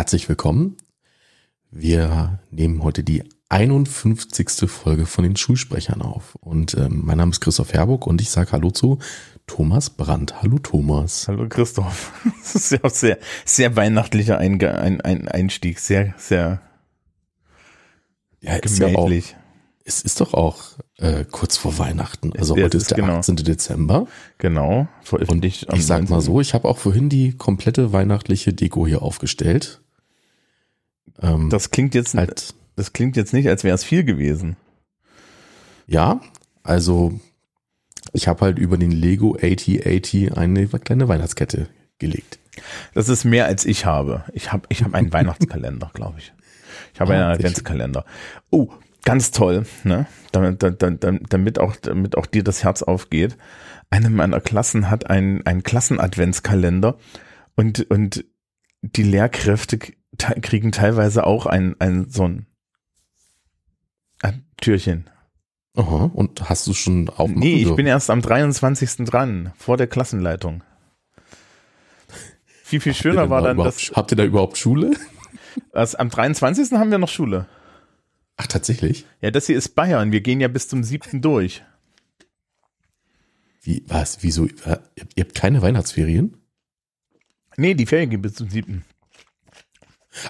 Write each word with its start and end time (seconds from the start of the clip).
Herzlich 0.00 0.28
willkommen. 0.30 0.78
Wir 1.70 2.40
nehmen 2.50 2.82
heute 2.82 3.04
die 3.04 3.22
51. 3.50 4.70
Folge 4.70 5.04
von 5.04 5.24
den 5.24 5.36
Schulsprechern 5.36 6.00
auf. 6.00 6.36
Und 6.36 6.74
ähm, 6.74 7.02
mein 7.04 7.18
Name 7.18 7.32
ist 7.32 7.40
Christoph 7.40 7.74
Herburg 7.74 8.06
und 8.06 8.22
ich 8.22 8.30
sage 8.30 8.52
Hallo 8.52 8.70
zu 8.70 8.98
Thomas 9.46 9.90
Brandt. 9.90 10.42
Hallo 10.42 10.58
Thomas. 10.58 11.28
Hallo 11.28 11.46
Christoph. 11.48 12.12
Das 12.40 12.54
ist 12.54 12.72
ja 12.72 12.78
auch 12.82 12.90
sehr, 12.90 13.18
sehr 13.44 13.76
weihnachtlicher 13.76 14.38
Einstieg. 14.38 15.78
Sehr, 15.78 16.14
sehr 16.16 16.62
ja, 18.40 18.54
ist 18.56 18.78
ja 18.78 18.88
auch, 18.94 19.10
es 19.84 20.02
ist 20.02 20.20
doch 20.20 20.34
auch 20.34 20.58
äh, 20.98 21.24
kurz 21.30 21.56
vor 21.56 21.78
Weihnachten. 21.78 22.32
Also 22.36 22.56
ja, 22.56 22.64
heute 22.64 22.76
ist 22.76 22.90
der 22.90 22.98
genau. 22.98 23.18
18. 23.18 23.36
Dezember. 23.36 24.06
Genau. 24.38 24.88
Und 25.10 25.44
ich, 25.44 25.68
ich 25.68 25.86
sag 25.86 26.08
mal 26.08 26.20
so, 26.20 26.40
ich 26.40 26.54
habe 26.54 26.68
auch 26.68 26.78
vorhin 26.78 27.08
die 27.08 27.32
komplette 27.32 27.92
weihnachtliche 27.92 28.52
Deko 28.52 28.86
hier 28.86 29.02
aufgestellt. 29.02 29.80
Ähm, 31.20 31.50
das 31.50 31.70
klingt 31.70 31.94
jetzt 31.94 32.14
halt, 32.14 32.54
das 32.76 32.92
klingt 32.92 33.16
jetzt 33.16 33.32
nicht, 33.32 33.48
als 33.48 33.64
wäre 33.64 33.74
es 33.74 33.84
viel 33.84 34.04
gewesen. 34.04 34.56
Ja, 35.86 36.20
also 36.62 37.18
ich 38.12 38.28
habe 38.28 38.42
halt 38.42 38.58
über 38.58 38.78
den 38.78 38.92
Lego 38.92 39.34
8080 39.34 40.36
eine 40.36 40.66
kleine 40.68 41.08
Weihnachtskette 41.08 41.68
gelegt. 41.98 42.38
Das 42.94 43.08
ist 43.08 43.24
mehr 43.24 43.46
als 43.46 43.64
ich 43.64 43.86
habe. 43.86 44.24
Ich 44.32 44.52
habe 44.52 44.66
ich 44.68 44.82
hab 44.82 44.94
einen 44.94 45.12
Weihnachtskalender, 45.12 45.90
glaube 45.94 46.18
ich. 46.18 46.32
Ich 46.94 47.00
habe 47.00 47.14
ah, 47.14 47.16
einen 47.16 47.34
Adventskalender. 47.34 48.04
Oh, 48.50 48.68
ganz 49.04 49.30
toll, 49.30 49.66
ne? 49.84 50.06
Damit, 50.32 50.62
damit, 50.62 51.04
damit, 51.32 51.58
auch, 51.58 51.76
damit 51.76 52.16
auch 52.16 52.26
dir 52.26 52.44
das 52.44 52.62
Herz 52.64 52.82
aufgeht. 52.82 53.36
Eine 53.90 54.10
meiner 54.10 54.40
Klassen 54.40 54.90
hat 54.90 55.10
einen, 55.10 55.44
einen 55.46 55.62
Klassen-Adventskalender 55.62 56.96
und, 57.56 57.90
und 57.90 58.24
die 58.82 59.02
Lehrkräfte 59.02 59.78
kriegen 60.18 60.72
teilweise 60.72 61.26
auch 61.26 61.46
ein, 61.46 61.76
ein 61.80 62.08
so 62.08 62.24
ein, 62.24 62.46
ein 64.22 64.46
Türchen. 64.60 65.10
Aha, 65.76 66.10
und 66.12 66.48
hast 66.48 66.66
du 66.66 66.74
schon 66.74 67.08
auf? 67.08 67.30
Nee, 67.30 67.62
ich 67.62 67.74
bin 67.74 67.86
erst 67.86 68.10
am 68.10 68.22
23. 68.22 69.04
dran, 69.04 69.52
vor 69.56 69.76
der 69.76 69.86
Klassenleitung. 69.86 70.64
Viel, 72.64 72.80
viel 72.80 72.94
schöner 72.94 73.30
war 73.30 73.42
dann 73.42 73.56
das. 73.56 73.92
Habt 73.94 74.12
ihr 74.12 74.16
da 74.16 74.24
überhaupt 74.24 74.56
Schule? 74.56 74.92
Also 75.72 75.98
am 75.98 76.10
23. 76.10 76.72
haben 76.72 76.90
wir 76.90 76.98
noch 76.98 77.08
Schule. 77.08 77.46
Ach, 78.36 78.46
tatsächlich? 78.46 79.06
Ja, 79.20 79.30
das 79.30 79.46
hier 79.46 79.56
ist 79.56 79.74
Bayern. 79.74 80.12
Wir 80.12 80.20
gehen 80.20 80.40
ja 80.40 80.48
bis 80.48 80.68
zum 80.68 80.82
7. 80.82 81.20
durch. 81.20 81.62
Wie, 83.62 83.84
was, 83.86 84.22
wieso? 84.22 84.46
Ihr 84.46 85.24
habt 85.24 85.34
keine 85.34 85.60
Weihnachtsferien? 85.60 86.36
Nee, 87.56 87.74
die 87.74 87.86
Ferien 87.86 88.10
gehen 88.10 88.22
bis 88.22 88.34
zum 88.34 88.48
7. 88.48 88.84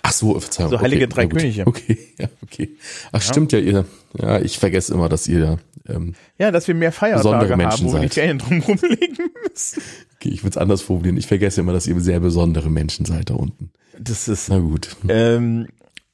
Ach 0.02 0.12
so, 0.12 0.38
Verzeihung. 0.38 0.70
So 0.70 0.80
Heilige 0.80 1.04
okay, 1.04 1.14
Drei 1.14 1.26
Könige. 1.26 1.66
Okay, 1.66 1.98
ja, 2.18 2.28
okay. 2.42 2.76
Ach, 3.12 3.20
ja. 3.20 3.20
stimmt 3.20 3.52
ja, 3.52 3.58
ihr, 3.58 3.84
ja, 4.18 4.40
ich 4.40 4.58
vergesse 4.58 4.94
immer, 4.94 5.08
dass 5.08 5.28
ihr, 5.28 5.58
ähm, 5.88 6.14
ja, 6.38 6.50
dass 6.50 6.68
wir 6.68 6.74
mehr 6.74 6.92
Feiertage 6.92 7.56
Menschen 7.56 7.70
haben, 7.70 7.84
wo 7.84 7.90
seid. 7.90 8.02
wir 8.02 8.08
die 8.08 8.14
Ferien 8.14 8.38
drumherum 8.38 8.78
legen 8.82 9.30
müssen. 9.48 9.82
Okay, 10.16 10.30
ich 10.30 10.42
würde 10.42 10.50
es 10.50 10.56
anders 10.56 10.82
formulieren. 10.82 11.16
Ich 11.16 11.26
vergesse 11.26 11.60
immer, 11.60 11.72
dass 11.72 11.86
ihr 11.86 11.98
sehr 12.00 12.20
besondere 12.20 12.70
Menschen 12.70 13.06
seid 13.06 13.30
da 13.30 13.34
unten. 13.34 13.70
Das 13.98 14.28
ist, 14.28 14.48
na 14.48 14.58
gut. 14.58 14.96
Ähm, 15.08 15.66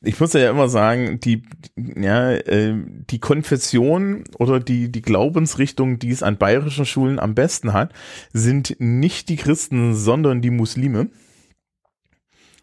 ich 0.02 0.20
muss 0.20 0.32
ja 0.32 0.50
immer 0.50 0.68
sagen, 0.68 1.20
die, 1.20 1.42
ja, 1.76 2.32
äh, 2.32 2.74
die 3.10 3.18
Konfession 3.18 4.24
oder 4.38 4.60
die, 4.60 4.90
die 4.90 5.02
Glaubensrichtung, 5.02 5.98
die 5.98 6.10
es 6.10 6.22
an 6.22 6.36
bayerischen 6.36 6.86
Schulen 6.86 7.18
am 7.18 7.34
besten 7.34 7.72
hat, 7.72 7.92
sind 8.32 8.76
nicht 8.78 9.28
die 9.28 9.36
Christen, 9.36 9.94
sondern 9.94 10.42
die 10.42 10.50
Muslime. 10.50 11.08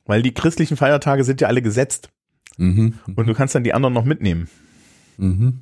Weil 0.06 0.22
die 0.22 0.34
christlichen 0.34 0.78
Feiertage 0.78 1.24
sind 1.24 1.42
ja 1.42 1.48
alle 1.48 1.62
gesetzt. 1.62 2.10
Mhm. 2.58 3.00
Und 3.16 3.28
du 3.28 3.34
kannst 3.34 3.56
dann 3.56 3.64
die 3.64 3.74
anderen 3.74 3.94
noch 3.94 4.06
mitnehmen. 4.06 4.50
Mhm. 5.18 5.62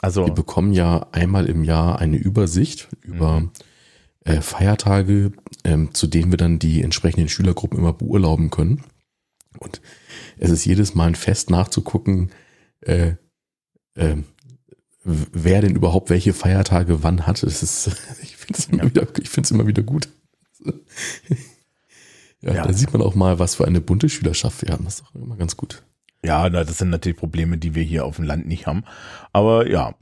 Also. 0.00 0.26
Wir 0.26 0.34
bekommen 0.34 0.72
ja 0.72 1.08
einmal 1.12 1.46
im 1.46 1.64
Jahr 1.64 1.98
eine 1.98 2.16
Übersicht 2.16 2.88
über 3.02 3.40
mhm. 3.40 3.50
äh, 4.24 4.40
Feiertage, 4.40 5.32
ähm, 5.64 5.92
zu 5.92 6.06
denen 6.06 6.30
wir 6.30 6.36
dann 6.36 6.58
die 6.58 6.82
entsprechenden 6.82 7.28
Schülergruppen 7.28 7.78
immer 7.78 7.92
beurlauben 7.92 8.50
können. 8.50 8.84
Und 9.58 9.80
es 10.36 10.50
ist 10.50 10.64
jedes 10.64 10.94
Mal 10.94 11.08
ein 11.08 11.14
Fest 11.14 11.50
nachzugucken, 11.50 12.30
äh, 12.80 13.14
äh, 13.94 14.16
wer 15.02 15.60
denn 15.62 15.74
überhaupt 15.74 16.10
welche 16.10 16.32
Feiertage 16.32 17.02
wann 17.02 17.26
hatte. 17.26 17.46
Das 17.46 17.62
ist, 17.62 17.90
ich 18.22 18.36
finde 18.36 18.58
es 18.58 18.66
immer, 18.66 18.84
ja. 18.84 18.90
wieder, 18.90 19.08
ich 19.20 19.28
finde 19.28 19.46
es 19.46 19.50
immer 19.50 19.66
wieder 19.66 19.82
gut. 19.82 20.08
Ja, 22.40 22.54
ja, 22.54 22.66
da 22.66 22.72
sieht 22.72 22.92
man 22.92 23.02
auch 23.02 23.14
mal, 23.14 23.38
was 23.38 23.56
für 23.56 23.66
eine 23.66 23.80
bunte 23.80 24.08
Schülerschaft 24.08 24.62
wir 24.62 24.72
haben. 24.72 24.84
Das 24.84 25.00
ist 25.00 25.04
doch 25.04 25.14
immer 25.14 25.36
ganz 25.36 25.56
gut. 25.56 25.82
Ja, 26.24 26.48
das 26.50 26.78
sind 26.78 26.90
natürlich 26.90 27.18
Probleme, 27.18 27.58
die 27.58 27.74
wir 27.74 27.82
hier 27.82 28.04
auf 28.04 28.16
dem 28.16 28.24
Land 28.24 28.46
nicht 28.46 28.66
haben. 28.66 28.84
Aber 29.32 29.68
ja, 29.68 29.94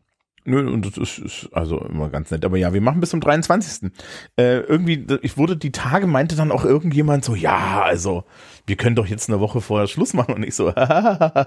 Nö, 0.49 0.71
und 0.71 0.87
das 0.87 0.97
ist, 0.97 1.19
ist 1.19 1.49
also 1.53 1.81
immer 1.81 2.09
ganz 2.09 2.31
nett. 2.31 2.45
Aber 2.45 2.57
ja, 2.57 2.73
wir 2.73 2.81
machen 2.81 3.01
bis 3.01 3.11
zum 3.11 3.21
23. 3.21 3.91
Äh, 4.37 4.59
irgendwie, 4.61 5.05
ich 5.23 5.37
wurde 5.37 5.57
die 5.57 5.73
Tage, 5.73 6.07
meinte 6.07 6.37
dann 6.37 6.53
auch 6.53 6.65
irgendjemand 6.65 7.25
so, 7.25 7.35
ja, 7.35 7.83
also, 7.83 8.23
wir 8.65 8.77
können 8.77 8.95
doch 8.95 9.09
jetzt 9.09 9.29
eine 9.29 9.41
Woche 9.41 9.61
vorher 9.61 9.89
Schluss 9.89 10.15
machen. 10.15 10.35
Und 10.35 10.45
ich 10.45 10.55
so, 10.55 10.73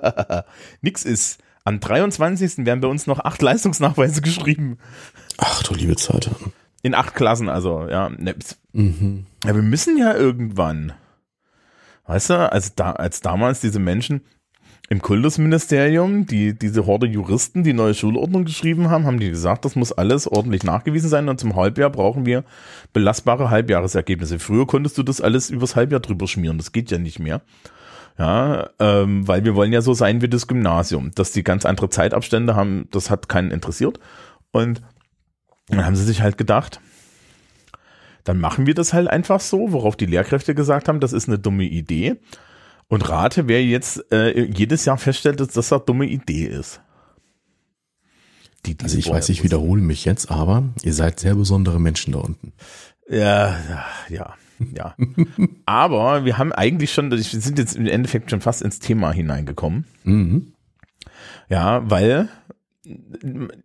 nix 0.82 1.06
ist. 1.06 1.40
Am 1.64 1.80
23. 1.80 2.66
werden 2.66 2.82
bei 2.82 2.88
uns 2.88 3.08
noch 3.08 3.20
acht 3.20 3.42
Leistungsnachweise 3.42 4.22
geschrieben. 4.22 4.80
Ach 5.38 5.64
du 5.64 5.74
liebe 5.76 5.96
Zeit. 5.96 6.30
In 6.82 6.96
acht 6.96 7.14
Klassen, 7.14 7.50
also, 7.50 7.88
ja. 7.90 8.10
Ne, 8.10 8.36
mhm. 8.74 9.26
Ja, 9.44 9.56
wir 9.56 9.62
müssen 9.62 9.98
ja 9.98 10.16
irgendwann. 10.16 10.94
Weißt 12.06 12.32
du, 12.32 12.52
als, 12.52 12.76
da, 12.76 12.94
als 12.94 13.22
damals 13.22 13.62
diese 13.62 13.80
Menschen 13.80 14.22
im 14.90 15.02
Kultusministerium, 15.02 16.26
die, 16.26 16.58
diese 16.58 16.88
Horde 16.88 17.06
Juristen, 17.06 17.64
die 17.64 17.74
neue 17.74 17.94
Schulordnung 17.94 18.46
geschrieben 18.46 18.90
haben, 18.90 19.06
haben 19.06 19.20
die 19.20 19.30
gesagt, 19.30 19.64
das 19.64 19.76
muss 19.76 19.92
alles 19.92 20.28
ordentlich 20.28 20.64
nachgewiesen 20.64 21.10
sein 21.10 21.30
und 21.30 21.40
zum 21.40 21.56
Halbjahr 21.56 21.92
brauchen 21.92 22.26
wir 22.26 22.44
belastbare 22.92 23.52
Halbjahresergebnisse. 23.52 24.40
Früher 24.40 24.66
konntest 24.66 24.98
du 24.98 25.04
das 25.04 25.22
alles 25.22 25.52
übers 25.52 25.76
Halbjahr 25.76 26.00
drüber 26.00 26.28
schmieren, 26.28 26.58
das 26.58 26.72
geht 26.72 26.90
ja 26.90 26.98
nicht 26.98 27.20
mehr. 27.20 27.42
Ja, 28.18 28.72
ähm, 28.80 29.28
weil 29.28 29.46
wir 29.46 29.56
wollen 29.56 29.72
ja 29.72 29.82
so 29.82 29.94
sein 29.94 30.22
wie 30.22 30.28
das 30.28 30.48
Gymnasium, 30.48 31.12
dass 31.16 31.32
die 31.32 31.44
ganz 31.44 31.66
andere 31.66 31.90
Zeitabstände 31.90 32.56
haben, 32.56 32.88
das 32.92 33.10
hat 33.12 33.30
keinen 33.30 33.52
interessiert. 33.52 34.00
Und 34.52 34.82
dann 35.70 35.86
haben 35.86 35.96
sie 35.96 36.04
sich 36.04 36.22
halt 36.22 36.38
gedacht, 36.38 36.80
dann 38.24 38.40
machen 38.40 38.68
wir 38.68 38.74
das 38.74 38.94
halt 38.94 39.08
einfach 39.08 39.40
so, 39.40 39.72
worauf 39.72 39.96
die 39.96 40.06
Lehrkräfte 40.06 40.54
gesagt 40.56 40.88
haben, 40.88 41.00
das 41.00 41.14
ist 41.14 41.28
eine 41.28 41.40
dumme 41.40 41.64
Idee. 41.64 42.18
Und 42.88 43.08
rate, 43.08 43.48
wer 43.48 43.64
jetzt 43.64 44.12
äh, 44.12 44.44
jedes 44.46 44.86
Jahr 44.86 44.98
feststellt, 44.98 45.40
dass 45.40 45.50
das 45.50 45.72
eine 45.72 45.82
dumme 45.82 46.06
Idee 46.06 46.46
ist. 46.46 46.82
Die, 48.66 48.76
die 48.76 48.84
also 48.84 48.98
ich 48.98 49.10
weiß, 49.10 49.30
ich 49.30 49.44
wiederhole 49.44 49.82
mich 49.82 50.06
jetzt, 50.06 50.32
aber 50.32 50.64
ihr 50.84 50.94
seid 50.94 51.20
sehr 51.20 51.36
besondere 51.36 51.80
Menschen 51.80 52.14
da 52.14 52.20
unten. 52.20 52.54
Ja, 53.08 53.58
ja, 54.10 54.34
ja. 54.76 54.96
aber 55.66 56.26
wir 56.26 56.38
haben 56.38 56.52
eigentlich 56.52 56.92
schon, 56.92 57.12
wir 57.12 57.18
sind 57.20 57.58
jetzt 57.58 57.76
im 57.76 57.88
Endeffekt 57.88 58.32
schon 58.32 58.42
fast 58.42 58.62
ins 58.62 58.80
Thema 58.80 59.12
hineingekommen. 59.12 59.86
Mhm. 60.04 60.54
Ja, 61.48 61.90
weil 61.90 62.28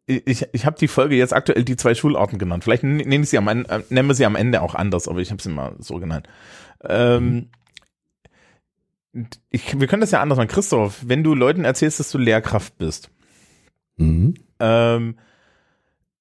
ich, 0.07 0.47
ich 0.53 0.67
habe 0.67 0.79
die 0.79 0.89
Folge 0.89 1.17
jetzt 1.17 1.33
aktuell 1.33 1.65
die 1.65 1.77
zwei 1.77 1.95
Schularten 1.95 2.39
genannt. 2.39 2.65
Vielleicht 2.65 2.83
nenne 2.83 3.17
ich 3.17 3.31
sie 3.31 3.39
am 3.39 3.49
Ende, 3.49 3.71
äh, 3.71 3.83
nennen 3.89 4.09
wir 4.09 4.15
sie 4.15 4.27
am 4.27 4.37
Ende 4.37 4.62
auch 4.62 4.75
anders, 4.75 5.09
aber 5.09 5.21
ich 5.21 5.31
habe 5.31 5.43
sie 5.43 5.51
mal 5.51 5.77
so 5.79 5.97
genannt. 5.97 6.29
Ähm, 6.83 7.49
ich, 9.51 9.79
wir 9.79 9.87
können 9.87 10.01
das 10.01 10.11
ja 10.11 10.21
anders 10.21 10.39
machen. 10.39 10.49
Christoph, 10.49 11.03
wenn 11.07 11.23
du 11.23 11.34
Leuten 11.34 11.65
erzählst, 11.65 12.01
dass 12.01 12.10
du 12.10 12.19
Lehrkraft 12.19 12.77
bist, 12.78 13.10
mhm. 13.97 14.34
ähm, 14.59 15.16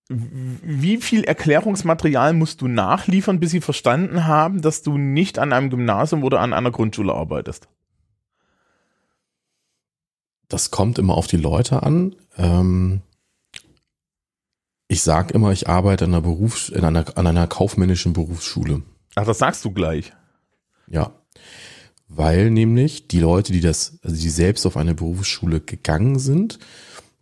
wie 0.09 0.97
viel 0.97 1.23
Erklärungsmaterial 1.23 2.33
musst 2.33 2.61
du 2.61 2.67
nachliefern, 2.67 3.39
bis 3.39 3.51
sie 3.51 3.61
verstanden 3.61 4.27
haben, 4.27 4.61
dass 4.61 4.83
du 4.83 4.97
nicht 4.97 5.39
an 5.39 5.53
einem 5.53 5.69
Gymnasium 5.69 6.23
oder 6.23 6.39
an 6.41 6.53
einer 6.53 6.71
Grundschule 6.71 7.13
arbeitest? 7.13 7.67
Das 10.53 10.69
kommt 10.69 10.99
immer 10.99 11.15
auf 11.15 11.25
die 11.25 11.37
Leute 11.37 11.81
an. 11.81 12.15
Ähm, 12.37 13.01
ich 14.87 15.01
sage 15.01 15.33
immer, 15.33 15.51
ich 15.51 15.67
arbeite 15.67 16.05
an 16.05 16.13
einer, 16.13 16.21
Berufs-, 16.21 16.69
in 16.69 16.85
einer, 16.85 17.17
an 17.17 17.25
einer 17.25 17.47
kaufmännischen 17.47 18.13
Berufsschule. 18.13 18.83
Ach, 19.15 19.25
das 19.25 19.39
sagst 19.39 19.65
du 19.65 19.71
gleich. 19.71 20.13
Ja. 20.87 21.11
Weil 22.07 22.51
nämlich 22.51 23.07
die 23.07 23.19
Leute, 23.19 23.51
die 23.51 23.61
das, 23.61 23.97
also 24.03 24.15
die 24.15 24.29
selbst 24.29 24.67
auf 24.67 24.77
eine 24.77 24.93
Berufsschule 24.93 25.59
gegangen 25.59 26.19
sind, 26.19 26.59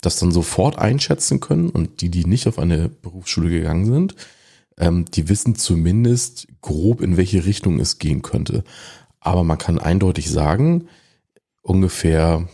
das 0.01 0.19
dann 0.19 0.33
sofort 0.33 0.77
einschätzen 0.77 1.39
können 1.39 1.69
und 1.69 2.01
die, 2.01 2.09
die 2.09 2.25
nicht 2.25 2.47
auf 2.47 2.59
eine 2.59 2.89
Berufsschule 2.89 3.49
gegangen 3.49 3.85
sind, 3.85 4.15
ähm, 4.77 5.05
die 5.05 5.29
wissen 5.29 5.55
zumindest 5.55 6.49
grob, 6.59 6.99
in 6.99 7.15
welche 7.15 7.45
Richtung 7.45 7.79
es 7.79 7.97
gehen 7.97 8.23
könnte. 8.23 8.65
Aber 9.21 9.45
man 9.45 9.57
kann 9.57 9.79
eindeutig 9.79 10.29
sagen, 10.29 10.89
ungefähr 11.61 12.49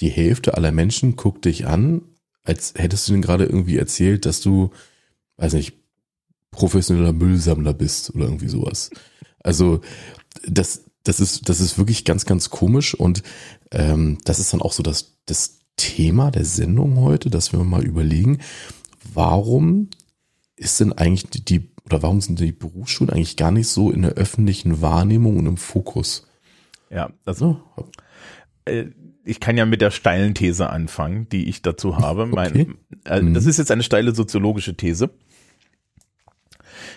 die 0.00 0.10
Hälfte 0.10 0.54
aller 0.54 0.72
Menschen 0.72 1.16
guckt 1.16 1.44
dich 1.44 1.66
an, 1.66 2.02
als 2.42 2.74
hättest 2.76 3.08
du 3.08 3.12
denn 3.12 3.22
gerade 3.22 3.44
irgendwie 3.44 3.76
erzählt, 3.76 4.24
dass 4.26 4.40
du, 4.40 4.70
weiß 5.36 5.54
nicht, 5.54 5.74
professioneller 6.50 7.12
Müllsammler 7.12 7.74
bist 7.74 8.14
oder 8.14 8.24
irgendwie 8.24 8.48
sowas. 8.48 8.90
Also 9.40 9.80
das, 10.46 10.84
das 11.04 11.20
ist, 11.20 11.48
das 11.48 11.60
ist 11.60 11.78
wirklich 11.78 12.04
ganz, 12.04 12.24
ganz 12.24 12.50
komisch 12.50 12.94
und 12.94 13.22
ähm, 13.70 14.18
das 14.24 14.38
ist 14.38 14.52
dann 14.52 14.62
auch 14.62 14.72
so 14.72 14.82
das, 14.82 15.18
das 15.26 15.58
Thema 15.76 16.30
der 16.30 16.44
Sendung 16.44 17.00
heute, 17.00 17.30
dass 17.30 17.52
wir 17.52 17.62
mal 17.64 17.84
überlegen, 17.84 18.38
warum 19.12 19.90
ist 20.56 20.80
denn 20.80 20.92
eigentlich 20.92 21.28
die, 21.30 21.44
die 21.44 21.70
oder 21.84 22.02
warum 22.02 22.20
sind 22.20 22.40
die 22.40 22.52
Berufsschulen 22.52 23.10
eigentlich 23.10 23.36
gar 23.36 23.50
nicht 23.50 23.68
so 23.68 23.90
in 23.90 24.02
der 24.02 24.12
öffentlichen 24.12 24.82
Wahrnehmung 24.82 25.38
und 25.38 25.46
im 25.46 25.56
Fokus? 25.56 26.26
Ja, 26.90 27.10
also 27.24 27.62
ich 29.28 29.40
kann 29.40 29.58
ja 29.58 29.66
mit 29.66 29.82
der 29.82 29.90
steilen 29.90 30.34
These 30.34 30.70
anfangen, 30.70 31.28
die 31.28 31.48
ich 31.48 31.60
dazu 31.60 31.98
habe. 31.98 32.22
Okay. 32.22 32.34
Mein, 32.34 32.78
äh, 33.04 33.20
mhm. 33.20 33.34
Das 33.34 33.44
ist 33.44 33.58
jetzt 33.58 33.70
eine 33.70 33.82
steile 33.82 34.14
soziologische 34.14 34.74
These. 34.74 35.10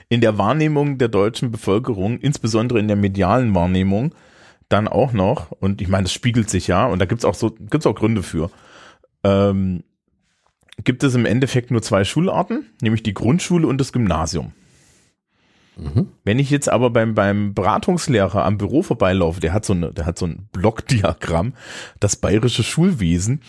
In 0.07 0.21
der 0.21 0.37
Wahrnehmung 0.37 0.97
der 0.97 1.09
deutschen 1.09 1.51
Bevölkerung, 1.51 2.19
insbesondere 2.19 2.79
in 2.79 2.87
der 2.87 2.95
medialen 2.95 3.53
Wahrnehmung, 3.53 4.15
dann 4.69 4.87
auch 4.87 5.11
noch, 5.11 5.51
und 5.51 5.81
ich 5.81 5.89
meine, 5.89 6.03
das 6.03 6.13
spiegelt 6.13 6.49
sich 6.49 6.67
ja, 6.67 6.85
und 6.85 6.99
da 6.99 7.05
gibt's 7.05 7.25
auch 7.25 7.35
so, 7.35 7.51
gibt's 7.51 7.85
auch 7.85 7.95
Gründe 7.95 8.23
für, 8.23 8.49
ähm, 9.23 9.83
gibt 10.83 11.03
es 11.03 11.15
im 11.15 11.25
Endeffekt 11.25 11.69
nur 11.69 11.81
zwei 11.81 12.05
Schularten, 12.05 12.65
nämlich 12.81 13.03
die 13.03 13.13
Grundschule 13.13 13.67
und 13.67 13.77
das 13.77 13.91
Gymnasium. 13.91 14.53
Mhm. 15.77 16.09
Wenn 16.23 16.39
ich 16.39 16.49
jetzt 16.49 16.69
aber 16.69 16.89
beim, 16.89 17.15
beim 17.15 17.53
Beratungslehrer 17.53 18.43
am 18.43 18.57
Büro 18.57 18.81
vorbeilaufe, 18.81 19.39
der 19.39 19.53
hat 19.53 19.65
so 19.65 19.73
eine, 19.73 19.93
der 19.93 20.05
hat 20.05 20.19
so 20.19 20.25
ein 20.25 20.49
Blockdiagramm, 20.51 21.53
das 21.99 22.15
bayerische 22.15 22.63
Schulwesen, 22.63 23.41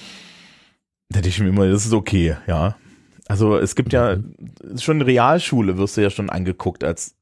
da 1.08 1.20
denke 1.20 1.28
ich 1.28 1.40
mir 1.40 1.48
immer, 1.48 1.68
das 1.68 1.84
ist 1.84 1.92
okay, 1.92 2.36
ja. 2.46 2.76
Also 3.28 3.56
es 3.56 3.74
gibt 3.74 3.92
ja 3.92 4.16
schon 4.78 5.02
Realschule, 5.02 5.78
wirst 5.78 5.96
du 5.96 6.02
ja 6.02 6.10
schon 6.10 6.30
angeguckt 6.30 6.84
als, 6.84 7.16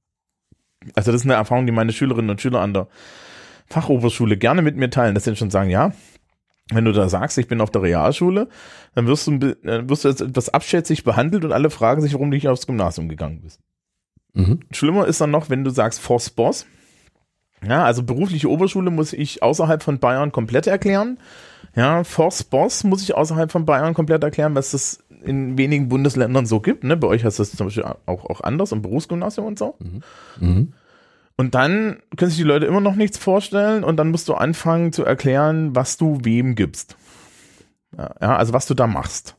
also 0.95 1.13
das 1.13 1.23
ist 1.23 1.27
eine 1.27 1.35
Erfahrung, 1.35 1.67
die 1.67 1.73
meine 1.73 1.93
Schülerinnen 1.93 2.31
und 2.31 2.41
Schüler 2.41 2.61
an 2.61 2.75
der 2.75 2.89
Fachoberschule 3.67 4.37
gerne 4.37 4.63
mit 4.63 4.77
mir 4.77 4.91
teilen, 4.91 5.15
dass 5.15 5.25
sie 5.25 5.37
schon 5.37 5.51
sagen, 5.51 5.71
ja, 5.71 5.93
wenn 6.73 6.85
du 6.85 6.93
da 6.93 7.09
sagst, 7.09 7.39
ich 7.39 7.49
bin 7.49 7.61
auf 7.61 7.71
der 7.71 7.83
Realschule, 7.83 8.49
dann 8.95 9.07
wirst 9.07 9.27
du, 9.27 9.41
wirst 9.41 10.05
du 10.05 10.09
etwas 10.09 10.49
abschätzig 10.49 11.05
behandelt 11.05 11.45
und 11.45 11.53
alle 11.53 11.71
fragen 11.71 12.01
sich, 12.01 12.15
warum 12.15 12.31
du 12.31 12.37
nicht 12.37 12.49
aufs 12.49 12.67
Gymnasium 12.67 13.09
gegangen 13.09 13.41
bist. 13.43 13.61
Mhm. 14.33 14.61
Schlimmer 14.71 15.07
ist 15.07 15.21
dann 15.21 15.31
noch, 15.31 15.51
wenn 15.51 15.65
du 15.65 15.71
sagst 15.71 16.01
Force 16.01 16.31
Boss. 16.31 16.67
Ja, 17.67 17.85
also 17.85 18.03
berufliche 18.03 18.49
Oberschule 18.49 18.91
muss 18.91 19.13
ich 19.13 19.43
außerhalb 19.43 19.83
von 19.83 19.99
Bayern 19.99 20.33
komplett 20.33 20.67
erklären. 20.67 21.19
Ja, 21.75 22.05
Force 22.05 22.43
Boss 22.43 22.85
muss 22.85 23.03
ich 23.03 23.15
außerhalb 23.15 23.53
von 23.53 23.67
Bayern 23.67 23.95
komplett 23.95 24.23
erklären, 24.23 24.55
was 24.55 24.73
es 24.73 25.05
in 25.23 25.59
wenigen 25.59 25.89
Bundesländern 25.89 26.47
so 26.47 26.61
gibt. 26.61 26.85
Ne? 26.85 26.97
Bei 26.97 27.09
euch 27.09 27.25
heißt 27.25 27.39
das 27.39 27.53
zum 27.53 27.67
Beispiel 27.67 27.85
auch, 27.85 28.25
auch 28.25 28.41
anders 28.41 28.73
im 28.73 28.83
Berufsgymnasium 28.83 29.47
und 29.47 29.59
so. 29.59 29.77
Mhm. 29.79 30.03
Mhm. 30.41 30.73
Und 31.37 31.55
dann 31.55 32.03
können 32.17 32.31
sich 32.31 32.39
die 32.39 32.45
Leute 32.45 32.67
immer 32.67 32.81
noch 32.81 32.97
nichts 32.97 33.19
vorstellen 33.19 33.85
und 33.85 33.97
dann 33.97 34.11
musst 34.11 34.29
du 34.29 34.35
anfangen 34.35 34.93
zu 34.93 35.05
erklären, 35.05 35.75
was 35.75 35.97
du 35.97 36.19
wem 36.23 36.55
gibst. 36.55 36.97
Ja, 37.97 38.37
also 38.37 38.53
was 38.53 38.67
du 38.67 38.75
da 38.75 38.87
machst. 38.87 39.37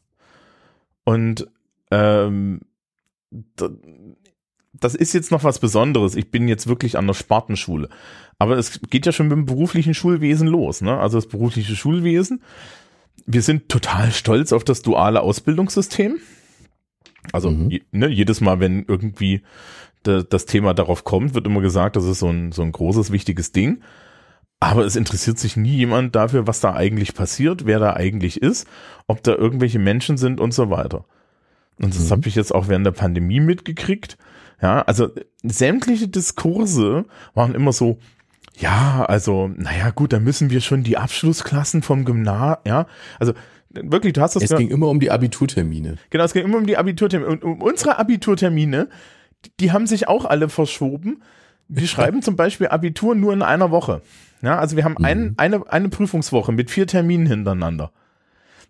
Und 1.04 1.48
ähm, 1.92 2.62
das 4.82 4.96
ist 4.96 5.14
jetzt 5.14 5.32
noch 5.32 5.44
was 5.44 5.60
Besonderes. 5.60 6.16
Ich 6.16 6.32
bin 6.32 6.48
jetzt 6.48 6.68
wirklich 6.68 6.98
an 6.98 7.08
der 7.08 7.14
Spartenschule. 7.14 7.88
Aber 8.40 8.58
es 8.58 8.82
geht 8.90 9.06
ja 9.06 9.12
schon 9.12 9.28
mit 9.28 9.38
dem 9.38 9.46
beruflichen 9.46 9.94
Schulwesen 9.94 10.48
los. 10.48 10.82
Ne? 10.82 11.00
Also 11.00 11.18
das 11.18 11.28
berufliche 11.28 11.76
Schulwesen. 11.76 12.42
Wir 13.28 13.44
sind 13.44 13.70
total 13.70 14.12
stolz 14.12 14.52
auf 14.52 14.64
das 14.64 14.82
duale 14.82 15.22
Ausbildungssystem. 15.22 16.18
Also 17.32 17.52
mhm. 17.52 17.80
ne, 17.92 18.08
jedes 18.08 18.42
Mal, 18.42 18.60
wenn 18.60 18.84
irgendwie 18.88 19.44
de, 20.06 20.26
das 20.28 20.48
Thema 20.48 20.74
darauf 20.74 21.04
kommt, 21.04 21.36
wird 21.36 21.46
immer 21.46 21.62
gesagt, 21.62 21.96
das 21.96 22.06
ist 22.06 22.20
so 22.20 22.30
ein, 22.30 22.52
so 22.52 22.64
ein 22.64 22.72
großes, 22.72 23.12
wichtiges 23.12 23.52
Ding. 23.52 23.84
Aber 24.60 24.84
es 24.84 24.96
interessiert 24.96 25.38
sich 25.38 25.56
nie 25.58 25.76
jemand 25.76 26.16
dafür, 26.16 26.48
was 26.48 26.60
da 26.60 26.74
eigentlich 26.74 27.14
passiert, 27.14 27.66
wer 27.66 27.78
da 27.78 27.94
eigentlich 27.94 28.42
ist, 28.42 28.68
ob 29.06 29.22
da 29.22 29.36
irgendwelche 29.36 29.80
Menschen 29.80 30.18
sind 30.18 30.40
und 30.40 30.56
so 30.56 30.72
weiter. 30.72 31.06
Und 31.80 31.94
das 31.96 32.06
mhm. 32.06 32.12
habe 32.12 32.28
ich 32.28 32.36
jetzt 32.36 32.54
auch 32.54 32.68
während 32.68 32.88
der 32.88 32.92
Pandemie 32.92 33.40
mitgekriegt. 33.40 34.18
Ja, 34.62 34.82
also 34.84 35.10
sämtliche 35.44 36.08
Diskurse 36.08 37.06
waren 37.34 37.56
immer 37.56 37.74
so, 37.74 37.98
ja, 38.58 39.06
also, 39.08 39.48
naja, 39.48 39.90
gut, 39.90 40.14
da 40.14 40.20
müssen 40.20 40.50
wir 40.52 40.62
schon 40.62 40.84
die 40.84 40.98
Abschlussklassen 40.98 41.82
vom 41.82 42.06
Gymnasium, 42.06 42.60
ja, 42.66 42.86
also 43.20 43.34
wirklich, 43.70 44.14
du 44.14 44.22
hast 44.22 44.36
das. 44.36 44.44
Es 44.44 44.56
ging 44.56 44.70
immer 44.70 44.88
um 44.88 45.00
die 45.00 45.10
Abiturtermine. 45.10 45.96
Genau, 46.10 46.24
es 46.24 46.34
ging 46.34 46.44
immer 46.44 46.58
um 46.58 46.68
die 46.68 46.78
Abiturtermine. 46.78 47.32
Und 47.32 47.44
um 47.44 47.62
unsere 47.62 47.98
Abiturtermine, 47.98 48.90
die 49.60 49.72
haben 49.72 49.88
sich 49.88 50.08
auch 50.08 50.26
alle 50.26 50.50
verschoben. 50.50 51.24
Wir 51.68 51.88
schreiben 51.88 52.22
zum 52.22 52.36
Beispiel 52.36 52.68
Abitur 52.68 53.16
nur 53.16 53.34
in 53.34 53.42
einer 53.42 53.72
Woche. 53.72 54.02
Ja, 54.42 54.60
also 54.60 54.76
wir 54.76 54.84
haben 54.84 54.96
mhm. 55.00 55.06
ein, 55.06 55.34
eine, 55.38 55.72
eine 55.72 55.90
Prüfungswoche 55.90 56.52
mit 56.52 56.70
vier 56.70 56.86
Terminen 56.86 57.26
hintereinander. 57.26 57.92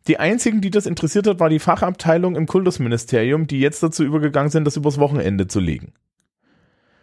Die 0.07 0.19
einzigen, 0.19 0.62
die 0.62 0.71
das 0.71 0.86
interessiert 0.86 1.27
hat, 1.27 1.39
war 1.39 1.50
die 1.50 1.59
Fachabteilung 1.59 2.36
im 2.36 2.48
Kultusministerium, 2.48 3.48
die 3.48 3.59
jetzt 3.59 3.83
dazu 3.83 4.03
übergegangen 4.03 4.50
sind, 4.50 4.65
das 4.65 4.77
übers 4.77 5.00
Wochenende 5.00 5.48
zu 5.48 5.59
legen. 5.59 5.94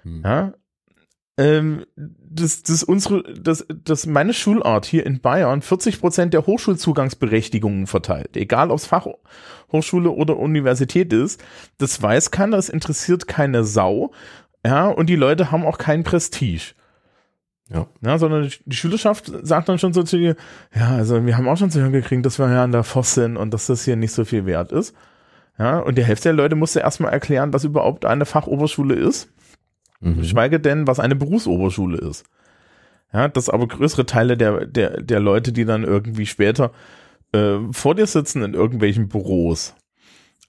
Hm. 0.02 0.22
Ja, 0.24 0.52
ähm, 1.38 1.86
das, 1.96 2.64
das 2.64 2.82
unsere, 2.82 3.22
das, 3.32 3.64
das 3.84 4.06
meine 4.06 4.34
Schulart 4.34 4.84
hier 4.84 5.06
in 5.06 5.20
Bayern 5.20 5.62
40 5.62 6.00
Prozent 6.00 6.34
der 6.34 6.46
Hochschulzugangsberechtigungen 6.46 7.86
verteilt, 7.86 8.36
egal 8.36 8.72
ob 8.72 8.78
es 8.78 8.86
Fachhochschule 8.86 10.10
oder 10.10 10.36
Universität 10.36 11.12
ist. 11.12 11.42
Das 11.78 12.02
weiß 12.02 12.32
keiner, 12.32 12.56
das 12.56 12.68
interessiert 12.68 13.28
keine 13.28 13.62
Sau. 13.62 14.10
Ja, 14.66 14.88
und 14.88 15.06
die 15.06 15.16
Leute 15.16 15.52
haben 15.52 15.64
auch 15.64 15.78
kein 15.78 16.02
Prestige. 16.02 16.74
Ja. 17.73 17.87
ja. 18.00 18.19
Sondern 18.19 18.50
die 18.65 18.76
Schülerschaft 18.76 19.32
sagt 19.43 19.69
dann 19.69 19.79
schon 19.79 19.93
so 19.93 20.03
zu 20.03 20.17
dir, 20.17 20.37
ja, 20.75 20.88
also 20.91 21.25
wir 21.25 21.37
haben 21.37 21.49
auch 21.49 21.56
schon 21.56 21.70
zu 21.70 21.81
hören 21.81 21.93
gekriegt, 21.93 22.25
dass 22.26 22.38
wir 22.38 22.50
ja 22.50 22.65
an 22.65 22.73
der 22.73 22.85
Voss 22.85 23.15
sind 23.15 23.37
und 23.37 23.53
dass 23.53 23.67
das 23.67 23.85
hier 23.85 23.97
nicht 23.97 24.12
so 24.12 24.25
viel 24.25 24.47
wert 24.47 24.73
ist. 24.73 24.94
Ja, 25.59 25.81
und 25.81 25.99
die 25.99 26.05
Hälfte 26.05 26.29
der 26.29 26.35
Leute 26.35 26.55
musste 26.55 26.81
erstmal 26.81 27.12
erklären, 27.12 27.53
was 27.53 27.65
überhaupt 27.65 28.05
eine 28.05 28.26
Fachoberschule 28.26 28.94
ist. 28.94 29.29
Mhm. 30.00 30.23
Schweige 30.23 30.61
denn, 30.61 30.87
was 30.87 31.00
eine 31.00 31.17
Berufsoberschule 31.17 31.99
ist. 31.99 32.25
Ja, 33.12 33.26
dass 33.26 33.49
aber 33.49 33.67
größere 33.67 34.06
Teile 34.06 34.37
der, 34.37 34.67
der, 34.67 35.03
der 35.03 35.20
Leute, 35.20 35.53
die 35.53 35.65
dann 35.65 35.82
irgendwie 35.82 36.26
später 36.26 36.73
äh, 37.32 37.56
vor 37.73 37.94
dir 37.94 38.06
sitzen 38.06 38.43
in 38.43 38.55
irgendwelchen 38.55 39.08
Büros, 39.08 39.75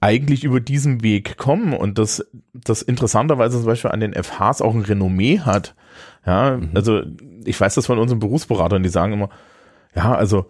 eigentlich 0.02 0.44
über 0.44 0.60
diesen 0.60 1.04
Weg 1.04 1.38
kommen 1.38 1.74
und 1.74 1.98
das, 1.98 2.26
das 2.54 2.82
interessanterweise 2.82 3.58
zum 3.58 3.66
Beispiel 3.66 3.92
an 3.92 4.00
den 4.00 4.14
FHs 4.14 4.62
auch 4.62 4.74
ein 4.74 4.82
Renommee 4.82 5.40
hat. 5.40 5.76
Ja, 6.26 6.58
mhm. 6.58 6.72
also 6.74 7.02
ich 7.46 7.60
weiß 7.60 7.76
das 7.76 7.86
von 7.86 8.00
unseren 8.00 8.20
Berufsberatern, 8.20 8.84
die 8.84 8.90
sagen 8.90 9.14
immer, 9.14 9.30
ja, 9.96 10.14
also 10.14 10.46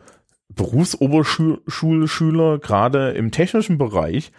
Berufsoberschulschüler, 0.49 2.59
gerade 2.59 3.11
im 3.11 3.31
technischen 3.31 3.77
Bereich, 3.77 4.31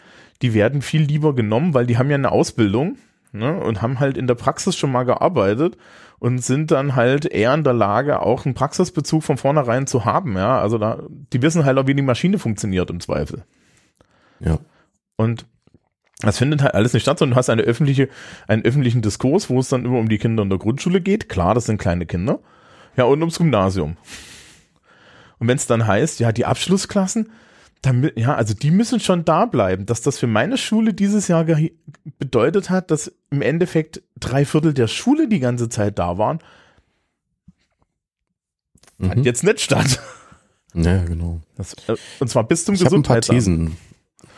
die 0.42 0.54
werden 0.54 0.82
viel 0.82 1.02
lieber 1.02 1.34
genommen, 1.34 1.74
weil 1.74 1.86
die 1.86 1.98
haben 1.98 2.10
ja 2.10 2.16
eine 2.16 2.32
Ausbildung 2.32 2.96
ne, 3.32 3.58
und 3.58 3.82
haben 3.82 4.00
halt 4.00 4.16
in 4.16 4.26
der 4.26 4.34
Praxis 4.34 4.76
schon 4.76 4.92
mal 4.92 5.04
gearbeitet 5.04 5.76
und 6.18 6.42
sind 6.42 6.70
dann 6.70 6.96
halt 6.96 7.26
eher 7.26 7.54
in 7.54 7.64
der 7.64 7.72
Lage, 7.72 8.20
auch 8.20 8.44
einen 8.44 8.54
Praxisbezug 8.54 9.22
von 9.22 9.38
vornherein 9.38 9.86
zu 9.86 10.04
haben. 10.04 10.36
Ja, 10.36 10.60
also 10.60 10.78
da, 10.78 11.02
die 11.32 11.42
wissen 11.42 11.64
halt 11.64 11.78
auch, 11.78 11.86
wie 11.86 11.94
die 11.94 12.02
Maschine 12.02 12.38
funktioniert 12.38 12.90
im 12.90 13.00
Zweifel. 13.00 13.44
Ja. 14.40 14.58
Und 15.20 15.44
das 16.20 16.38
findet 16.38 16.62
halt 16.62 16.72
alles 16.72 16.94
nicht 16.94 17.02
statt, 17.02 17.18
sondern 17.18 17.34
du 17.34 17.38
hast 17.38 17.50
eine 17.50 17.60
öffentliche, 17.60 18.08
einen 18.48 18.64
öffentlichen 18.64 19.02
Diskurs, 19.02 19.50
wo 19.50 19.60
es 19.60 19.68
dann 19.68 19.84
immer 19.84 19.98
um 19.98 20.08
die 20.08 20.16
Kinder 20.16 20.42
in 20.42 20.48
der 20.48 20.58
Grundschule 20.58 21.02
geht. 21.02 21.28
Klar, 21.28 21.54
das 21.54 21.66
sind 21.66 21.76
kleine 21.76 22.06
Kinder. 22.06 22.40
Ja, 22.96 23.04
und 23.04 23.20
ums 23.20 23.36
Gymnasium. 23.36 23.98
Und 25.38 25.48
wenn 25.48 25.58
es 25.58 25.66
dann 25.66 25.86
heißt, 25.86 26.20
ja, 26.20 26.32
die 26.32 26.46
Abschlussklassen, 26.46 27.32
dann, 27.82 28.10
ja, 28.16 28.34
also 28.34 28.54
die 28.54 28.70
müssen 28.70 28.98
schon 28.98 29.26
da 29.26 29.44
bleiben. 29.44 29.84
Dass 29.84 30.00
das 30.00 30.18
für 30.18 30.26
meine 30.26 30.56
Schule 30.56 30.94
dieses 30.94 31.28
Jahr 31.28 31.44
bedeutet 32.18 32.70
hat, 32.70 32.90
dass 32.90 33.12
im 33.30 33.42
Endeffekt 33.42 34.02
drei 34.18 34.46
Viertel 34.46 34.72
der 34.72 34.88
Schule 34.88 35.28
die 35.28 35.40
ganze 35.40 35.68
Zeit 35.68 35.98
da 35.98 36.16
waren, 36.16 36.38
fand 38.98 39.16
mhm. 39.16 39.24
jetzt 39.24 39.44
nicht 39.44 39.60
statt. 39.60 40.00
Ja, 40.72 41.04
genau. 41.04 41.40
Das, 41.56 41.74
äh, 41.88 41.96
und 42.20 42.28
zwar 42.28 42.44
bis 42.44 42.64
zum 42.64 42.74
ich 42.74 42.84
Gesundheitsamt. 42.84 43.72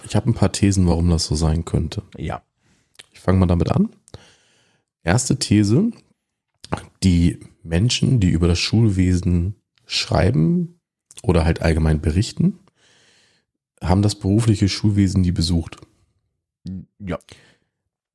Ich 0.04 0.16
habe 0.16 0.30
ein 0.30 0.34
paar 0.34 0.52
Thesen, 0.52 0.86
warum 0.86 1.08
das 1.08 1.26
so 1.26 1.34
sein 1.34 1.64
könnte. 1.64 2.02
Ja. 2.16 2.42
Ich 3.12 3.20
fange 3.20 3.38
mal 3.38 3.46
damit 3.46 3.70
an. 3.70 3.90
Erste 5.02 5.38
These, 5.38 5.90
die 7.02 7.40
Menschen, 7.62 8.20
die 8.20 8.30
über 8.30 8.48
das 8.48 8.58
Schulwesen 8.58 9.56
schreiben 9.86 10.80
oder 11.22 11.44
halt 11.44 11.62
allgemein 11.62 12.00
berichten, 12.00 12.58
haben 13.80 14.02
das 14.02 14.14
berufliche 14.14 14.68
Schulwesen 14.68 15.22
nie 15.22 15.32
besucht. 15.32 15.78
Ja. 16.98 17.18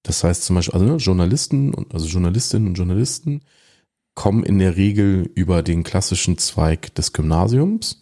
Das 0.03 0.23
heißt 0.23 0.43
zum 0.45 0.55
Beispiel, 0.55 0.73
also 0.73 0.85
ne, 0.85 0.95
Journalisten 0.97 1.73
und 1.73 1.93
also 1.93 2.07
Journalistinnen 2.07 2.69
und 2.69 2.75
Journalisten 2.75 3.41
kommen 4.15 4.43
in 4.43 4.59
der 4.59 4.77
Regel 4.77 5.29
über 5.35 5.61
den 5.61 5.83
klassischen 5.83 6.37
Zweig 6.37 6.95
des 6.95 7.13
Gymnasiums 7.13 7.99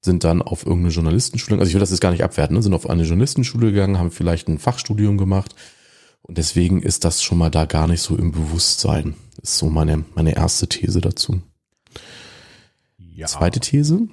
sind 0.00 0.24
dann 0.24 0.42
auf 0.42 0.64
irgendeine 0.64 0.92
Journalistenschule, 0.94 1.58
also 1.58 1.68
ich 1.68 1.74
will 1.74 1.80
das 1.80 1.90
jetzt 1.90 2.00
gar 2.00 2.12
nicht 2.12 2.22
abwerten, 2.22 2.56
ne, 2.56 2.62
sind 2.62 2.74
auf 2.74 2.88
eine 2.88 3.02
Journalistenschule 3.02 3.72
gegangen, 3.72 3.98
haben 3.98 4.10
vielleicht 4.10 4.48
ein 4.48 4.58
Fachstudium 4.58 5.18
gemacht 5.18 5.54
und 6.22 6.38
deswegen 6.38 6.82
ist 6.82 7.04
das 7.04 7.22
schon 7.22 7.38
mal 7.38 7.50
da 7.50 7.64
gar 7.64 7.88
nicht 7.88 8.02
so 8.02 8.16
im 8.16 8.32
Bewusstsein. 8.32 9.14
Das 9.40 9.50
ist 9.50 9.58
so 9.58 9.68
meine, 9.68 10.04
meine 10.14 10.36
erste 10.36 10.68
These 10.68 11.00
dazu. 11.00 11.40
Ja. 12.98 13.26
Zweite 13.26 13.60
These, 13.60 14.06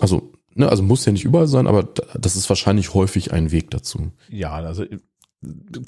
also, 0.00 0.32
ne, 0.54 0.68
also 0.68 0.82
muss 0.82 1.04
ja 1.04 1.12
nicht 1.12 1.24
überall 1.24 1.48
sein, 1.48 1.66
aber 1.66 1.82
das 2.18 2.36
ist 2.36 2.48
wahrscheinlich 2.48 2.94
häufig 2.94 3.32
ein 3.32 3.50
Weg 3.50 3.70
dazu. 3.70 4.12
Ja, 4.28 4.52
also 4.52 4.84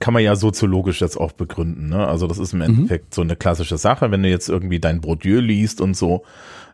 kann 0.00 0.14
man 0.14 0.22
ja 0.22 0.36
soziologisch 0.36 1.00
jetzt 1.00 1.16
auch 1.16 1.32
begründen. 1.32 1.88
Ne? 1.88 2.06
Also 2.06 2.26
das 2.26 2.38
ist 2.38 2.52
im 2.52 2.60
mhm. 2.60 2.64
Endeffekt 2.64 3.04
mhm. 3.04 3.14
so 3.14 3.22
eine 3.22 3.36
klassische 3.36 3.78
Sache, 3.78 4.10
wenn 4.10 4.22
du 4.22 4.28
jetzt 4.28 4.48
irgendwie 4.48 4.80
dein 4.80 5.00
Bourdieu 5.00 5.40
liest 5.40 5.80
und 5.80 5.96
so. 5.96 6.24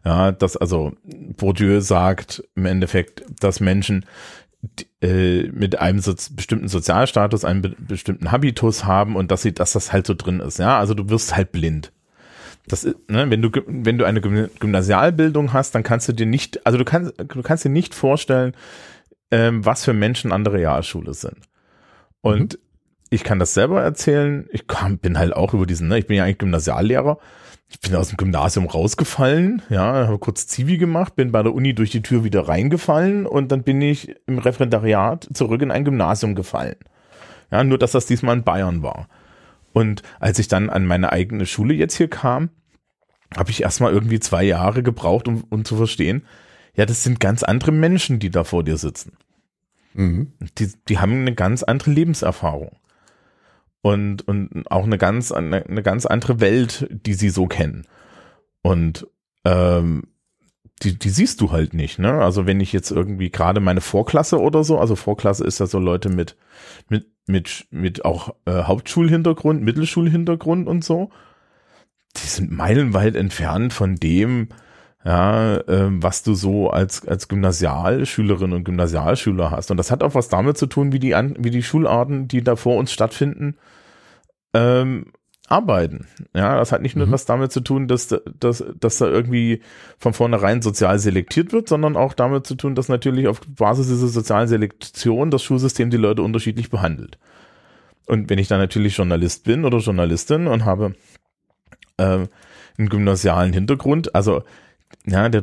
Ja, 0.05 0.33
das 0.33 0.57
also 0.57 0.93
Bourdieu 1.37 1.81
sagt 1.81 2.43
im 2.55 2.67
Endeffekt, 2.67 3.25
dass 3.41 3.61
Menschen 3.61 4.05
äh, 5.01 5.49
mit 5.49 5.79
einem 5.79 5.99
so, 5.99 6.15
bestimmten 6.33 6.69
Sozialstatus 6.69 7.45
einen 7.45 7.62
be 7.62 7.75
bestimmten 7.79 8.31
Habitus 8.31 8.85
haben 8.85 9.17
und 9.17 9.31
dass 9.31 9.43
sie, 9.43 9.53
dass 9.53 9.73
das 9.73 9.93
halt 9.93 10.07
so 10.07 10.15
drin 10.15 10.41
ist. 10.41 10.59
Ja, 10.59 10.79
also 10.79 10.95
du 10.95 11.09
wirst 11.09 11.37
halt 11.37 11.53
blind. 11.53 11.93
Das 12.69 12.85
ist, 12.85 12.97
ne, 13.11 13.29
wenn 13.29 13.43
du 13.43 13.51
wenn 13.67 13.99
du 13.99 14.05
eine 14.05 14.21
Gymnasialbildung 14.21 15.53
hast, 15.53 15.75
dann 15.75 15.83
kannst 15.83 16.09
du 16.09 16.12
dir 16.12 16.27
nicht, 16.27 16.65
also 16.65 16.79
du 16.79 16.85
kannst 16.85 17.12
du 17.19 17.43
kannst 17.43 17.65
dir 17.65 17.71
nicht 17.71 17.95
vorstellen, 17.95 18.55
ähm, 19.33 19.65
was 19.65 19.85
für 19.85 19.95
Menschen 19.95 20.31
an 20.31 20.45
der 20.45 20.53
Realschule 20.53 21.15
sind. 21.15 21.39
Und 22.21 22.55
mhm 22.55 22.59
ich 23.12 23.25
kann 23.25 23.38
das 23.38 23.52
selber 23.52 23.83
erzählen. 23.83 24.49
Ich 24.52 24.66
kam, 24.66 24.97
bin 24.97 25.19
halt 25.19 25.35
auch 25.35 25.52
über 25.52 25.66
diesen, 25.66 25.88
ne, 25.88 25.99
ich 25.99 26.07
bin 26.07 26.16
ja 26.16 26.25
eigentlich 26.25 26.38
Gymnasiallehrer. 26.38 27.19
Ich 27.69 27.78
bin 27.78 27.95
aus 27.95 28.09
dem 28.09 28.16
Gymnasium 28.16 28.66
rausgefallen, 28.66 29.62
ja, 29.69 30.07
habe 30.07 30.19
kurz 30.19 30.47
Zivi 30.47 30.78
gemacht, 30.78 31.14
bin 31.14 31.33
bei 31.33 31.42
der 31.42 31.54
Uni 31.54 31.75
durch 31.75 31.90
die 31.90 32.02
Tür 32.02 32.25
wieder 32.25 32.49
reingefallen 32.49 33.26
und 33.26 33.52
dann 33.52 33.62
bin 33.62 33.81
ich 33.81 34.14
im 34.26 34.38
Referendariat 34.38 35.28
zurück 35.33 35.62
in 35.62 35.71
ein 35.71 35.85
Gymnasium 35.85 36.35
gefallen. 36.35 36.76
Ja, 37.50 37.64
nur 37.64 37.78
dass 37.78 37.92
das 37.92 38.07
diesmal 38.07 38.37
in 38.37 38.45
Bayern 38.45 38.83
war. 38.83 39.09
Und 39.73 40.02
als 40.19 40.38
ich 40.38 40.49
dann 40.49 40.71
an 40.71 40.87
meine 40.87 41.12
eigene 41.12 41.47
Schule 41.47 41.75
jetzt 41.75 41.97
hier 41.97 42.09
kam, 42.09 42.50
habe 43.37 43.50
ich 43.50 43.62
erstmal 43.62 43.92
irgendwie 43.92 44.21
zwei 44.21 44.42
Jahre 44.42 44.83
gebraucht, 44.83 45.28
um, 45.28 45.45
um 45.49 45.64
zu 45.64 45.76
verstehen, 45.76 46.26
ja, 46.75 46.87
das 46.87 47.04
sind 47.04 47.21
ganz 47.21 47.42
andere 47.42 47.73
Menschen, 47.73 48.19
die 48.19 48.31
da 48.31 48.45
vor 48.45 48.64
dir 48.64 48.76
sitzen. 48.78 49.12
Mhm. 49.95 50.33
Die, 50.59 50.73
die 50.88 50.99
haben 50.99 51.21
eine 51.21 51.35
ganz 51.35 51.62
andere 51.62 51.90
Lebenserfahrung 51.90 52.73
und, 53.83 54.27
und 54.27 54.71
auch 54.71 54.85
eine 54.85 54.97
ganz, 54.97 55.33
eine, 55.33 55.67
eine 55.67 55.83
ganz 55.83 56.07
andere 56.07 56.41
Welt, 56.41 56.89
die 56.91 57.15
sie 57.15 57.31
so 57.31 57.47
kennen. 57.47 57.87
Und 58.62 59.07
ähm, 59.45 60.05
die, 60.83 60.99
die 60.99 61.11
siehst 61.11 61.41
du 61.41 61.51
halt 61.51 61.75
nicht, 61.75 61.99
ne? 61.99 62.23
Also 62.23 62.47
wenn 62.47 62.61
ich 62.61 62.73
jetzt 62.73 62.91
irgendwie 62.91 63.31
gerade 63.31 63.61
meine 63.61 63.81
Vorklasse 63.81 64.41
oder 64.41 64.65
so, 64.65 64.79
also 64.79 64.97
Vorklasse 64.97 65.45
ist 65.45 65.61
ja 65.61 65.67
so 65.67 65.79
Leute 65.79 66.09
mit, 66.09 66.37
mit, 66.89 67.07
mit, 67.27 67.67
mit 67.71 68.05
auch 68.05 68.35
äh, 68.47 68.62
Hauptschulhintergrund, 68.62 69.62
Mittelschulhintergrund 69.62 70.67
und 70.69 70.85
so, 70.85 71.11
die 72.17 72.27
sind 72.27 72.51
meilenweit 72.51 73.17
entfernt 73.17 73.73
von 73.73 73.97
dem, 73.97 74.49
ja, 75.04 75.56
äh, 75.56 75.88
was 75.90 76.23
du 76.23 76.35
so 76.35 76.71
als, 76.71 77.06
als 77.06 77.28
Gymnasialschülerin 77.28 78.52
und 78.52 78.64
Gymnasialschüler 78.64 79.50
hast. 79.50 79.71
Und 79.71 79.76
das 79.76 79.90
hat 79.90 80.02
auch 80.02 80.14
was 80.14 80.28
damit 80.28 80.56
zu 80.56 80.66
tun, 80.66 80.92
wie 80.92 81.00
die, 81.00 81.14
an, 81.14 81.35
wie 81.38 81.50
die 81.50 81.62
Schularten, 81.62 82.28
die 82.28 82.42
da 82.42 82.54
vor 82.54 82.76
uns 82.76 82.92
stattfinden, 82.92 83.56
ähm, 84.54 85.06
arbeiten. 85.49 86.06
Ja, 86.35 86.56
das 86.56 86.71
hat 86.71 86.82
nicht 86.82 86.97
nur 86.97 87.06
mhm. 87.06 87.12
was 87.12 87.25
damit 87.25 87.50
zu 87.52 87.61
tun, 87.61 87.88
dass, 87.88 88.14
dass, 88.38 88.64
dass 88.78 88.99
da 88.99 89.06
irgendwie 89.06 89.61
von 89.99 90.12
vornherein 90.12 90.62
sozial 90.62 90.99
selektiert 90.99 91.52
wird, 91.52 91.68
sondern 91.68 91.97
auch 91.97 92.14
damit 92.14 92.47
zu 92.47 92.54
tun, 92.54 92.75
dass 92.75 92.88
natürlich 92.88 93.26
auf 93.26 93.40
Basis 93.47 93.88
dieser 93.88 94.09
sozialen 94.09 94.49
Selektion 94.49 95.30
das 95.30 95.42
Schulsystem 95.42 95.90
die 95.90 95.97
Leute 95.97 96.23
unterschiedlich 96.23 96.71
behandelt. 96.71 97.18
Und 98.06 98.30
wenn 98.30 98.38
ich 98.38 98.49
dann 98.49 98.59
natürlich 98.59 98.97
Journalist 98.97 99.44
bin 99.44 99.64
oder 99.64 99.78
Journalistin 99.78 100.47
und 100.47 100.64
habe 100.64 100.94
äh, 101.97 102.26
einen 102.78 102.88
gymnasialen 102.88 103.52
Hintergrund, 103.52 104.14
also 104.14 104.42
ja, 105.06 105.28
der, 105.28 105.42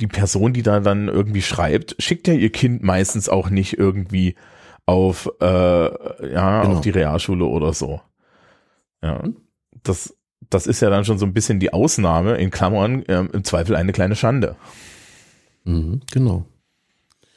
die 0.00 0.06
Person, 0.06 0.52
die 0.52 0.62
da 0.62 0.80
dann 0.80 1.08
irgendwie 1.08 1.42
schreibt, 1.42 1.96
schickt 1.98 2.28
ja 2.28 2.34
ihr 2.34 2.50
Kind 2.50 2.82
meistens 2.82 3.28
auch 3.28 3.48
nicht 3.50 3.78
irgendwie 3.78 4.34
auf, 4.84 5.30
äh, 5.40 5.44
ja, 5.44 6.62
genau. 6.62 6.76
auf 6.76 6.80
die 6.80 6.90
Realschule 6.90 7.44
oder 7.44 7.72
so. 7.72 8.00
Ja, 9.02 9.24
das, 9.82 10.14
das 10.50 10.66
ist 10.66 10.80
ja 10.80 10.90
dann 10.90 11.04
schon 11.04 11.18
so 11.18 11.26
ein 11.26 11.32
bisschen 11.32 11.60
die 11.60 11.72
Ausnahme, 11.72 12.36
in 12.36 12.50
Klammern, 12.50 13.04
äh, 13.06 13.20
im 13.20 13.44
Zweifel 13.44 13.74
eine 13.74 13.92
kleine 13.92 14.16
Schande. 14.16 14.56
Mhm, 15.64 16.00
genau. 16.12 16.44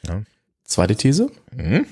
Ja. 0.06 0.22
Zweite 0.64 0.96
These. 0.96 1.30
Mhm. 1.54 1.86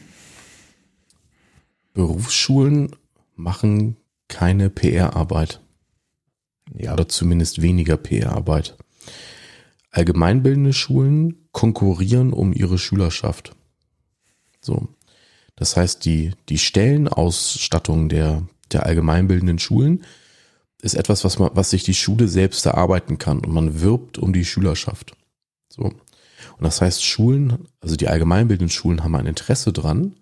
Berufsschulen 1.95 2.95
machen 3.35 3.97
keine 4.29 4.71
PR-Arbeit. 4.71 5.61
Ja. 6.75 6.93
Oder 6.93 7.09
zumindest 7.09 7.63
weniger 7.63 7.97
PR-Arbeit. 7.97 8.77
Allgemeinbildende 9.91 10.73
Schulen 10.73 11.49
konkurrieren 11.53 12.33
um 12.33 12.53
ihre 12.53 12.79
Schülerschaft. 12.79 13.53
So. 14.61 14.89
Das 15.57 15.77
heißt, 15.77 16.05
die, 16.05 16.33
die 16.49 16.59
Stellenausstattung 16.59 18.09
der, 18.09 18.47
der 18.71 18.87
allgemeinbildenden 18.87 19.59
Schulen 19.59 20.05
ist 20.81 20.95
etwas, 20.95 21.25
was 21.25 21.39
man, 21.39 21.51
was 21.55 21.71
sich 21.71 21.83
die 21.83 21.95
Schule 21.95 22.29
selbst 22.29 22.65
erarbeiten 22.67 23.19
kann 23.19 23.41
und 23.41 23.53
man 23.53 23.81
wirbt 23.81 24.19
um 24.19 24.33
die 24.33 24.45
Schülerschaft. 24.45 25.17
So. 25.69 25.83
Und 25.83 26.65
das 26.65 26.81
heißt, 26.81 27.05
Schulen, 27.05 27.67
also 27.81 27.97
die 27.97 28.09
allgemeinbildenden 28.09 28.71
Schulen 28.71 29.03
haben 29.03 29.17
ein 29.17 29.27
Interesse 29.27 29.73
dran, 29.73 30.15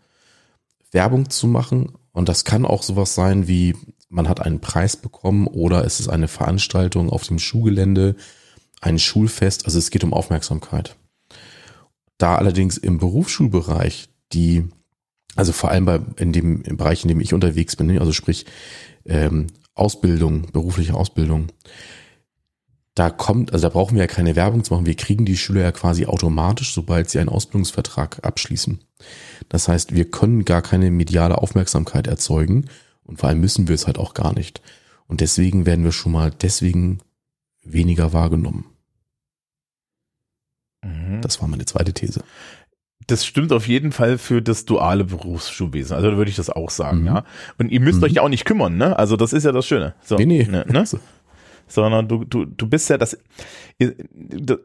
Werbung 0.92 1.28
zu 1.28 1.46
machen. 1.46 1.92
Und 2.12 2.28
das 2.28 2.44
kann 2.44 2.64
auch 2.64 2.82
sowas 2.82 3.14
sein 3.14 3.48
wie, 3.48 3.74
man 4.08 4.28
hat 4.28 4.40
einen 4.40 4.60
Preis 4.60 4.96
bekommen 4.96 5.46
oder 5.46 5.84
es 5.84 6.00
ist 6.00 6.08
eine 6.08 6.28
Veranstaltung 6.28 7.10
auf 7.10 7.24
dem 7.24 7.38
Schulgelände, 7.38 8.16
ein 8.86 8.98
Schulfest. 8.98 9.66
Also 9.66 9.78
es 9.78 9.90
geht 9.90 10.04
um 10.04 10.14
Aufmerksamkeit. 10.14 10.96
Da 12.18 12.36
allerdings 12.36 12.78
im 12.78 12.98
Berufsschulbereich 12.98 14.08
die 14.32 14.64
also 15.36 15.52
vor 15.52 15.70
allem 15.70 15.84
bei, 15.84 16.00
in 16.16 16.32
dem 16.32 16.62
Bereich, 16.62 17.04
in 17.04 17.08
dem 17.08 17.20
ich 17.20 17.34
unterwegs 17.34 17.76
bin, 17.76 17.86
ne, 17.86 18.00
also 18.00 18.12
sprich 18.12 18.46
ähm, 19.04 19.48
Ausbildung, 19.74 20.50
berufliche 20.50 20.94
Ausbildung. 20.94 21.48
Da 22.94 23.10
kommt, 23.10 23.52
also 23.52 23.68
da 23.68 23.72
brauchen 23.72 23.94
wir 23.94 24.02
ja 24.02 24.06
keine 24.06 24.34
Werbung 24.34 24.64
zu 24.64 24.72
machen. 24.72 24.86
Wir 24.86 24.96
kriegen 24.96 25.26
die 25.26 25.36
Schüler 25.36 25.60
ja 25.60 25.72
quasi 25.72 26.06
automatisch, 26.06 26.72
sobald 26.72 27.10
sie 27.10 27.18
einen 27.18 27.28
Ausbildungsvertrag 27.28 28.24
abschließen. 28.24 28.80
Das 29.50 29.68
heißt, 29.68 29.94
wir 29.94 30.10
können 30.10 30.46
gar 30.46 30.62
keine 30.62 30.90
mediale 30.90 31.36
Aufmerksamkeit 31.36 32.06
erzeugen 32.06 32.70
und 33.04 33.20
vor 33.20 33.28
allem 33.28 33.40
müssen 33.40 33.68
wir 33.68 33.74
es 33.74 33.86
halt 33.86 33.98
auch 33.98 34.14
gar 34.14 34.32
nicht. 34.32 34.62
Und 35.06 35.20
deswegen 35.20 35.66
werden 35.66 35.84
wir 35.84 35.92
schon 35.92 36.12
mal 36.12 36.30
deswegen 36.30 37.00
weniger 37.62 38.14
wahrgenommen. 38.14 38.64
Mhm. 40.86 41.20
Das 41.20 41.40
war 41.40 41.48
meine 41.48 41.64
zweite 41.64 41.92
These 41.92 42.22
das 43.06 43.24
stimmt 43.24 43.52
auf 43.52 43.68
jeden 43.68 43.92
Fall 43.92 44.18
für 44.18 44.42
das 44.42 44.64
duale 44.64 45.04
Berufsschulwesen. 45.04 45.96
Also 45.96 46.10
da 46.10 46.16
würde 46.16 46.30
ich 46.30 46.36
das 46.36 46.50
auch 46.50 46.70
sagen, 46.70 47.00
mhm. 47.00 47.06
ja. 47.06 47.24
Und 47.58 47.70
ihr 47.70 47.80
müsst 47.80 47.98
mhm. 47.98 48.04
euch 48.04 48.12
ja 48.12 48.22
auch 48.22 48.28
nicht 48.28 48.44
kümmern, 48.44 48.76
ne? 48.76 48.98
Also 48.98 49.16
das 49.16 49.32
ist 49.32 49.44
ja 49.44 49.52
das 49.52 49.66
Schöne. 49.66 49.94
So, 50.02 50.16
nee, 50.16 50.26
nee. 50.26 50.44
Ne, 50.44 50.64
ne? 50.68 50.84
Sondern 51.68 52.06
du, 52.06 52.24
du, 52.24 52.44
du 52.44 52.68
bist 52.68 52.88
ja 52.90 52.96
das, 52.96 53.18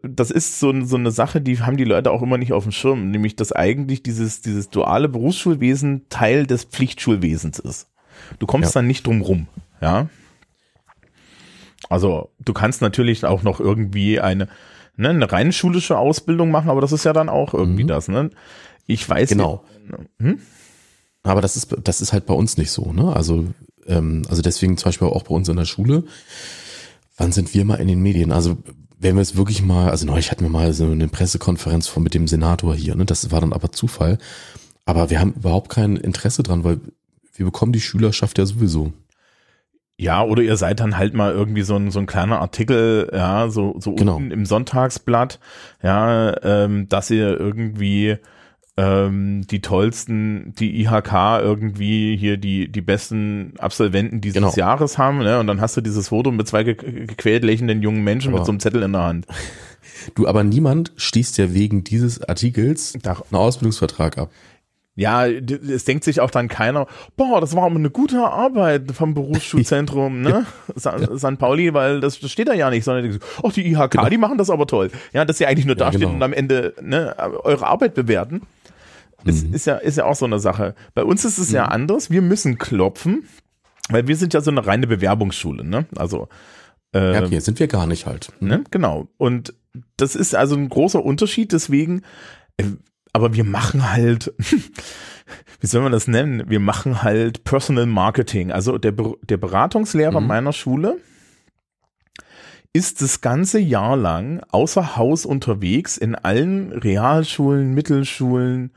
das 0.04 0.32
ist 0.32 0.60
so, 0.60 0.86
so 0.86 0.98
eine 0.98 1.10
Sache, 1.10 1.42
die 1.42 1.60
haben 1.60 1.78
die 1.78 1.84
Leute 1.84 2.12
auch 2.12 2.22
immer 2.22 2.38
nicht 2.38 2.54
auf 2.54 2.64
dem 2.64 2.72
Schirm, 2.72 3.10
nämlich 3.10 3.36
dass 3.36 3.52
eigentlich 3.52 4.04
dieses, 4.04 4.42
dieses 4.42 4.70
duale 4.70 5.10
Berufsschulwesen 5.10 6.08
Teil 6.10 6.46
des 6.46 6.66
Pflichtschulwesens 6.66 7.58
ist. 7.58 7.90
Du 8.38 8.46
kommst 8.46 8.76
ja. 8.76 8.82
dann 8.82 8.88
nicht 8.88 9.08
drum 9.08 9.22
rum, 9.22 9.48
ja. 9.82 10.10
Also 11.90 12.30
du 12.38 12.54
kannst 12.54 12.84
natürlich 12.84 13.26
auch 13.26 13.42
noch 13.42 13.60
irgendwie 13.60 14.20
eine, 14.20 14.48
ne, 15.02 15.10
eine 15.10 15.32
rein 15.32 15.52
schulische 15.52 15.98
Ausbildung 15.98 16.52
machen, 16.52 16.70
aber 16.70 16.82
das 16.82 16.92
ist 16.92 17.04
ja 17.04 17.14
dann 17.14 17.30
auch 17.30 17.54
irgendwie 17.54 17.84
mhm. 17.84 17.90
das, 17.90 18.08
ne? 18.08 18.30
Ich 18.88 19.08
weiß 19.08 19.30
genau. 19.30 19.64
Hm? 20.20 20.40
Aber 21.24 21.42
das 21.42 21.56
ist 21.56 21.76
das 21.84 22.02
ist 22.02 22.14
halt 22.14 22.26
bei 22.26 22.34
uns 22.34 22.58
nicht 22.58 22.72
so, 22.72 22.94
ne? 22.94 23.14
Also 23.16 23.46
ähm, 23.88 24.24
also 24.30 24.42
deswegen 24.42 24.78
zum 24.78 24.90
Beispiel 24.90 25.08
auch 25.08 25.24
bei 25.24 25.36
uns 25.36 25.50
in 25.50 25.58
der 25.58 25.66
Schule. 25.66 26.04
Wann 27.18 27.32
sind 27.32 27.54
wir 27.54 27.66
mal 27.66 27.76
in 27.76 27.88
den 27.88 28.02
Medien? 28.02 28.32
Also 28.32 28.58
wenn 28.98 29.16
wir 29.16 29.22
es 29.22 29.36
wirklich 29.36 29.64
mal, 29.64 29.90
also 29.90 30.06
neulich 30.06 30.32
hatten 30.32 30.44
wir 30.44 30.50
mal 30.50 30.74
so 30.74 30.86
eine 30.86 31.08
Pressekonferenz 31.08 31.88
von 31.88 32.04
mit 32.04 32.14
dem 32.14 32.28
Senator 32.28 32.76
hier, 32.76 32.96
ne? 32.96 33.06
Das 33.06 33.32
war 33.32 33.42
dann 33.42 33.54
aber 33.54 33.72
Zufall. 33.72 34.18
Aber 34.86 35.10
wir 35.10 35.20
haben 35.20 35.34
überhaupt 35.34 35.70
kein 35.70 35.96
Interesse 35.96 36.44
dran, 36.44 36.64
weil 36.64 36.80
wir 37.36 37.46
bekommen 37.46 37.74
die 37.74 37.82
Schülerschaft 37.82 38.38
ja 38.38 38.46
sowieso. 38.46 38.94
Ja, 39.98 40.24
oder 40.24 40.42
ihr 40.42 40.58
seid 40.58 40.80
dann 40.80 40.98
halt 40.98 41.14
mal 41.14 41.32
irgendwie 41.32 41.62
so 41.62 41.76
ein, 41.76 41.92
so 41.92 42.00
ein 42.00 42.08
kleiner 42.08 42.40
Artikel, 42.40 43.10
ja, 43.14 43.50
so, 43.50 43.76
so 43.80 43.94
genau. 43.94 44.16
unten 44.16 44.32
im 44.32 44.46
Sonntagsblatt, 44.46 45.40
ja, 45.84 46.36
ähm, 46.44 46.90
dass 46.90 47.12
ihr 47.12 47.40
irgendwie 47.40 48.18
ähm, 48.78 49.46
die 49.50 49.62
tollsten, 49.62 50.54
die 50.58 50.82
IHK 50.82 51.42
irgendwie 51.42 52.18
hier 52.18 52.38
die, 52.38 52.72
die 52.72 52.82
besten 52.82 53.54
Absolventen 53.60 54.22
dieses 54.22 54.36
genau. 54.36 54.54
Jahres 54.56 54.98
haben, 54.98 55.20
ne? 55.20 55.40
Und 55.40 55.48
dann 55.48 55.62
hast 55.62 55.78
du 55.78 55.82
dieses 55.82 56.08
Foto 56.08 56.32
mit 56.32 56.48
zwei 56.48 56.64
gequält 56.64 57.44
lächelnden 57.44 57.82
jungen 57.82 58.04
Menschen 58.04 58.30
aber, 58.30 58.40
mit 58.40 58.46
so 58.46 58.52
einem 58.52 58.60
Zettel 58.60 58.84
in 58.84 58.94
der 58.94 59.04
Hand. 59.04 59.28
Du, 60.16 60.28
aber 60.28 60.44
niemand 60.44 60.94
schließt 60.96 61.38
ja 61.38 61.54
wegen 61.54 61.84
dieses 61.84 62.24
Artikels 62.24 62.96
einen 62.96 63.36
Ausbildungsvertrag 63.36 64.18
ab. 64.18 64.32
Ja, 64.96 65.26
es 65.26 65.86
denkt 65.86 66.04
sich 66.04 66.20
auch 66.20 66.32
dann 66.32 66.50
keiner, 66.50 66.86
boah, 67.16 67.40
das 67.40 67.56
war 67.56 67.64
aber 67.64 67.76
eine 67.76 67.90
gute 67.90 68.20
Arbeit 68.20 68.92
vom 68.92 69.14
Berufsschulzentrum, 69.14 70.22
ne? 70.22 70.46
Ja. 70.76 71.18
St. 71.18 71.38
Pauli, 71.38 71.74
weil 71.74 72.02
das, 72.02 72.20
das 72.20 72.30
steht 72.30 72.50
da 72.50 72.54
ja 72.54 72.70
nicht, 72.70 72.84
sondern, 72.84 73.20
ach, 73.42 73.54
die 73.54 73.72
IHK, 73.72 73.92
genau. 73.92 74.10
die 74.10 74.18
machen 74.18 74.38
das 74.38 74.50
aber 74.50 74.68
toll. 74.68 74.92
Ja, 75.14 75.24
dass 75.24 75.38
sie 75.38 75.46
eigentlich 75.46 75.66
nur 75.66 75.78
ja, 75.78 75.86
dastehen 75.86 76.02
genau. 76.02 76.16
und 76.16 76.24
am 76.24 76.34
Ende 76.34 76.74
ne, 76.82 77.16
eure 77.44 77.68
Arbeit 77.68 77.94
bewerten. 77.94 78.42
Ist, 79.24 79.48
mhm. 79.48 79.54
ist, 79.54 79.66
ja, 79.66 79.76
ist 79.76 79.98
ja 79.98 80.06
auch 80.06 80.16
so 80.16 80.26
eine 80.26 80.40
Sache. 80.40 80.76
Bei 80.94 81.04
uns 81.04 81.24
ist 81.24 81.38
es 81.38 81.50
mhm. 81.50 81.56
ja 81.56 81.66
anders. 81.66 82.10
Wir 82.10 82.22
müssen 82.22 82.58
klopfen, 82.58 83.28
weil 83.90 84.08
wir 84.08 84.18
sind 84.18 84.34
ja 84.34 84.42
so 84.42 84.52
eine 84.52 84.66
reine 84.66 84.88
Bewerbungsschule, 84.88 85.64
ne? 85.64 85.86
Also 85.96 86.28
äh, 86.94 87.14
ja, 87.14 87.24
okay, 87.24 87.40
sind 87.40 87.60
wir 87.60 87.68
gar 87.68 87.88
nicht 87.88 88.06
halt. 88.06 88.32
Ne? 88.40 88.64
Genau. 88.72 89.08
Und 89.18 89.54
das 89.98 90.16
ist 90.16 90.36
also 90.36 90.56
ein 90.56 90.70
großer 90.70 91.04
Unterschied. 91.04 91.54
Deswegen, 91.54 92.02
äh, 92.58 92.66
aber 93.14 93.34
wir 93.34 93.44
machen 93.44 93.92
halt, 93.92 94.34
wie 95.60 95.68
soll 95.68 95.82
man 95.82 95.92
das 95.92 96.08
nennen? 96.08 96.50
Wir 96.50 96.60
machen 96.60 97.04
halt 97.04 97.44
Personal 97.44 97.86
Marketing. 97.86 98.52
Also 98.52 98.78
der, 98.78 98.94
der 99.24 99.38
Beratungslehrer 99.38 100.22
mhm. 100.22 100.28
meiner 100.28 100.54
Schule 100.54 100.98
ist 102.74 103.02
das 103.02 103.22
ganze 103.22 103.60
Jahr 103.60 103.98
lang 103.98 104.42
außer 104.52 104.96
Haus 104.96 105.26
unterwegs 105.26 105.98
in 105.98 106.16
allen 106.16 106.72
Realschulen, 106.72 107.74
Mittelschulen, 107.74 108.72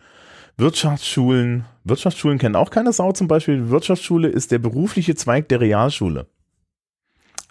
Wirtschaftsschulen. 0.57 1.64
Wirtschaftsschulen 1.85 2.38
kennen 2.38 2.57
auch 2.57 2.71
keine 2.71 2.93
Sau 2.93 3.12
zum 3.12 3.29
Beispiel. 3.29 3.59
Die 3.59 3.71
Wirtschaftsschule 3.71 4.29
ist 4.29 4.50
der 4.50 4.59
berufliche 4.59 5.14
Zweig 5.14 5.49
der 5.49 5.61
Realschule. 5.61 6.26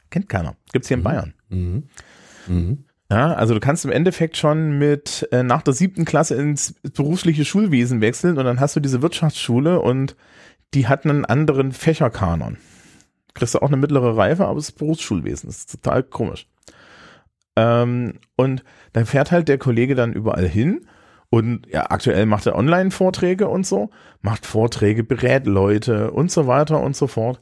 Kennt 0.10 0.28
keiner. 0.30 0.56
Gibt's 0.72 0.90
hier 0.90 0.98
in 0.98 1.02
mhm. 1.02 1.04
Bayern. 1.04 1.34
Mhm. 1.50 1.84
Mhm. 2.48 2.86
Ja, 3.14 3.36
also 3.36 3.54
du 3.54 3.60
kannst 3.60 3.86
im 3.86 3.92
Endeffekt 3.92 4.38
schon 4.38 4.80
mit 4.80 5.28
äh, 5.32 5.44
nach 5.44 5.62
der 5.62 5.76
siebten 5.76 6.04
Klasse 6.04 6.34
ins 6.34 6.74
berufliche 6.96 7.46
Schulwesen 7.46 8.02
wechseln 8.02 8.40
und 8.40 8.46
dann 8.46 8.60
hast 8.60 8.76
du 8.76 8.80
diese 8.80 9.04
Wirtschaftsschule 9.04 9.80
und 9.82 10.16
die 10.74 10.88
hat 10.88 11.06
einen 11.06 11.24
anderen 11.24 11.74
Fächerkanon. 11.74 12.58
Kriegst 13.36 13.54
du 13.54 13.60
auch 13.60 13.68
eine 13.68 13.78
mittlere 13.78 14.18
Reife, 14.18 14.48
aber 14.48 14.58
es 14.58 14.70
ist 14.70 14.80
Berufsschulwesen. 14.80 15.48
Das 15.48 15.60
ist 15.60 15.72
total 15.84 16.02
komisch. 16.02 16.48
Ähm, 17.56 18.16
und 18.36 18.64
dann 18.94 19.06
fährt 19.06 19.32
halt 19.32 19.48
der 19.48 19.60
Kollege 19.60 19.94
dann 19.94 20.14
überall 20.14 20.48
hin 20.48 20.88
und 21.34 21.66
ja, 21.68 21.90
aktuell 21.90 22.28
macht 22.28 22.46
er 22.46 22.56
Online-Vorträge 22.56 23.48
und 23.48 23.66
so, 23.66 23.90
macht 24.22 24.46
Vorträge, 24.46 25.04
berät 25.04 25.48
Leute 25.48 26.12
und 26.12 26.30
so 26.30 26.46
weiter 26.46 26.80
und 26.80 26.96
so 26.96 27.08
fort. 27.08 27.42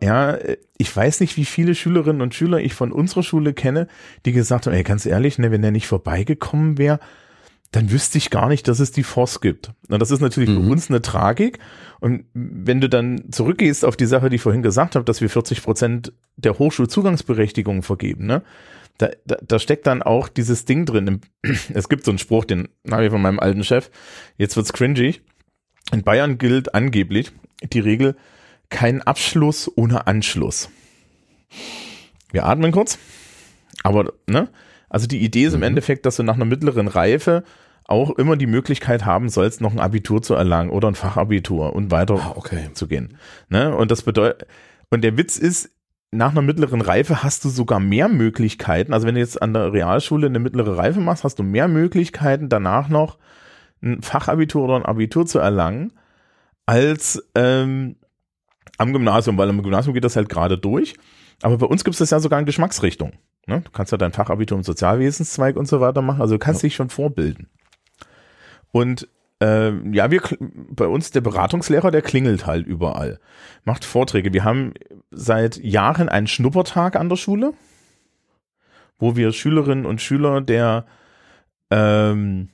Ja, 0.00 0.38
ich 0.78 0.94
weiß 0.96 1.18
nicht, 1.18 1.36
wie 1.36 1.44
viele 1.44 1.74
Schülerinnen 1.74 2.22
und 2.22 2.36
Schüler 2.36 2.60
ich 2.60 2.74
von 2.74 2.92
unserer 2.92 3.24
Schule 3.24 3.52
kenne, 3.52 3.88
die 4.26 4.30
gesagt 4.30 4.66
haben, 4.66 4.74
ey, 4.74 4.84
ganz 4.84 5.06
ehrlich, 5.06 5.40
ne, 5.40 5.50
wenn 5.50 5.60
der 5.60 5.72
nicht 5.72 5.88
vorbeigekommen 5.88 6.78
wäre, 6.78 7.00
dann 7.72 7.90
wüsste 7.90 8.16
ich 8.16 8.30
gar 8.30 8.48
nicht, 8.48 8.68
dass 8.68 8.78
es 8.78 8.92
die 8.92 9.02
Force 9.02 9.40
gibt. 9.40 9.72
Und 9.88 10.00
das 10.00 10.12
ist 10.12 10.20
natürlich 10.20 10.50
mhm. 10.50 10.62
für 10.62 10.70
uns 10.70 10.88
eine 10.88 11.02
Tragik. 11.02 11.58
Und 11.98 12.26
wenn 12.32 12.80
du 12.80 12.88
dann 12.88 13.32
zurückgehst 13.32 13.84
auf 13.84 13.96
die 13.96 14.06
Sache, 14.06 14.30
die 14.30 14.36
ich 14.36 14.42
vorhin 14.42 14.62
gesagt 14.62 14.94
habe, 14.94 15.04
dass 15.04 15.20
wir 15.20 15.30
40 15.30 15.64
Prozent 15.64 16.12
der 16.36 16.60
Hochschulzugangsberechtigungen 16.60 17.82
vergeben, 17.82 18.26
ne? 18.26 18.42
Da, 18.98 19.10
da, 19.24 19.36
da 19.42 19.58
steckt 19.58 19.86
dann 19.86 20.02
auch 20.02 20.28
dieses 20.28 20.64
Ding 20.64 20.86
drin. 20.86 21.20
Es 21.74 21.88
gibt 21.88 22.04
so 22.04 22.10
einen 22.10 22.18
Spruch, 22.18 22.44
den 22.44 22.68
habe 22.90 23.04
ich 23.04 23.10
von 23.10 23.22
meinem 23.22 23.40
alten 23.40 23.64
Chef. 23.64 23.90
Jetzt 24.36 24.56
wird's 24.56 24.72
cringy. 24.72 25.20
In 25.92 26.02
Bayern 26.02 26.38
gilt 26.38 26.74
angeblich 26.74 27.32
die 27.62 27.80
Regel, 27.80 28.16
kein 28.70 29.02
Abschluss 29.02 29.70
ohne 29.76 30.06
Anschluss. 30.06 30.68
Wir 32.32 32.44
atmen 32.46 32.72
kurz. 32.72 32.98
Aber, 33.82 34.12
ne? 34.26 34.48
Also 34.88 35.06
die 35.06 35.20
Idee 35.20 35.44
ist 35.44 35.54
im 35.54 35.60
mhm. 35.60 35.66
Endeffekt, 35.66 36.06
dass 36.06 36.16
du 36.16 36.22
nach 36.22 36.34
einer 36.34 36.44
mittleren 36.44 36.88
Reife 36.88 37.44
auch 37.84 38.10
immer 38.10 38.36
die 38.36 38.46
Möglichkeit 38.46 39.04
haben 39.04 39.28
sollst, 39.28 39.60
noch 39.60 39.72
ein 39.72 39.80
Abitur 39.80 40.22
zu 40.22 40.34
erlangen 40.34 40.70
oder 40.70 40.88
ein 40.88 40.96
Fachabitur 40.96 41.74
und 41.74 41.90
weiter 41.92 42.14
ah, 42.14 42.32
okay. 42.34 42.70
zu 42.74 42.88
gehen. 42.88 43.16
Ne? 43.48 43.74
Und 43.76 43.90
das 43.90 44.02
bedeutet, 44.02 44.48
und 44.90 45.02
der 45.02 45.16
Witz 45.16 45.36
ist, 45.36 45.70
nach 46.12 46.30
einer 46.30 46.42
mittleren 46.42 46.80
Reife 46.80 47.22
hast 47.22 47.44
du 47.44 47.48
sogar 47.48 47.80
mehr 47.80 48.08
Möglichkeiten. 48.08 48.92
Also 48.92 49.06
wenn 49.06 49.14
du 49.14 49.20
jetzt 49.20 49.40
an 49.42 49.52
der 49.52 49.72
Realschule 49.72 50.26
eine 50.26 50.38
mittlere 50.38 50.76
Reife 50.76 51.00
machst, 51.00 51.24
hast 51.24 51.38
du 51.38 51.42
mehr 51.42 51.68
Möglichkeiten, 51.68 52.48
danach 52.48 52.88
noch 52.88 53.18
ein 53.82 54.02
Fachabitur 54.02 54.64
oder 54.64 54.76
ein 54.76 54.84
Abitur 54.84 55.26
zu 55.26 55.38
erlangen, 55.38 55.92
als 56.64 57.22
ähm, 57.34 57.96
am 58.78 58.92
Gymnasium, 58.92 59.36
weil 59.38 59.48
am 59.48 59.62
Gymnasium 59.62 59.94
geht 59.94 60.04
das 60.04 60.16
halt 60.16 60.28
gerade 60.28 60.58
durch. 60.58 60.94
Aber 61.42 61.58
bei 61.58 61.66
uns 61.66 61.84
gibt 61.84 61.94
es 61.94 61.98
das 61.98 62.10
ja 62.10 62.20
sogar 62.20 62.40
in 62.40 62.46
Geschmacksrichtung. 62.46 63.12
Ne? 63.46 63.60
Du 63.60 63.70
kannst 63.70 63.92
ja 63.92 63.98
dein 63.98 64.12
Fachabitur 64.12 64.56
im 64.56 64.64
Sozialwesenszweig 64.64 65.56
und 65.56 65.66
so 65.66 65.80
weiter 65.80 66.02
machen. 66.02 66.20
Also 66.20 66.34
du 66.34 66.38
kannst 66.38 66.62
ja. 66.62 66.68
dich 66.68 66.76
schon 66.76 66.88
vorbilden. 66.88 67.48
Und 68.72 69.08
äh, 69.42 69.72
ja, 69.92 70.10
wir 70.10 70.22
bei 70.70 70.86
uns 70.86 71.10
der 71.10 71.20
Beratungslehrer, 71.20 71.90
der 71.90 72.02
klingelt 72.02 72.46
halt 72.46 72.66
überall, 72.66 73.20
macht 73.64 73.84
Vorträge. 73.84 74.32
Wir 74.32 74.44
haben 74.44 74.72
seit 75.10 75.56
Jahren 75.58 76.08
einen 76.08 76.26
Schnuppertag 76.26 76.96
an 76.96 77.08
der 77.08 77.16
Schule, 77.16 77.52
wo 78.98 79.16
wir 79.16 79.32
Schülerinnen 79.32 79.86
und 79.86 80.00
Schüler 80.00 80.40
der 80.40 80.86
ähm, 81.70 82.48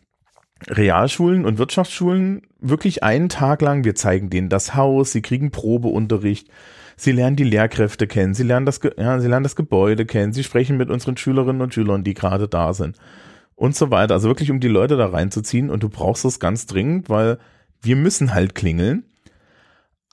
Realschulen 0.69 1.45
und 1.45 1.59
Wirtschaftsschulen 1.59 2.43
wirklich 2.61 3.03
einen 3.03 3.29
Tag 3.29 3.63
lang, 3.63 3.85
wir 3.85 3.95
zeigen 3.95 4.31
denen 4.31 4.49
das 4.49 4.75
Haus, 4.75 5.13
sie 5.13 5.23
kriegen 5.23 5.51
Probeunterricht, 5.51 6.49
sie 6.97 7.13
lernen 7.13 7.37
die 7.37 7.45
Lehrkräfte 7.45 8.07
kennen, 8.07 8.35
sie 8.35 8.45
lernen 8.45 8.67
das, 8.67 8.81
ja, 8.97 9.21
sie 9.21 9.29
lernen 9.29 9.45
das 9.45 9.57
Gebäude 9.57 10.07
kennen, 10.07 10.33
sie 10.33 10.45
sprechen 10.45 10.77
mit 10.77 10.91
unseren 10.91 11.17
Schülerinnen 11.17 11.63
und 11.63 11.75
Schülern, 11.75 12.05
die 12.05 12.15
gerade 12.15 12.49
da 12.49 12.75
sind 12.75 12.97
und 13.63 13.77
so 13.77 13.93
weiter. 13.93 14.15
Also 14.15 14.29
wirklich, 14.29 14.51
um 14.51 14.59
die 14.59 14.67
Leute 14.67 14.97
da 14.97 15.07
reinzuziehen 15.07 15.71
und 15.71 15.85
du 15.85 15.89
brauchst 15.89 16.25
das 16.25 16.41
ganz 16.41 16.67
dringend, 16.67 17.09
weil 17.09 17.39
wir 17.81 17.95
müssen 17.95 18.35
halt 18.35 18.57
klingeln. 18.57 19.05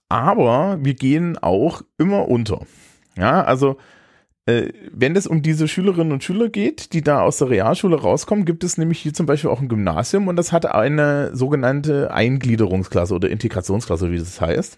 Aber 0.08 0.78
wir 0.82 0.94
gehen 0.94 1.36
auch 1.36 1.82
immer 1.98 2.30
unter. 2.30 2.68
Ja, 3.18 3.44
also 3.44 3.78
äh, 4.46 4.72
wenn 4.94 5.16
es 5.16 5.26
um 5.26 5.42
diese 5.42 5.68
Schülerinnen 5.68 6.14
und 6.14 6.24
Schüler 6.24 6.50
geht, 6.50 6.94
die 6.94 7.02
da 7.02 7.22
aus 7.22 7.40
der 7.40 7.50
Realschule 7.50 8.00
rauskommen, 8.00 8.46
gibt 8.46 8.64
es 8.64 8.78
nämlich 8.78 9.00
hier 9.00 9.16
zum 9.16 9.26
Beispiel 9.26 9.50
auch 9.50 9.62
ein 9.62 9.68
Gymnasium 9.68 10.28
und 10.28 10.36
das 10.36 10.52
hat 10.52 10.68
eine 10.68 11.36
sogenannte 11.36 12.14
Eingliederungsklasse 12.14 13.16
oder 13.16 13.32
Integrationsklasse, 13.32 14.12
wie 14.12 14.20
das 14.20 14.40
heißt, 14.40 14.78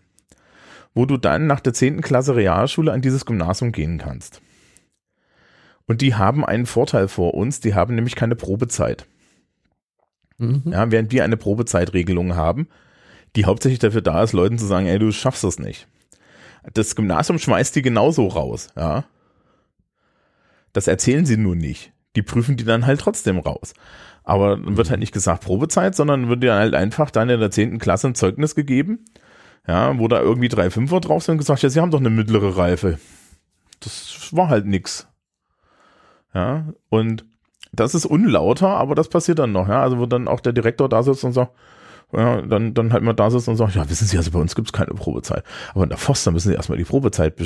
wo 0.94 1.06
du 1.06 1.18
dann 1.18 1.46
nach 1.46 1.60
der 1.60 1.74
zehnten 1.74 2.02
Klasse 2.02 2.38
Realschule 2.38 2.94
an 2.94 3.02
dieses 3.02 3.26
Gymnasium 3.26 3.74
gehen 3.74 3.98
kannst. 3.98 4.42
Und 5.92 6.00
die 6.00 6.16
haben 6.16 6.46
einen 6.46 6.68
Vorteil 6.68 7.10
vor 7.10 7.34
uns, 7.34 7.60
die 7.60 7.76
haben 7.76 7.96
nämlich 7.96 8.16
keine 8.16 8.38
Probezeit. 8.38 9.08
Mhm. 10.38 10.64
Ja, 10.64 10.90
während 10.90 11.12
wir 11.12 11.26
eine 11.26 11.36
Probezeitregelung 11.36 12.34
haben, 12.34 12.70
die 13.36 13.44
hauptsächlich 13.44 13.80
dafür 13.80 14.02
da 14.02 14.24
ist, 14.24 14.32
Leuten 14.32 14.58
zu 14.58 14.66
sagen, 14.66 14.86
ey, 14.86 15.00
du 15.00 15.12
schaffst 15.12 15.44
das 15.44 15.60
nicht. 15.60 15.90
Das 16.74 16.96
Gymnasium 16.96 17.40
schmeißt 17.40 17.76
die 17.76 17.82
genauso 17.82 18.28
raus, 18.28 18.70
ja. 18.78 19.04
Das 20.72 20.88
erzählen 20.88 21.26
sie 21.26 21.36
nur 21.36 21.58
nicht. 21.58 21.92
Die 22.16 22.22
prüfen 22.22 22.56
die 22.56 22.64
dann 22.64 22.86
halt 22.86 23.02
trotzdem 23.02 23.40
raus. 23.40 23.74
Aber 24.24 24.56
dann 24.56 24.78
wird 24.78 24.92
halt 24.92 25.02
nicht 25.02 25.12
gesagt 25.12 25.44
Probezeit, 25.44 25.94
sondern 25.94 26.30
wird 26.30 26.42
dir 26.42 26.54
halt 26.54 26.74
einfach 26.74 27.12
dann 27.12 27.30
in 27.30 27.42
der 27.42 27.52
zehnten 27.52 27.80
Klasse 27.80 28.08
ein 28.08 28.16
Zeugnis 28.16 28.56
gegeben, 28.56 29.04
ja, 29.68 30.00
wo 30.00 30.08
da 30.08 30.22
irgendwie 30.22 30.48
drei 30.48 30.70
Fünfer 30.70 31.02
drauf 31.02 31.24
sind 31.24 31.34
und 31.34 31.40
gesagt, 31.40 31.64
ja, 31.64 31.70
sie 31.70 31.82
haben 31.82 31.92
doch 31.92 32.00
eine 32.00 32.10
mittlere 32.10 32.56
Reife. 32.56 32.98
Das 33.82 34.30
war 34.32 34.48
halt 34.48 34.66
nix. 34.66 35.11
Ja, 36.34 36.66
und 36.90 37.26
das 37.74 37.96
ist 37.96 38.06
unlauter, 38.06 38.70
aber 38.70 38.96
das 38.96 39.10
passiert 39.10 39.40
dann 39.40 39.52
noch, 39.52 39.68
ja. 39.68 39.82
Also 39.82 40.00
wo 40.00 40.06
dann 40.06 40.28
auch 40.28 40.40
der 40.40 40.54
Direktor 40.54 40.90
da 40.90 41.04
sitzt 41.04 41.24
und 41.24 41.34
sagt, 41.34 41.52
ja, 42.14 42.42
dann, 42.42 42.74
dann 42.74 42.92
halt 42.92 43.04
mal 43.04 43.14
da 43.14 43.30
sitzt 43.30 43.48
und 43.48 43.56
sagt, 43.56 43.76
ja, 43.76 43.90
wissen 43.90 44.08
Sie, 44.08 44.18
also 44.18 44.32
bei 44.32 44.40
uns 44.40 44.56
gibt 44.56 44.68
es 44.68 44.74
keine 44.74 44.94
Probezeit. 44.94 45.44
Aber 45.74 45.84
in 45.84 45.90
der 45.90 45.98
Foster 45.98 46.32
müssen 46.32 46.50
Sie 46.50 46.56
erstmal 46.56 46.78
die 46.78 46.84
Probezeit 46.84 47.40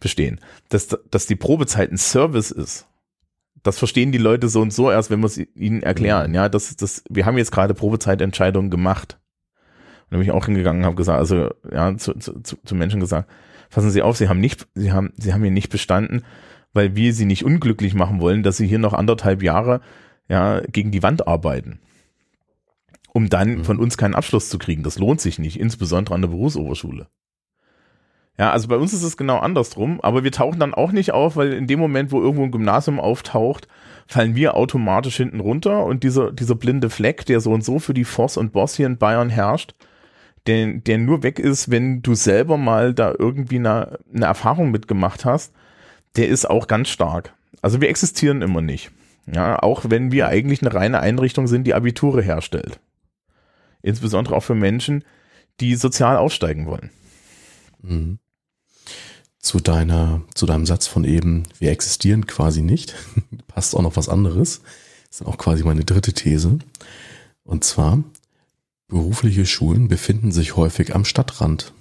bestehen. 0.00 0.40
Dass, 0.70 0.88
dass 1.10 1.26
die 1.26 1.36
Probezeit 1.36 1.92
ein 1.92 1.98
Service 1.98 2.50
ist, 2.50 2.86
das 3.62 3.78
verstehen 3.78 4.12
die 4.12 4.18
Leute 4.18 4.48
so 4.48 4.62
und 4.62 4.72
so 4.72 4.90
erst, 4.90 5.10
wenn 5.10 5.20
wir 5.20 5.26
es 5.26 5.38
ihnen 5.38 5.82
erklären. 5.82 6.34
Ja, 6.34 6.48
das, 6.48 6.76
das, 6.76 7.02
wir 7.10 7.26
haben 7.26 7.36
jetzt 7.36 7.52
gerade 7.52 7.74
Probezeitentscheidungen 7.74 8.70
gemacht. 8.70 9.18
Und 10.04 10.12
da 10.12 10.16
bin 10.18 10.26
ich 10.26 10.32
auch 10.32 10.46
hingegangen 10.46 10.82
und 10.82 10.86
habe 10.86 10.96
gesagt, 10.96 11.18
also 11.18 11.50
ja, 11.70 11.96
zu, 11.96 12.14
zu, 12.14 12.40
zu 12.42 12.74
Menschen 12.74 13.00
gesagt, 13.00 13.28
fassen 13.68 13.90
Sie 13.90 14.02
auf, 14.02 14.16
Sie 14.16 14.28
haben 14.28 14.40
nicht, 14.40 14.66
Sie 14.74 14.92
haben, 14.92 15.12
Sie 15.16 15.34
haben 15.34 15.42
hier 15.42 15.50
nicht 15.50 15.70
bestanden, 15.70 16.22
weil 16.76 16.94
wir 16.94 17.12
sie 17.12 17.24
nicht 17.24 17.44
unglücklich 17.44 17.94
machen 17.94 18.20
wollen, 18.20 18.42
dass 18.42 18.58
sie 18.58 18.66
hier 18.66 18.78
noch 18.78 18.92
anderthalb 18.92 19.42
Jahre 19.42 19.80
ja, 20.28 20.60
gegen 20.60 20.92
die 20.92 21.02
Wand 21.02 21.26
arbeiten. 21.26 21.80
Um 23.12 23.28
dann 23.28 23.56
mhm. 23.56 23.64
von 23.64 23.78
uns 23.78 23.96
keinen 23.96 24.14
Abschluss 24.14 24.50
zu 24.50 24.58
kriegen. 24.58 24.82
Das 24.82 24.98
lohnt 24.98 25.20
sich 25.20 25.38
nicht, 25.38 25.58
insbesondere 25.58 26.14
an 26.14 26.20
der 26.20 26.28
Berufsoberschule. 26.28 27.08
Ja, 28.38 28.50
also 28.50 28.68
bei 28.68 28.76
uns 28.76 28.92
ist 28.92 29.02
es 29.02 29.16
genau 29.16 29.38
andersrum, 29.38 30.00
aber 30.02 30.22
wir 30.22 30.30
tauchen 30.30 30.60
dann 30.60 30.74
auch 30.74 30.92
nicht 30.92 31.12
auf, 31.12 31.36
weil 31.36 31.54
in 31.54 31.66
dem 31.66 31.78
Moment, 31.78 32.12
wo 32.12 32.20
irgendwo 32.20 32.44
ein 32.44 32.50
Gymnasium 32.50 33.00
auftaucht, 33.00 33.66
fallen 34.06 34.34
wir 34.34 34.54
automatisch 34.54 35.16
hinten 35.16 35.40
runter 35.40 35.84
und 35.84 36.02
dieser, 36.02 36.32
dieser 36.32 36.54
blinde 36.54 36.90
Fleck, 36.90 37.24
der 37.24 37.40
so 37.40 37.52
und 37.52 37.64
so 37.64 37.78
für 37.78 37.94
die 37.94 38.04
Force 38.04 38.36
und 38.36 38.52
Boss 38.52 38.76
hier 38.76 38.86
in 38.86 38.98
Bayern 38.98 39.30
herrscht, 39.30 39.74
der, 40.46 40.74
der 40.74 40.98
nur 40.98 41.22
weg 41.22 41.38
ist, 41.38 41.70
wenn 41.70 42.02
du 42.02 42.14
selber 42.14 42.58
mal 42.58 42.92
da 42.92 43.14
irgendwie 43.18 43.56
eine, 43.56 43.98
eine 44.14 44.26
Erfahrung 44.26 44.70
mitgemacht 44.70 45.24
hast, 45.24 45.54
der 46.16 46.28
ist 46.28 46.48
auch 46.48 46.66
ganz 46.66 46.88
stark. 46.88 47.34
Also 47.62 47.80
wir 47.80 47.88
existieren 47.88 48.42
immer 48.42 48.60
nicht. 48.60 48.90
Ja, 49.32 49.58
auch 49.60 49.86
wenn 49.88 50.12
wir 50.12 50.28
eigentlich 50.28 50.62
eine 50.62 50.72
reine 50.72 51.00
Einrichtung 51.00 51.48
sind, 51.48 51.64
die 51.64 51.74
Abiture 51.74 52.22
herstellt. 52.22 52.78
Insbesondere 53.82 54.36
auch 54.36 54.42
für 54.42 54.54
Menschen, 54.54 55.04
die 55.60 55.74
sozial 55.74 56.16
aufsteigen 56.16 56.66
wollen. 56.66 56.90
Mhm. 57.82 58.18
Zu 59.38 59.60
deiner, 59.60 60.22
zu 60.34 60.46
deinem 60.46 60.66
Satz 60.66 60.86
von 60.86 61.04
eben, 61.04 61.44
wir 61.58 61.70
existieren 61.70 62.26
quasi 62.26 62.62
nicht, 62.62 62.94
passt 63.48 63.74
auch 63.74 63.82
noch 63.82 63.96
was 63.96 64.08
anderes. 64.08 64.60
Das 65.08 65.20
ist 65.20 65.26
auch 65.26 65.38
quasi 65.38 65.64
meine 65.64 65.84
dritte 65.84 66.12
These. 66.12 66.58
Und 67.44 67.64
zwar, 67.64 68.02
berufliche 68.88 69.46
Schulen 69.46 69.88
befinden 69.88 70.32
sich 70.32 70.56
häufig 70.56 70.94
am 70.94 71.04
Stadtrand. 71.04 71.72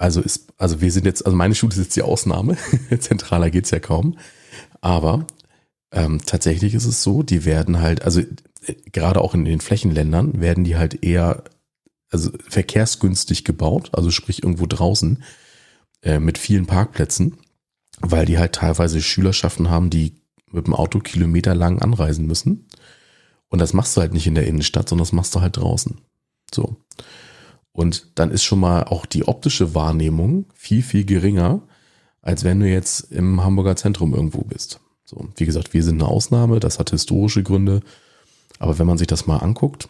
Also 0.00 0.22
ist, 0.22 0.54
also 0.56 0.80
wir 0.80 0.90
sind 0.90 1.04
jetzt, 1.04 1.26
also 1.26 1.36
meine 1.36 1.54
Schule 1.54 1.74
ist 1.74 1.78
jetzt 1.78 1.94
die 1.96 2.00
Ausnahme. 2.00 2.56
Zentraler 3.00 3.50
geht's 3.50 3.70
ja 3.70 3.80
kaum. 3.80 4.16
Aber 4.80 5.26
ähm, 5.92 6.22
tatsächlich 6.24 6.72
ist 6.72 6.86
es 6.86 7.02
so, 7.02 7.22
die 7.22 7.44
werden 7.44 7.80
halt, 7.80 8.00
also 8.02 8.20
äh, 8.20 8.74
gerade 8.92 9.20
auch 9.20 9.34
in 9.34 9.44
den 9.44 9.60
Flächenländern 9.60 10.40
werden 10.40 10.64
die 10.64 10.78
halt 10.78 11.04
eher, 11.04 11.44
also 12.10 12.30
verkehrsgünstig 12.48 13.44
gebaut, 13.44 13.90
also 13.92 14.10
sprich 14.10 14.42
irgendwo 14.42 14.64
draußen 14.64 15.22
äh, 16.00 16.18
mit 16.18 16.38
vielen 16.38 16.64
Parkplätzen, 16.64 17.36
weil 18.00 18.24
die 18.24 18.38
halt 18.38 18.54
teilweise 18.54 19.02
Schülerschaften 19.02 19.68
haben, 19.68 19.90
die 19.90 20.14
mit 20.50 20.66
dem 20.66 20.74
Auto 20.74 21.00
kilometerlang 21.00 21.82
anreisen 21.82 22.26
müssen. 22.26 22.68
Und 23.48 23.58
das 23.58 23.74
machst 23.74 23.98
du 23.98 24.00
halt 24.00 24.14
nicht 24.14 24.26
in 24.26 24.34
der 24.34 24.46
Innenstadt, 24.46 24.88
sondern 24.88 25.04
das 25.04 25.12
machst 25.12 25.34
du 25.34 25.42
halt 25.42 25.58
draußen. 25.58 26.00
So. 26.54 26.78
Und 27.72 28.18
dann 28.18 28.30
ist 28.30 28.42
schon 28.42 28.60
mal 28.60 28.84
auch 28.84 29.06
die 29.06 29.26
optische 29.28 29.74
Wahrnehmung 29.74 30.46
viel, 30.54 30.82
viel 30.82 31.04
geringer, 31.04 31.62
als 32.22 32.44
wenn 32.44 32.60
du 32.60 32.68
jetzt 32.68 33.12
im 33.12 33.42
Hamburger 33.42 33.76
Zentrum 33.76 34.14
irgendwo 34.14 34.42
bist. 34.42 34.80
So, 35.04 35.28
wie 35.36 35.46
gesagt, 35.46 35.72
wir 35.72 35.82
sind 35.82 36.00
eine 36.00 36.10
Ausnahme, 36.10 36.60
das 36.60 36.78
hat 36.78 36.90
historische 36.90 37.42
Gründe. 37.42 37.80
Aber 38.58 38.78
wenn 38.78 38.86
man 38.86 38.98
sich 38.98 39.06
das 39.06 39.26
mal 39.26 39.38
anguckt, 39.38 39.88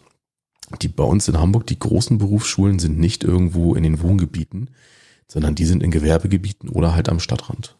die 0.81 0.87
bei 0.87 1.03
uns 1.03 1.27
in 1.27 1.37
Hamburg, 1.37 1.67
die 1.67 1.79
großen 1.79 2.17
Berufsschulen 2.17 2.79
sind 2.79 2.97
nicht 2.97 3.23
irgendwo 3.23 3.75
in 3.75 3.83
den 3.83 4.01
Wohngebieten, 4.01 4.69
sondern 5.27 5.55
die 5.55 5.65
sind 5.65 5.83
in 5.83 5.91
Gewerbegebieten 5.91 6.69
oder 6.69 6.95
halt 6.95 7.09
am 7.09 7.19
Stadtrand. 7.19 7.77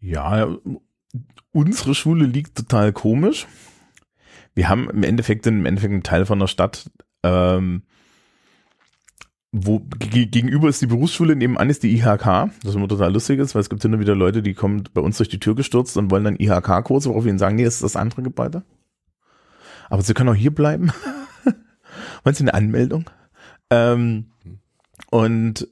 Ja, 0.00 0.56
unsere 1.52 1.94
Schule 1.94 2.26
liegt 2.26 2.56
total 2.56 2.92
komisch. 2.92 3.46
Wir 4.54 4.68
haben 4.68 4.90
im 4.90 5.02
Endeffekt, 5.02 5.46
im 5.46 5.66
Endeffekt 5.66 5.92
einen 5.92 6.02
Teil 6.02 6.26
von 6.26 6.38
der 6.38 6.46
Stadt, 6.46 6.90
ähm, 7.22 7.82
wo 9.58 9.80
gegenüber 9.98 10.68
ist 10.68 10.82
die 10.82 10.86
Berufsschule, 10.86 11.34
nebenan 11.34 11.70
ist 11.70 11.82
die 11.82 11.96
IHK, 11.96 12.50
das 12.62 12.74
immer 12.74 12.88
total 12.88 13.12
lustig 13.12 13.40
ist, 13.40 13.54
weil 13.54 13.62
es 13.62 13.70
gibt 13.70 13.84
immer 13.84 14.00
wieder 14.00 14.14
Leute, 14.14 14.42
die 14.42 14.52
kommen 14.52 14.84
bei 14.92 15.00
uns 15.00 15.16
durch 15.16 15.30
die 15.30 15.40
Tür 15.40 15.54
gestürzt 15.54 15.96
und 15.96 16.10
wollen 16.10 16.24
dann 16.24 16.36
IHK-Kurse, 16.36 17.08
worauf 17.08 17.24
wir 17.24 17.30
ihnen 17.30 17.38
sagen, 17.38 17.56
nee, 17.56 17.64
das 17.64 17.76
ist 17.76 17.84
das 17.84 17.96
andere 17.96 18.22
Gebäude. 18.22 18.64
Aber 19.88 20.02
sie 20.02 20.12
können 20.12 20.28
auch 20.28 20.34
hier 20.34 20.54
bleiben. 20.54 20.92
wollen 22.24 22.34
sie 22.34 22.44
eine 22.44 22.54
Anmeldung? 22.54 23.08
Ähm, 23.70 24.26
und 25.10 25.68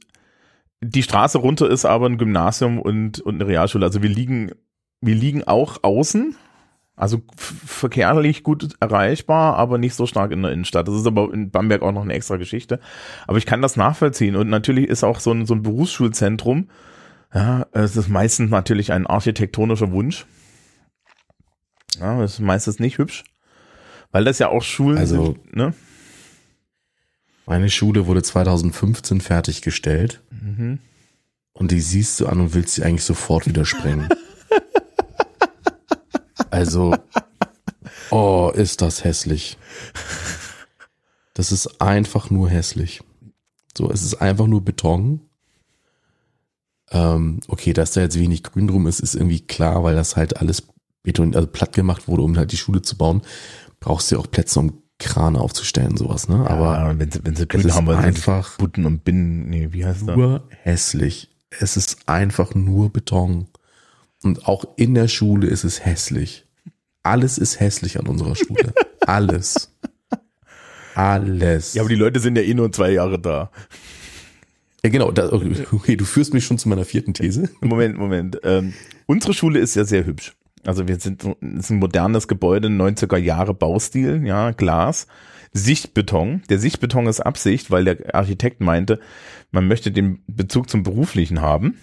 die 0.81 1.03
Straße 1.03 1.39
runter 1.39 1.69
ist 1.69 1.85
aber 1.85 2.07
ein 2.07 2.19
Gymnasium 2.19 2.79
und, 2.79 3.21
und 3.21 3.35
eine 3.35 3.47
Realschule. 3.47 3.85
Also 3.85 4.03
wir 4.03 4.11
liegen, 4.11 4.53
wir 5.01 5.15
liegen 5.15 5.45
auch 5.45 5.83
außen, 5.83 6.37
also 6.97 7.23
verkehrlich 7.37 8.45
gut 8.45 8.77
erreichbar, 8.79 9.57
aber 9.57 9.79
nicht 9.79 9.95
so 9.95 10.07
stark 10.07 10.31
in 10.31 10.43
der 10.43 10.53
Innenstadt. 10.53 10.87
Das 10.87 10.95
ist 10.95 11.07
aber 11.07 11.33
in 11.33 11.51
Bamberg 11.51 11.83
auch 11.83 11.93
noch 11.93 12.03
eine 12.03 12.15
extra 12.15 12.37
Geschichte. 12.37 12.79
Aber 13.27 13.39
ich 13.39 13.47
kann 13.47 13.63
das 13.63 13.77
nachvollziehen. 13.77 14.37
Und 14.37 14.49
natürlich 14.49 14.89
ist 14.89 15.03
auch 15.03 15.19
so 15.19 15.33
ein, 15.33 15.45
so 15.47 15.55
ein 15.55 15.63
Berufsschulzentrum, 15.63 16.69
ja, 17.35 17.67
es 17.73 17.97
ist 17.97 18.09
meistens 18.09 18.51
natürlich 18.51 18.93
ein 18.93 19.09
architektonischer 19.09 19.91
Wunsch. 19.91 20.25
Ja, 21.99 22.21
das 22.21 22.35
ist 22.35 22.41
meistens 22.41 22.79
nicht 22.79 22.99
hübsch. 22.99 23.25
Weil 24.13 24.25
das 24.25 24.39
ja 24.39 24.49
auch 24.49 24.63
Schulen 24.63 24.99
also, 24.99 25.25
sind, 25.25 25.57
ne? 25.57 25.75
Meine 27.47 27.69
Schule 27.69 28.07
wurde 28.07 28.23
2015 28.23 29.21
fertiggestellt. 29.21 30.23
Mhm. 30.31 30.79
Und 31.53 31.73
die 31.73 31.81
siehst 31.81 32.21
du 32.21 32.27
an 32.27 32.41
und 32.41 32.55
willst 32.55 32.75
sie 32.75 32.85
eigentlich 32.85 33.05
sofort 33.05 33.49
wieder 33.49 33.65
sprengen. 33.65 34.09
Also, 36.55 36.95
oh, 38.11 38.53
ist 38.55 38.81
das 38.81 39.03
hässlich. 39.03 39.59
Das 41.35 41.51
ist 41.51 41.81
einfach 41.81 42.31
nur 42.31 42.49
hässlich. 42.49 43.03
So, 43.77 43.91
es 43.91 44.03
ist 44.03 44.15
einfach 44.15 44.47
nur 44.47 44.65
Beton. 44.65 45.21
Ähm, 46.93 47.41
okay, 47.49 47.73
dass 47.73 47.91
da 47.91 48.03
jetzt 48.03 48.19
wenig 48.19 48.45
Grün 48.45 48.69
drum 48.69 48.87
ist, 48.87 49.01
ist 49.01 49.17
irgendwie 49.17 49.41
klar, 49.41 49.83
weil 49.83 49.97
das 49.97 50.15
halt 50.15 50.37
alles 50.37 50.63
Beton, 51.03 51.35
also 51.35 51.49
platt 51.49 51.73
gemacht 51.73 52.07
wurde, 52.07 52.23
um 52.23 52.37
halt 52.37 52.53
die 52.53 52.57
Schule 52.57 52.83
zu 52.83 52.97
bauen. 52.97 53.23
Brauchst 53.81 54.11
du 54.11 54.15
ja 54.15 54.21
auch 54.21 54.31
Plätze, 54.31 54.61
um 54.61 54.81
Krane 55.01 55.41
aufzustellen, 55.41 55.97
sowas, 55.97 56.29
ne? 56.29 56.49
Aber 56.49 56.79
ja, 56.79 56.99
wenn 56.99 57.11
sie, 57.11 57.19
wenn 57.25 57.35
sie 57.35 57.49
Grün 57.49 57.75
haben, 57.75 57.89
einfach 57.91 58.59
Butten 58.59 58.87
und 58.87 59.03
Binnen, 59.03 59.51
nee, 59.51 59.73
wie 59.73 59.85
heißt 59.85 60.07
das? 60.07 60.17
Nur 60.17 60.49
hässlich. 60.63 61.31
Es 61.51 61.77
ist 61.77 62.09
einfach 62.09 62.55
nur 62.55 62.93
Beton. 62.93 63.49
Und 64.23 64.47
auch 64.47 64.65
in 64.77 64.95
der 64.95 65.09
Schule 65.09 65.49
ist 65.49 65.65
es 65.65 65.85
hässlich. 65.85 66.44
Alles 67.05 67.39
ist 67.39 67.61
hässlich 67.61 67.99
an 67.99 68.09
unserer 68.09 68.35
Schule. 68.35 68.75
Alles. 69.07 69.71
Alles. 70.95 71.75
Ja, 71.75 71.83
aber 71.83 71.89
die 71.89 71.97
Leute 71.97 72.19
sind 72.19 72.37
ja 72.37 72.43
eh 72.43 72.55
nur 72.55 72.73
zwei 72.73 72.91
Jahre 72.91 73.19
da. 73.19 73.51
Ja, 74.83 74.91
genau. 74.91 75.11
Da, 75.13 75.31
okay, 75.33 75.97
du 75.97 76.05
führst 76.05 76.35
mich 76.35 76.45
schon 76.45 76.59
zu 76.59 76.69
meiner 76.69 76.85
vierten 76.85 77.15
These. 77.15 77.51
Moment, 77.61 77.97
Moment. 77.99 78.41
Ähm, 78.43 78.75
unsere 79.07 79.35
Schule 79.35 79.59
ist 79.61 79.77
ja 79.77 79.85
sehr 79.85 80.07
hübsch. 80.07 80.35
Also 80.65 80.89
wir 80.89 80.99
sind 80.99 81.25
ist 81.41 81.71
ein 81.71 81.79
modernes 81.79 82.27
Gebäude, 82.27 82.69
90er 82.69 83.19
Jahre 83.19 83.53
Baustil, 83.53 84.27
ja, 84.27 84.53
Glas, 84.53 85.07
Sichtbeton. 85.53 86.43
Der 86.49 86.59
Sichtbeton 86.59 87.07
ist 87.07 87.21
Absicht, 87.21 87.71
weil 87.71 87.85
der 87.85 88.15
Architekt 88.15 88.61
meinte, 88.61 88.99
man 89.51 89.69
möchte 89.69 89.93
den 89.93 90.23
Bezug 90.27 90.71
zum 90.71 90.83
Beruflichen 90.83 91.43
haben. 91.43 91.79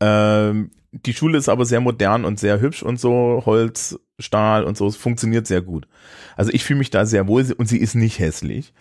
Ähm, 0.00 0.70
die 0.94 1.12
Schule 1.12 1.38
ist 1.38 1.48
aber 1.48 1.66
sehr 1.66 1.80
modern 1.80 2.24
und 2.24 2.38
sehr 2.38 2.60
hübsch 2.60 2.82
und 2.82 3.00
so, 3.00 3.42
Holz, 3.44 3.98
Stahl 4.18 4.64
und 4.64 4.76
so, 4.76 4.86
es 4.86 4.96
funktioniert 4.96 5.46
sehr 5.46 5.60
gut. 5.60 5.88
Also 6.36 6.52
ich 6.52 6.64
fühle 6.64 6.78
mich 6.78 6.90
da 6.90 7.04
sehr 7.04 7.26
wohl 7.26 7.52
und 7.52 7.66
sie 7.66 7.78
ist 7.78 7.94
nicht 7.94 8.18
hässlich. 8.20 8.72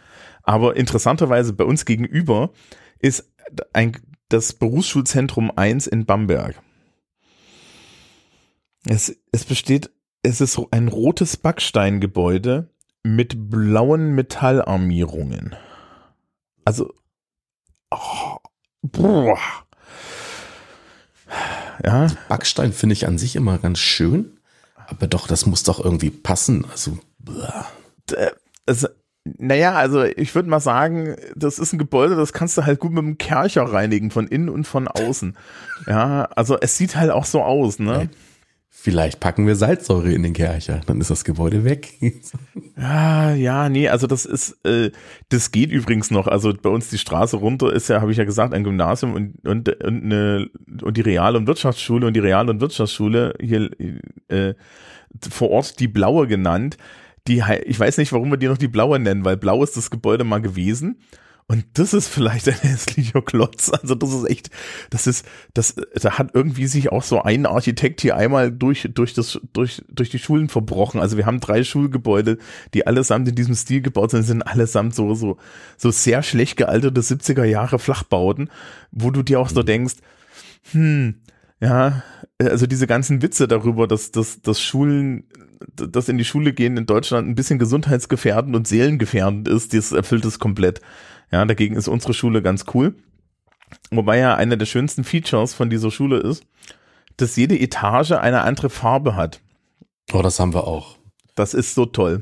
Aber 0.43 0.75
interessanterweise 0.75 1.53
bei 1.53 1.63
uns 1.63 1.85
gegenüber 1.85 2.51
ist 2.99 3.31
ein, 3.73 3.97
das 4.29 4.53
Berufsschulzentrum 4.53 5.51
1 5.55 5.87
in 5.87 6.05
Bamberg. 6.05 6.61
Es, 8.85 9.15
es 9.31 9.45
besteht, 9.45 9.89
es 10.21 10.41
ist 10.41 10.59
ein 10.71 10.89
rotes 10.89 11.37
Backsteingebäude 11.37 12.69
mit 13.03 13.49
blauen 13.49 14.13
Metallarmierungen. 14.13 15.55
Also, 16.65 16.93
oh, 17.91 18.37
boah. 18.81 19.39
Ja. 21.83 22.07
Backstein 22.29 22.73
finde 22.73 22.93
ich 22.93 23.07
an 23.07 23.17
sich 23.17 23.35
immer 23.35 23.57
ganz 23.57 23.79
schön, 23.79 24.37
aber 24.87 25.07
doch, 25.07 25.27
das 25.27 25.45
muss 25.45 25.63
doch 25.63 25.83
irgendwie 25.83 26.09
passen. 26.09 26.65
Also, 26.69 26.99
also 28.65 28.87
naja, 29.37 29.75
also 29.75 30.03
ich 30.03 30.35
würde 30.35 30.49
mal 30.49 30.59
sagen, 30.59 31.15
das 31.35 31.57
ist 31.57 31.71
ein 31.73 31.79
Gebäude, 31.79 32.15
das 32.15 32.33
kannst 32.33 32.57
du 32.57 32.65
halt 32.65 32.79
gut 32.79 32.91
mit 32.91 33.03
dem 33.03 33.17
Kercher 33.17 33.63
reinigen, 33.63 34.11
von 34.11 34.27
innen 34.27 34.49
und 34.49 34.65
von 34.65 34.87
außen. 34.87 35.37
Ja, 35.87 36.25
also 36.35 36.57
es 36.59 36.77
sieht 36.77 36.95
halt 36.97 37.11
auch 37.11 37.25
so 37.25 37.41
aus, 37.41 37.79
ne? 37.79 38.09
Vielleicht 38.83 39.21
packen 39.21 39.47
wir 39.47 39.55
Salzsäure 39.55 40.11
in 40.11 40.23
den 40.23 40.33
Kercher, 40.33 40.81
dann 40.85 40.99
ist 40.99 41.09
das 41.09 41.23
Gebäude 41.23 41.63
weg. 41.63 41.93
ja, 42.77 43.33
ja, 43.33 43.69
nee, 43.69 43.87
also 43.87 44.07
das 44.07 44.25
ist, 44.25 44.57
äh, 44.65 44.91
das 45.29 45.51
geht 45.51 45.71
übrigens 45.71 46.11
noch. 46.11 46.27
Also 46.27 46.53
bei 46.53 46.69
uns 46.69 46.89
die 46.89 46.97
Straße 46.97 47.37
runter 47.37 47.71
ist 47.71 47.87
ja, 47.87 48.01
habe 48.01 48.11
ich 48.11 48.17
ja 48.17 48.25
gesagt, 48.25 48.53
ein 48.53 48.65
Gymnasium 48.65 49.13
und 49.13 49.47
und 49.47 49.69
und, 49.69 50.03
eine, 50.03 50.49
und 50.81 50.97
die 50.97 51.01
Real- 51.01 51.37
und 51.37 51.47
Wirtschaftsschule 51.47 52.05
und 52.05 52.13
die 52.13 52.19
Real- 52.19 52.49
und 52.49 52.59
Wirtschaftsschule 52.59 53.35
hier 53.39 53.69
äh, 54.27 54.53
vor 55.29 55.51
Ort 55.51 55.79
die 55.79 55.87
Blaue 55.87 56.27
genannt. 56.27 56.75
Die, 57.29 57.41
ich 57.65 57.79
weiß 57.79 57.97
nicht, 57.99 58.11
warum 58.11 58.31
wir 58.31 58.37
die 58.37 58.47
noch 58.47 58.57
die 58.57 58.67
Blaue 58.67 58.99
nennen, 58.99 59.23
weil 59.23 59.37
Blau 59.37 59.63
ist 59.63 59.77
das 59.77 59.91
Gebäude 59.91 60.25
mal 60.25 60.41
gewesen. 60.41 60.99
Und 61.47 61.65
das 61.73 61.93
ist 61.93 62.07
vielleicht 62.07 62.47
ein 62.47 62.55
hässlicher 62.61 63.21
Klotz. 63.21 63.69
Also 63.69 63.95
das 63.95 64.13
ist 64.13 64.29
echt, 64.29 64.49
das 64.89 65.07
ist, 65.07 65.25
das, 65.53 65.75
da 66.01 66.17
hat 66.17 66.31
irgendwie 66.33 66.67
sich 66.67 66.91
auch 66.91 67.03
so 67.03 67.21
ein 67.21 67.45
Architekt 67.45 68.01
hier 68.01 68.15
einmal 68.15 68.51
durch, 68.51 68.89
durch 68.93 69.13
das, 69.13 69.39
durch, 69.51 69.83
durch 69.89 70.09
die 70.09 70.19
Schulen 70.19 70.49
verbrochen. 70.49 71.01
Also 71.01 71.17
wir 71.17 71.25
haben 71.25 71.39
drei 71.39 71.63
Schulgebäude, 71.63 72.37
die 72.73 72.87
allesamt 72.87 73.27
in 73.27 73.35
diesem 73.35 73.55
Stil 73.55 73.81
gebaut 73.81 74.11
sind, 74.11 74.23
sind 74.23 74.41
allesamt 74.41 74.95
so, 74.95 75.13
so, 75.15 75.37
so 75.77 75.91
sehr 75.91 76.23
schlecht 76.23 76.57
gealterte 76.57 77.01
70er 77.01 77.43
Jahre 77.43 77.77
Flachbauten, 77.77 78.49
wo 78.91 79.11
du 79.11 79.21
dir 79.21 79.39
auch 79.39 79.49
so 79.49 79.63
denkst, 79.63 79.95
hm, 80.71 81.15
ja, 81.59 82.03
also 82.39 82.67
diese 82.67 82.87
ganzen 82.87 83.21
Witze 83.21 83.47
darüber, 83.47 83.87
dass, 83.87 84.11
dass, 84.11 84.41
dass 84.41 84.61
Schulen, 84.61 85.25
dass 85.75 86.09
in 86.09 86.17
die 86.17 86.25
Schule 86.25 86.53
gehen 86.53 86.77
in 86.77 86.85
Deutschland 86.85 87.27
ein 87.27 87.35
bisschen 87.35 87.59
gesundheitsgefährdend 87.59 88.55
und 88.55 88.67
seelengefährdend 88.67 89.47
ist, 89.47 89.73
das 89.73 89.91
erfüllt 89.91 90.25
es 90.25 90.39
komplett. 90.39 90.81
Ja, 91.33 91.43
dagegen 91.45 91.75
ist 91.75 91.87
unsere 91.87 92.13
Schule 92.13 92.43
ganz 92.43 92.65
cool. 92.75 92.93
Wobei 93.89 94.19
ja 94.19 94.35
einer 94.35 94.55
der 94.55 94.67
schönsten 94.67 95.03
Features 95.03 95.55
von 95.55 95.71
dieser 95.71 95.89
Schule 95.89 96.19
ist, 96.19 96.45
dass 97.17 97.35
jede 97.37 97.59
Etage 97.59 98.11
eine 98.11 98.41
andere 98.41 98.69
Farbe 98.69 99.15
hat. 99.15 99.41
Oh, 100.13 100.21
das 100.21 100.39
haben 100.39 100.53
wir 100.53 100.67
auch. 100.67 100.99
Das 101.33 101.55
ist 101.55 101.73
so 101.73 101.87
toll. 101.87 102.21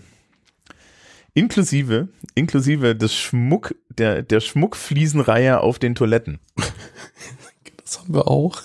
Inklusive, 1.34 2.08
inklusive 2.36 2.96
des 2.96 3.14
Schmuck, 3.14 3.76
der, 3.90 4.22
der 4.22 4.40
Schmuckfliesenreihe 4.40 5.60
auf 5.60 5.78
den 5.78 5.94
Toiletten. 5.94 6.40
Das 7.84 8.00
haben 8.00 8.14
wir 8.14 8.30
auch. 8.30 8.62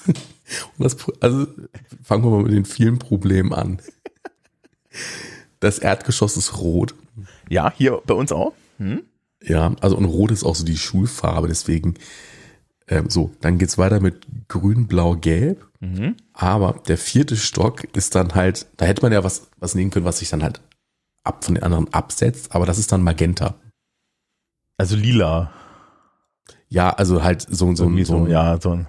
Das, 0.78 0.96
also 1.18 1.48
fangen 2.04 2.22
wir 2.22 2.30
mal 2.30 2.44
mit 2.44 2.52
den 2.52 2.64
vielen 2.64 3.00
Problemen 3.00 3.52
an. 3.52 3.82
Das 5.58 5.80
Erdgeschoss 5.80 6.36
ist 6.36 6.58
rot. 6.58 6.94
Ja, 7.48 7.72
hier 7.76 8.00
bei 8.06 8.14
uns 8.14 8.30
auch. 8.30 8.52
Hm? 8.78 9.02
Ja, 9.46 9.74
also 9.80 9.96
und 9.96 10.04
rot 10.04 10.32
ist 10.32 10.44
auch 10.44 10.56
so 10.56 10.64
die 10.64 10.76
Schulfarbe, 10.76 11.48
deswegen 11.48 11.94
ähm, 12.88 13.10
so, 13.10 13.32
dann 13.40 13.58
geht's 13.58 13.78
weiter 13.78 14.00
mit 14.00 14.26
grün, 14.48 14.86
blau, 14.86 15.16
gelb. 15.16 15.66
Mhm. 15.80 16.16
Aber 16.32 16.80
der 16.86 16.98
vierte 16.98 17.36
Stock 17.36 17.84
ist 17.96 18.14
dann 18.14 18.34
halt, 18.34 18.66
da 18.76 18.86
hätte 18.86 19.02
man 19.02 19.12
ja 19.12 19.24
was, 19.24 19.48
was 19.58 19.74
nehmen 19.74 19.90
können, 19.90 20.04
was 20.04 20.18
sich 20.18 20.30
dann 20.30 20.42
halt 20.42 20.60
ab 21.24 21.44
von 21.44 21.54
den 21.54 21.64
anderen 21.64 21.92
absetzt, 21.92 22.54
aber 22.54 22.66
das 22.66 22.78
ist 22.78 22.92
dann 22.92 23.02
Magenta. 23.02 23.54
Also 24.78 24.94
lila. 24.94 25.50
Ja, 26.68 26.90
also 26.90 27.22
halt 27.22 27.42
so, 27.42 27.74
so, 27.74 27.90
so, 27.90 28.04
so 28.04 28.26
ja, 28.26 28.60
so 28.60 28.72
ein 28.72 28.86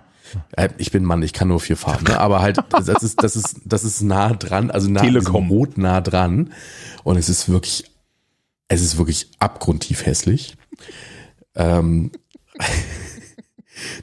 äh, 0.52 0.70
ich 0.78 0.92
bin 0.92 1.06
Mann, 1.06 1.24
ich 1.24 1.34
kann 1.34 1.48
nur 1.48 1.60
vier 1.60 1.78
Farben, 1.78 2.06
ne? 2.06 2.20
aber 2.20 2.42
halt, 2.42 2.60
das 2.70 2.88
ist, 2.88 3.24
das 3.24 3.36
ist, 3.36 3.62
das 3.66 3.84
ist 3.84 4.02
nah 4.02 4.34
dran, 4.34 4.70
also 4.72 4.90
nah, 4.90 5.02
Telekom. 5.02 5.50
Rot 5.50 5.78
nah 5.78 6.02
dran. 6.02 6.52
Und 7.04 7.18
es 7.18 7.30
ist 7.30 7.50
wirklich, 7.50 7.90
es 8.68 8.82
ist 8.82 8.98
wirklich 8.98 9.32
abgrundtief 9.40 10.06
hässlich. 10.06 10.58
Ähm, 11.56 12.12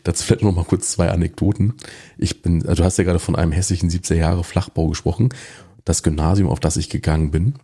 Dazu 0.05 0.25
vielleicht 0.25 0.43
noch 0.43 0.55
mal 0.55 0.65
kurz 0.65 0.93
zwei 0.93 1.11
Anekdoten. 1.11 1.75
Ich 2.17 2.43
bin, 2.43 2.63
also 2.63 2.83
du 2.83 2.85
hast 2.85 2.97
ja 2.97 3.05
gerade 3.05 3.19
von 3.19 3.37
einem 3.37 3.53
hässlichen 3.53 3.91
70er 3.91 4.15
Jahre 4.15 4.45
Flachbau 4.45 4.89
gesprochen. 4.89 5.31
Das 5.85 6.03
Gymnasium, 6.03 6.49
auf 6.49 6.61
das 6.61 6.77
ich 6.77 6.89
gegangen 6.91 7.31
bin, 7.31 7.55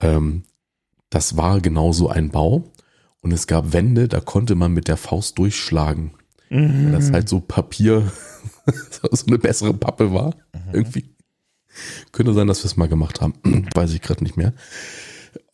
ähm, 0.00 0.44
das 1.10 1.36
war 1.36 1.60
genau 1.60 1.92
so 1.92 2.08
ein 2.08 2.30
Bau. 2.30 2.72
Und 3.20 3.32
es 3.32 3.46
gab 3.46 3.72
Wände, 3.72 4.08
da 4.08 4.20
konnte 4.20 4.54
man 4.54 4.72
mit 4.72 4.88
der 4.88 4.96
Faust 4.96 5.38
durchschlagen. 5.38 6.12
Mhm. 6.50 6.86
Weil 6.86 6.92
das 6.92 7.10
halt 7.10 7.28
so 7.28 7.40
Papier, 7.40 8.10
so 9.10 9.26
eine 9.26 9.38
bessere 9.38 9.74
Pappe 9.74 10.12
war. 10.12 10.34
Mhm. 10.52 10.72
Irgendwie. 10.72 11.14
Könnte 12.12 12.34
sein, 12.34 12.46
dass 12.46 12.62
wir 12.62 12.66
es 12.66 12.76
mal 12.76 12.88
gemacht 12.88 13.20
haben. 13.20 13.34
Weiß 13.74 13.92
ich 13.92 14.02
gerade 14.02 14.24
nicht 14.24 14.36
mehr. 14.36 14.52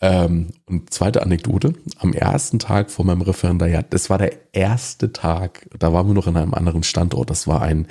Ähm, 0.00 0.48
und 0.66 0.92
zweite 0.92 1.22
Anekdote, 1.22 1.74
am 1.98 2.12
ersten 2.12 2.58
Tag 2.58 2.90
vor 2.90 3.04
meinem 3.04 3.22
Referendariat, 3.22 3.92
das 3.92 4.10
war 4.10 4.18
der 4.18 4.32
erste 4.52 5.12
Tag, 5.12 5.68
da 5.78 5.92
waren 5.92 6.06
wir 6.06 6.14
noch 6.14 6.26
in 6.26 6.37
einem 6.37 6.54
anderen 6.54 6.82
Standort, 6.82 7.30
das 7.30 7.46
war 7.46 7.62
ein 7.62 7.87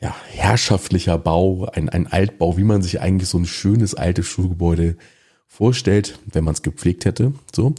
ja, 0.00 0.14
herrschaftlicher 0.28 1.18
Bau, 1.18 1.68
ein, 1.72 1.88
ein 1.88 2.06
Altbau, 2.06 2.56
wie 2.56 2.64
man 2.64 2.82
sich 2.82 3.00
eigentlich 3.00 3.28
so 3.28 3.38
ein 3.38 3.46
schönes 3.46 3.94
altes 3.94 4.26
Schulgebäude 4.26 4.96
vorstellt, 5.46 6.18
wenn 6.26 6.44
man 6.44 6.54
es 6.54 6.62
gepflegt 6.62 7.04
hätte. 7.04 7.34
So, 7.54 7.74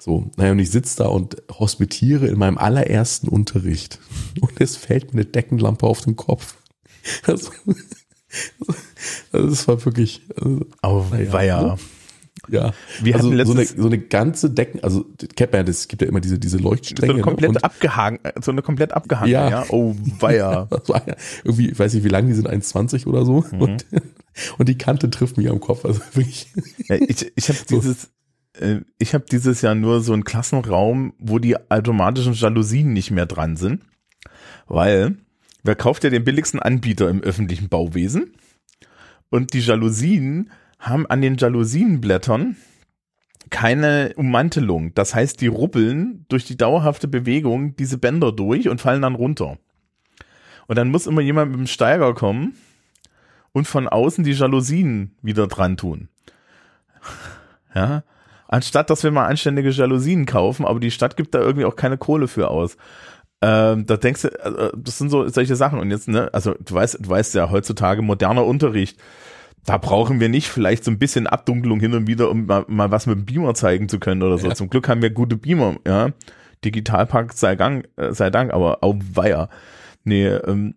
so, 0.00 0.30
naja, 0.36 0.52
und 0.52 0.58
ich 0.58 0.70
sitze 0.70 1.02
da 1.02 1.08
und 1.08 1.36
hospitiere 1.52 2.26
in 2.26 2.38
meinem 2.38 2.58
allerersten 2.58 3.28
Unterricht 3.28 3.98
und 4.40 4.60
es 4.60 4.76
fällt 4.76 5.14
mir 5.14 5.20
eine 5.20 5.30
Deckenlampe 5.30 5.86
auf 5.86 6.00
den 6.02 6.16
Kopf. 6.16 6.56
Also, 7.26 7.50
das 9.32 9.66
war 9.66 9.82
wirklich. 9.86 10.22
Also, 10.82 11.06
naja, 11.10 11.32
war 11.32 11.44
ja. 11.44 11.78
Ja, 12.50 12.72
wir 13.02 13.14
also 13.14 13.28
so 13.44 13.52
eine, 13.52 13.64
so 13.64 13.86
eine 13.86 13.98
ganze 13.98 14.50
Decken, 14.50 14.82
also 14.82 15.06
kennt 15.36 15.52
man 15.52 15.66
es 15.66 15.88
gibt 15.88 16.02
ja 16.02 16.08
immer 16.08 16.20
diese, 16.20 16.38
diese 16.38 16.58
Leuchtstränge. 16.58 17.12
So 17.12 17.14
eine 17.14 17.22
komplett 17.22 17.52
ne? 17.52 17.64
abgehangen, 17.64 18.20
so 18.40 18.50
eine 18.50 18.62
komplett 18.62 18.92
abgehangen, 18.92 19.32
ja. 19.32 19.48
ja. 19.48 19.66
Oh, 19.68 19.94
weia. 20.18 20.68
irgendwie, 21.44 21.70
ich 21.70 21.78
weiß 21.78 21.94
nicht, 21.94 22.04
wie 22.04 22.08
lang 22.08 22.26
die 22.26 22.34
sind, 22.34 22.48
1,20 22.48 23.06
oder 23.06 23.24
so. 23.24 23.44
Mhm. 23.50 23.60
Und, 23.60 23.86
und 24.58 24.68
die 24.68 24.78
Kante 24.78 25.10
trifft 25.10 25.36
mich 25.36 25.48
am 25.48 25.60
Kopf, 25.60 25.84
also 25.84 26.00
wirklich. 26.14 26.48
Ja, 26.88 26.96
ich 26.96 27.32
ich 27.34 27.48
habe 27.48 27.58
dieses, 27.68 28.10
äh, 28.58 28.80
ich 28.98 29.14
habe 29.14 29.24
dieses 29.30 29.62
Jahr 29.62 29.74
nur 29.74 30.00
so 30.00 30.12
einen 30.12 30.24
Klassenraum, 30.24 31.14
wo 31.18 31.38
die 31.38 31.56
automatischen 31.70 32.34
Jalousien 32.34 32.92
nicht 32.92 33.10
mehr 33.10 33.26
dran 33.26 33.56
sind, 33.56 33.82
weil 34.66 35.16
wer 35.62 35.76
kauft 35.76 36.04
ja 36.04 36.10
den 36.10 36.24
billigsten 36.24 36.60
Anbieter 36.60 37.08
im 37.08 37.22
öffentlichen 37.22 37.68
Bauwesen? 37.68 38.32
Und 39.30 39.52
die 39.52 39.60
Jalousien 39.60 40.50
haben 40.80 41.06
an 41.06 41.20
den 41.20 41.36
Jalousienblättern 41.36 42.56
keine 43.50 44.12
Ummantelung. 44.16 44.94
Das 44.94 45.14
heißt, 45.14 45.40
die 45.40 45.48
ruppeln 45.48 46.24
durch 46.28 46.44
die 46.44 46.56
dauerhafte 46.56 47.08
Bewegung 47.08 47.76
diese 47.76 47.98
Bänder 47.98 48.32
durch 48.32 48.68
und 48.68 48.80
fallen 48.80 49.02
dann 49.02 49.14
runter. 49.14 49.58
Und 50.66 50.76
dann 50.76 50.90
muss 50.90 51.06
immer 51.06 51.20
jemand 51.20 51.50
mit 51.50 51.60
dem 51.60 51.66
Steiger 51.66 52.14
kommen 52.14 52.54
und 53.52 53.66
von 53.66 53.88
außen 53.88 54.24
die 54.24 54.32
Jalousien 54.32 55.16
wieder 55.22 55.46
dran 55.46 55.76
tun. 55.76 56.08
Ja, 57.72 58.02
anstatt 58.48 58.90
dass 58.90 59.04
wir 59.04 59.12
mal 59.12 59.28
anständige 59.28 59.70
Jalousien 59.70 60.26
kaufen, 60.26 60.66
aber 60.66 60.80
die 60.80 60.90
Stadt 60.90 61.16
gibt 61.16 61.36
da 61.36 61.38
irgendwie 61.38 61.64
auch 61.64 61.76
keine 61.76 61.98
Kohle 61.98 62.26
für 62.26 62.48
aus. 62.50 62.76
Ähm, 63.40 63.86
da 63.86 63.96
denkst 63.96 64.22
du, 64.22 64.28
äh, 64.28 64.72
das 64.76 64.98
sind 64.98 65.08
so 65.08 65.28
solche 65.28 65.54
Sachen. 65.54 65.78
Und 65.78 65.92
jetzt, 65.92 66.08
ne, 66.08 66.30
also 66.32 66.56
du 66.58 66.74
weißt, 66.74 66.98
du 67.00 67.08
weißt 67.08 67.36
ja 67.36 67.48
heutzutage 67.48 68.02
moderner 68.02 68.44
Unterricht 68.44 69.00
da 69.70 69.78
brauchen 69.78 70.18
wir 70.18 70.28
nicht 70.28 70.48
vielleicht 70.48 70.82
so 70.82 70.90
ein 70.90 70.98
bisschen 70.98 71.28
Abdunklung 71.28 71.78
hin 71.78 71.94
und 71.94 72.08
wieder, 72.08 72.28
um 72.28 72.46
mal, 72.46 72.64
mal 72.66 72.90
was 72.90 73.06
mit 73.06 73.16
dem 73.16 73.24
Beamer 73.24 73.54
zeigen 73.54 73.88
zu 73.88 74.00
können 74.00 74.24
oder 74.24 74.36
so. 74.36 74.48
Ja. 74.48 74.54
Zum 74.56 74.68
Glück 74.68 74.88
haben 74.88 75.00
wir 75.00 75.10
gute 75.10 75.36
Beamer, 75.36 75.76
ja. 75.86 76.10
Digitalpakt 76.64 77.38
sei, 77.38 77.54
Gang, 77.54 77.86
äh, 77.96 78.12
sei 78.12 78.30
Dank, 78.30 78.52
aber 78.52 78.82
auch 78.82 78.96
weia. 79.14 79.48
Nee, 80.02 80.26
ähm, 80.26 80.74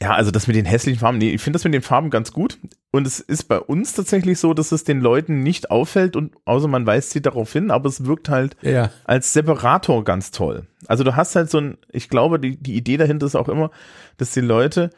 ja, 0.00 0.14
also 0.14 0.30
das 0.30 0.46
mit 0.46 0.54
den 0.54 0.64
hässlichen 0.64 1.00
Farben, 1.00 1.18
nee, 1.18 1.30
ich 1.30 1.42
finde 1.42 1.56
das 1.56 1.64
mit 1.64 1.74
den 1.74 1.82
Farben 1.82 2.10
ganz 2.10 2.32
gut. 2.32 2.58
Und 2.92 3.04
es 3.04 3.18
ist 3.18 3.48
bei 3.48 3.58
uns 3.58 3.94
tatsächlich 3.94 4.38
so, 4.38 4.54
dass 4.54 4.70
es 4.70 4.84
den 4.84 5.00
Leuten 5.00 5.42
nicht 5.42 5.72
auffällt 5.72 6.14
und 6.14 6.36
außer 6.44 6.68
man 6.68 6.86
weist 6.86 7.10
sie 7.10 7.20
darauf 7.20 7.52
hin, 7.52 7.72
aber 7.72 7.88
es 7.88 8.06
wirkt 8.06 8.28
halt 8.28 8.56
ja. 8.62 8.90
als 9.02 9.32
Separator 9.32 10.04
ganz 10.04 10.30
toll. 10.30 10.68
Also 10.86 11.02
du 11.02 11.16
hast 11.16 11.34
halt 11.34 11.50
so 11.50 11.58
ein, 11.58 11.78
ich 11.90 12.08
glaube, 12.08 12.38
die, 12.38 12.56
die 12.56 12.76
Idee 12.76 12.96
dahinter 12.96 13.26
ist 13.26 13.34
auch 13.34 13.48
immer, 13.48 13.72
dass 14.18 14.30
die 14.30 14.40
Leute 14.40 14.90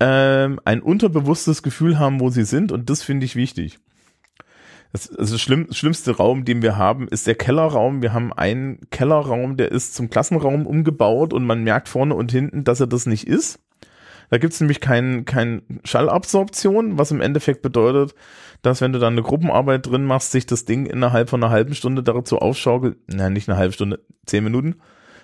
ähm, 0.00 0.60
ein 0.64 0.82
unterbewusstes 0.82 1.62
Gefühl 1.62 1.98
haben, 1.98 2.20
wo 2.20 2.30
sie 2.30 2.44
sind 2.44 2.72
und 2.72 2.90
das 2.90 3.02
finde 3.02 3.26
ich 3.26 3.36
wichtig. 3.36 3.78
Das, 4.92 5.10
also 5.10 5.34
das 5.34 5.40
schlimm, 5.40 5.68
schlimmste 5.72 6.16
Raum, 6.16 6.44
den 6.44 6.62
wir 6.62 6.76
haben, 6.76 7.08
ist 7.08 7.26
der 7.26 7.34
Kellerraum. 7.34 8.02
Wir 8.02 8.12
haben 8.12 8.32
einen 8.32 8.80
Kellerraum, 8.90 9.56
der 9.56 9.72
ist 9.72 9.94
zum 9.94 10.10
Klassenraum 10.10 10.66
umgebaut 10.66 11.32
und 11.32 11.44
man 11.44 11.64
merkt 11.64 11.88
vorne 11.88 12.14
und 12.14 12.32
hinten, 12.32 12.64
dass 12.64 12.80
er 12.80 12.86
das 12.86 13.06
nicht 13.06 13.26
ist. 13.26 13.60
Da 14.30 14.38
gibt's 14.38 14.60
nämlich 14.60 14.80
kein, 14.80 15.24
kein 15.24 15.80
Schallabsorption, 15.84 16.98
was 16.98 17.10
im 17.10 17.20
Endeffekt 17.20 17.62
bedeutet, 17.62 18.14
dass 18.62 18.80
wenn 18.80 18.92
du 18.92 18.98
dann 18.98 19.14
eine 19.14 19.22
Gruppenarbeit 19.22 19.86
drin 19.86 20.04
machst, 20.04 20.32
sich 20.32 20.46
das 20.46 20.64
Ding 20.64 20.86
innerhalb 20.86 21.30
von 21.30 21.42
einer 21.42 21.52
halben 21.52 21.74
Stunde 21.74 22.02
dazu 22.02 22.38
aufschaukelt, 22.38 22.96
nein, 23.06 23.34
nicht 23.34 23.48
eine 23.48 23.58
halbe 23.58 23.72
Stunde, 23.72 24.00
zehn 24.24 24.42
Minuten, 24.42 24.76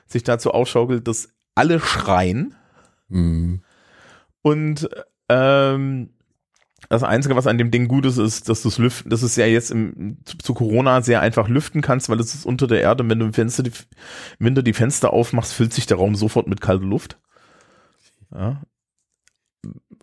sich 0.06 0.22
dazu 0.22 0.52
aufschaukelt, 0.52 1.08
dass 1.08 1.30
alle 1.54 1.80
schreien. 1.80 2.54
Mhm. 3.08 3.62
Und 4.42 4.88
ähm, 5.28 6.10
das 6.88 7.02
Einzige, 7.02 7.36
was 7.36 7.46
an 7.46 7.58
dem 7.58 7.70
Ding 7.70 7.88
gut 7.88 8.04
ist, 8.06 8.18
ist, 8.18 8.48
dass 8.48 8.62
du 8.62 8.68
es 8.68 8.78
lüften, 8.78 9.08
dass 9.08 9.22
es 9.22 9.36
ja 9.36 9.46
jetzt 9.46 9.70
im, 9.70 10.18
zu, 10.24 10.36
zu, 10.38 10.54
Corona 10.54 11.00
sehr 11.00 11.20
einfach 11.20 11.48
lüften 11.48 11.80
kannst, 11.80 12.08
weil 12.08 12.20
es 12.20 12.34
ist 12.34 12.44
unter 12.44 12.66
der 12.66 12.82
Erde. 12.82 13.08
Wenn 13.08 13.18
du 13.18 13.26
im 13.26 13.32
Fenster 13.32 13.62
die, 13.62 13.72
im 14.38 14.46
Winter 14.46 14.62
die 14.62 14.72
Fenster 14.72 15.12
aufmachst, 15.12 15.54
füllt 15.54 15.72
sich 15.72 15.86
der 15.86 15.96
Raum 15.96 16.16
sofort 16.16 16.48
mit 16.48 16.60
kalter 16.60 16.84
Luft. 16.84 17.18
Ja. 18.34 18.62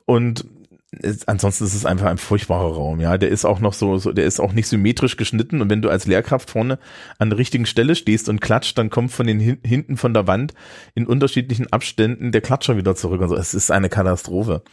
Und 0.06 0.46
ist, 0.92 1.30
ansonsten 1.30 1.66
ist 1.66 1.76
es 1.76 1.86
einfach 1.86 2.08
ein 2.08 2.18
furchtbarer 2.18 2.74
Raum, 2.74 3.00
ja. 3.00 3.18
Der 3.18 3.30
ist 3.30 3.46
auch 3.46 3.60
noch 3.60 3.74
so, 3.74 3.98
so, 3.98 4.12
der 4.12 4.26
ist 4.26 4.40
auch 4.40 4.54
nicht 4.54 4.68
symmetrisch 4.68 5.18
geschnitten 5.18 5.62
und 5.62 5.70
wenn 5.70 5.82
du 5.82 5.90
als 5.90 6.08
Lehrkraft 6.08 6.50
vorne 6.50 6.80
an 7.20 7.30
der 7.30 7.38
richtigen 7.38 7.66
Stelle 7.66 7.96
stehst 7.96 8.30
und 8.30 8.42
klatscht, 8.42 8.78
dann 8.78 8.90
kommt 8.90 9.12
von 9.12 9.28
den 9.28 9.40
hin, 9.40 9.60
hinten 9.64 9.98
von 9.98 10.14
der 10.14 10.28
Wand 10.28 10.54
in 10.96 11.06
unterschiedlichen 11.06 11.72
Abständen 11.72 12.32
der 12.32 12.42
Klatscher 12.42 12.78
wieder 12.78 12.96
zurück. 12.96 13.22
Also 13.22 13.36
es 13.36 13.54
ist 13.54 13.72
eine 13.72 13.90
Katastrophe. 13.90 14.64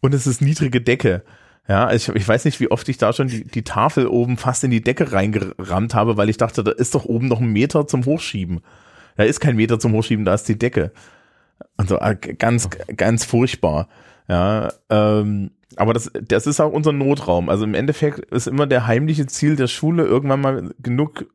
Und 0.00 0.14
es 0.14 0.26
ist 0.26 0.40
niedrige 0.40 0.80
Decke. 0.80 1.24
Ja, 1.66 1.92
ich, 1.92 2.08
ich 2.08 2.28
weiß 2.28 2.44
nicht, 2.44 2.60
wie 2.60 2.70
oft 2.70 2.88
ich 2.88 2.98
da 2.98 3.12
schon 3.12 3.28
die, 3.28 3.44
die 3.44 3.64
Tafel 3.64 4.06
oben 4.06 4.36
fast 4.36 4.62
in 4.64 4.70
die 4.70 4.82
Decke 4.82 5.12
reingerammt 5.12 5.94
habe, 5.94 6.16
weil 6.16 6.28
ich 6.28 6.36
dachte, 6.36 6.62
da 6.62 6.70
ist 6.70 6.94
doch 6.94 7.06
oben 7.06 7.26
noch 7.26 7.40
ein 7.40 7.52
Meter 7.52 7.86
zum 7.86 8.04
Hochschieben. 8.04 8.60
Da 9.16 9.24
ist 9.24 9.40
kein 9.40 9.56
Meter 9.56 9.78
zum 9.78 9.92
Hochschieben, 9.92 10.24
da 10.24 10.34
ist 10.34 10.48
die 10.48 10.58
Decke. 10.58 10.92
Also 11.76 11.98
äh, 11.98 12.16
ganz, 12.16 12.68
ganz 12.96 13.24
furchtbar. 13.24 13.88
Ja, 14.28 14.72
ähm, 14.90 15.50
aber 15.76 15.92
das, 15.92 16.10
das 16.26 16.46
ist 16.46 16.60
auch 16.60 16.72
unser 16.72 16.92
Notraum. 16.92 17.48
Also 17.48 17.64
im 17.64 17.74
Endeffekt 17.74 18.20
ist 18.32 18.46
immer 18.46 18.66
der 18.66 18.86
heimliche 18.86 19.26
Ziel 19.26 19.56
der 19.56 19.66
Schule, 19.66 20.04
irgendwann 20.04 20.40
mal 20.40 20.74
genug 20.78 21.26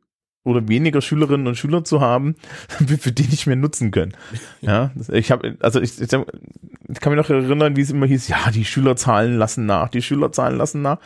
oder 0.42 0.68
weniger 0.68 1.02
Schülerinnen 1.02 1.46
und 1.46 1.56
Schüler 1.56 1.84
zu 1.84 2.00
haben, 2.00 2.34
für 2.98 3.12
die 3.12 3.28
nicht 3.28 3.46
mehr 3.46 3.56
nutzen 3.56 3.90
können. 3.90 4.12
Ja, 4.60 4.90
ich 5.10 5.30
habe, 5.30 5.56
also 5.60 5.80
ich, 5.80 6.00
ich, 6.00 6.08
kann 6.08 6.24
mich 6.88 7.16
noch 7.16 7.30
erinnern, 7.30 7.76
wie 7.76 7.80
es 7.80 7.90
immer 7.90 8.06
hieß, 8.06 8.28
ja, 8.28 8.50
die 8.50 8.64
Schülerzahlen 8.64 9.36
lassen 9.36 9.64
nach, 9.66 9.88
die 9.88 10.02
Schülerzahlen 10.02 10.56
lassen 10.56 10.82
nach. 10.82 10.98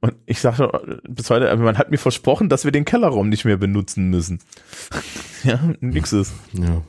Und 0.00 0.14
ich 0.26 0.40
sagte 0.40 1.00
bis 1.08 1.30
heute, 1.30 1.54
man 1.56 1.78
hat 1.78 1.90
mir 1.90 1.98
versprochen, 1.98 2.48
dass 2.48 2.64
wir 2.64 2.72
den 2.72 2.84
Kellerraum 2.84 3.28
nicht 3.28 3.44
mehr 3.44 3.56
benutzen 3.56 4.10
müssen. 4.10 4.40
ja, 5.44 5.60
nix 5.80 6.12
ist. 6.12 6.34
Ja. 6.52 6.82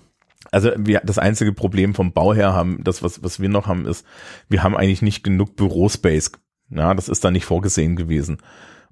Also 0.55 0.71
wir, 0.77 1.01
das 1.03 1.19
einzige 1.19 1.51
Problem 1.51 1.93
vom 1.93 2.13
Bau 2.13 2.33
her 2.33 2.53
haben, 2.53 2.81
das 2.81 3.03
was, 3.03 3.21
was 3.21 3.41
wir 3.41 3.49
noch 3.49 3.67
haben, 3.67 3.85
ist, 3.85 4.05
wir 4.47 4.63
haben 4.63 4.77
eigentlich 4.77 5.01
nicht 5.01 5.21
genug 5.21 5.57
Bürospace. 5.57 6.31
Ja, 6.69 6.93
das 6.93 7.09
ist 7.09 7.25
da 7.25 7.29
nicht 7.29 7.43
vorgesehen 7.43 7.97
gewesen. 7.97 8.37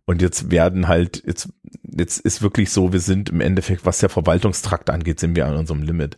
Und 0.04 0.22
jetzt 0.22 0.52
werden 0.52 0.90
halt, 0.90 1.24
jetzt, 1.26 1.54
jetzt 1.84 2.20
ist 2.20 2.42
wirklich 2.42 2.70
so, 2.70 2.92
wir 2.92 3.00
sind 3.00 3.30
im 3.30 3.40
Endeffekt, 3.40 3.86
was 3.86 4.00
der 4.00 4.10
Verwaltungstrakt 4.10 4.90
angeht, 4.90 5.22
sind 5.22 5.38
wir 5.38 5.46
an 5.46 5.56
unserem 5.56 5.84
Limit. 5.84 6.18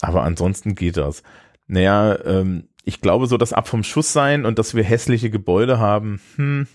Aber 0.00 0.24
ansonsten 0.24 0.74
geht 0.74 0.96
das. 0.96 1.22
Naja, 1.68 2.18
ähm, 2.24 2.64
ich 2.82 3.00
glaube 3.00 3.28
so, 3.28 3.36
dass 3.36 3.52
ab 3.52 3.68
vom 3.68 3.84
Schuss 3.84 4.12
sein 4.12 4.44
und 4.44 4.58
dass 4.58 4.74
wir 4.74 4.82
hässliche 4.82 5.30
Gebäude 5.30 5.78
haben, 5.78 6.20
hm, 6.34 6.66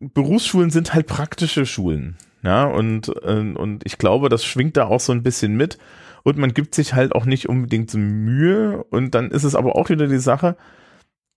Berufsschulen 0.00 0.70
sind 0.70 0.94
halt 0.94 1.06
praktische 1.06 1.64
Schulen. 1.64 2.16
Ja, 2.46 2.64
und, 2.64 3.08
äh, 3.24 3.54
und 3.54 3.84
ich 3.84 3.98
glaube, 3.98 4.28
das 4.28 4.44
schwingt 4.44 4.76
da 4.76 4.86
auch 4.86 5.00
so 5.00 5.10
ein 5.10 5.24
bisschen 5.24 5.56
mit. 5.56 5.78
Und 6.22 6.38
man 6.38 6.54
gibt 6.54 6.76
sich 6.76 6.94
halt 6.94 7.12
auch 7.12 7.24
nicht 7.24 7.48
unbedingt 7.48 7.90
so 7.90 7.98
Mühe. 7.98 8.84
Und 8.90 9.16
dann 9.16 9.32
ist 9.32 9.42
es 9.42 9.56
aber 9.56 9.74
auch 9.74 9.88
wieder 9.88 10.06
die 10.06 10.18
Sache, 10.18 10.56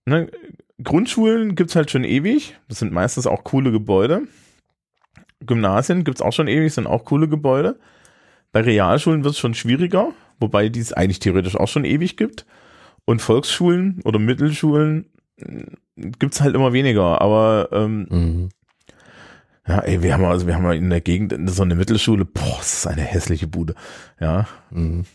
ne, 0.05 0.29
Grundschulen 0.83 1.55
gibt's 1.55 1.75
halt 1.75 1.89
schon 1.89 2.03
ewig. 2.03 2.59
Das 2.67 2.77
sind 2.77 2.93
meistens 2.93 3.25
auch 3.25 3.43
coole 3.43 3.71
Gebäude. 3.71 4.27
Gymnasien 5.39 6.03
gibt's 6.03 6.21
auch 6.21 6.33
schon 6.33 6.47
ewig, 6.47 6.71
sind 6.71 6.85
auch 6.85 7.05
coole 7.05 7.27
Gebäude. 7.27 7.79
Bei 8.51 8.61
Realschulen 8.61 9.23
wird's 9.23 9.39
schon 9.39 9.55
schwieriger, 9.55 10.11
wobei 10.39 10.69
die 10.69 10.79
es 10.79 10.93
eigentlich 10.93 11.19
theoretisch 11.19 11.55
auch 11.55 11.67
schon 11.67 11.85
ewig 11.85 12.17
gibt. 12.17 12.45
Und 13.05 13.23
Volksschulen 13.23 13.99
oder 14.03 14.19
Mittelschulen 14.19 15.09
gibt's 15.95 16.41
halt 16.41 16.53
immer 16.53 16.71
weniger, 16.71 17.19
aber 17.19 17.69
ähm, 17.71 18.07
mhm. 18.11 18.49
Ja, 19.69 19.79
ey, 19.79 20.01
wir 20.01 20.13
haben 20.13 20.25
also 20.25 20.47
wir 20.47 20.55
haben 20.55 20.69
in 20.71 20.89
der 20.89 21.01
Gegend 21.01 21.33
so 21.51 21.61
eine 21.61 21.75
Mittelschule, 21.75 22.25
boah, 22.25 22.57
das 22.57 22.73
ist 22.73 22.87
eine 22.87 23.03
hässliche 23.03 23.47
Bude. 23.47 23.75
Ja. 24.19 24.47
Mhm. 24.71 25.05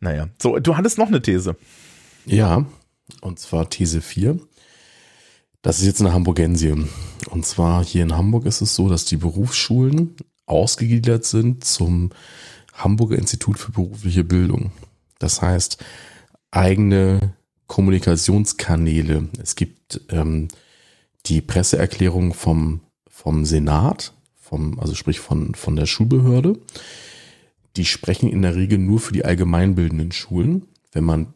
Naja. 0.00 0.28
So, 0.40 0.58
du 0.58 0.76
hattest 0.76 0.96
noch 0.96 1.08
eine 1.08 1.20
These. 1.20 1.56
Ja, 2.24 2.64
und 3.20 3.38
zwar 3.38 3.68
These 3.68 4.00
4. 4.00 4.38
Das 5.60 5.80
ist 5.80 5.86
jetzt 5.86 6.00
eine 6.00 6.14
Hamburgensie. 6.14 6.86
Und 7.30 7.46
zwar 7.46 7.84
hier 7.84 8.02
in 8.02 8.16
Hamburg 8.16 8.46
ist 8.46 8.62
es 8.62 8.74
so, 8.74 8.88
dass 8.88 9.04
die 9.04 9.18
Berufsschulen 9.18 10.16
ausgegliedert 10.46 11.24
sind 11.24 11.64
zum 11.64 12.10
Hamburger 12.72 13.18
Institut 13.18 13.58
für 13.58 13.72
berufliche 13.72 14.24
Bildung. 14.24 14.72
Das 15.18 15.42
heißt, 15.42 15.82
eigene 16.50 17.34
Kommunikationskanäle. 17.66 19.28
Es 19.42 19.56
gibt 19.56 20.00
ähm, 20.10 20.48
die 21.26 21.40
Presseerklärung 21.40 22.34
vom, 22.34 22.80
vom 23.14 23.44
Senat, 23.44 24.12
vom, 24.34 24.80
also 24.80 24.96
sprich 24.96 25.20
von, 25.20 25.54
von 25.54 25.76
der 25.76 25.86
Schulbehörde. 25.86 26.58
Die 27.76 27.84
sprechen 27.84 28.28
in 28.28 28.42
der 28.42 28.56
Regel 28.56 28.78
nur 28.78 28.98
für 28.98 29.12
die 29.12 29.24
allgemeinbildenden 29.24 30.10
Schulen. 30.10 30.66
Wenn 30.90 31.04
man 31.04 31.32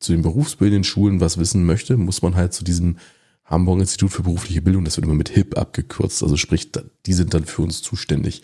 zu 0.00 0.12
den 0.12 0.20
berufsbildenden 0.20 0.84
Schulen 0.84 1.20
was 1.20 1.38
wissen 1.38 1.64
möchte, 1.64 1.96
muss 1.96 2.20
man 2.20 2.34
halt 2.34 2.52
zu 2.52 2.62
diesem 2.62 2.98
Hamburg 3.46 3.80
Institut 3.80 4.12
für 4.12 4.22
berufliche 4.22 4.60
Bildung, 4.60 4.84
das 4.84 4.98
wird 4.98 5.06
immer 5.06 5.14
mit 5.14 5.30
HIP 5.30 5.56
abgekürzt, 5.56 6.22
also 6.22 6.36
sprich, 6.36 6.70
die 7.06 7.12
sind 7.12 7.32
dann 7.32 7.46
für 7.46 7.62
uns 7.62 7.80
zuständig. 7.80 8.42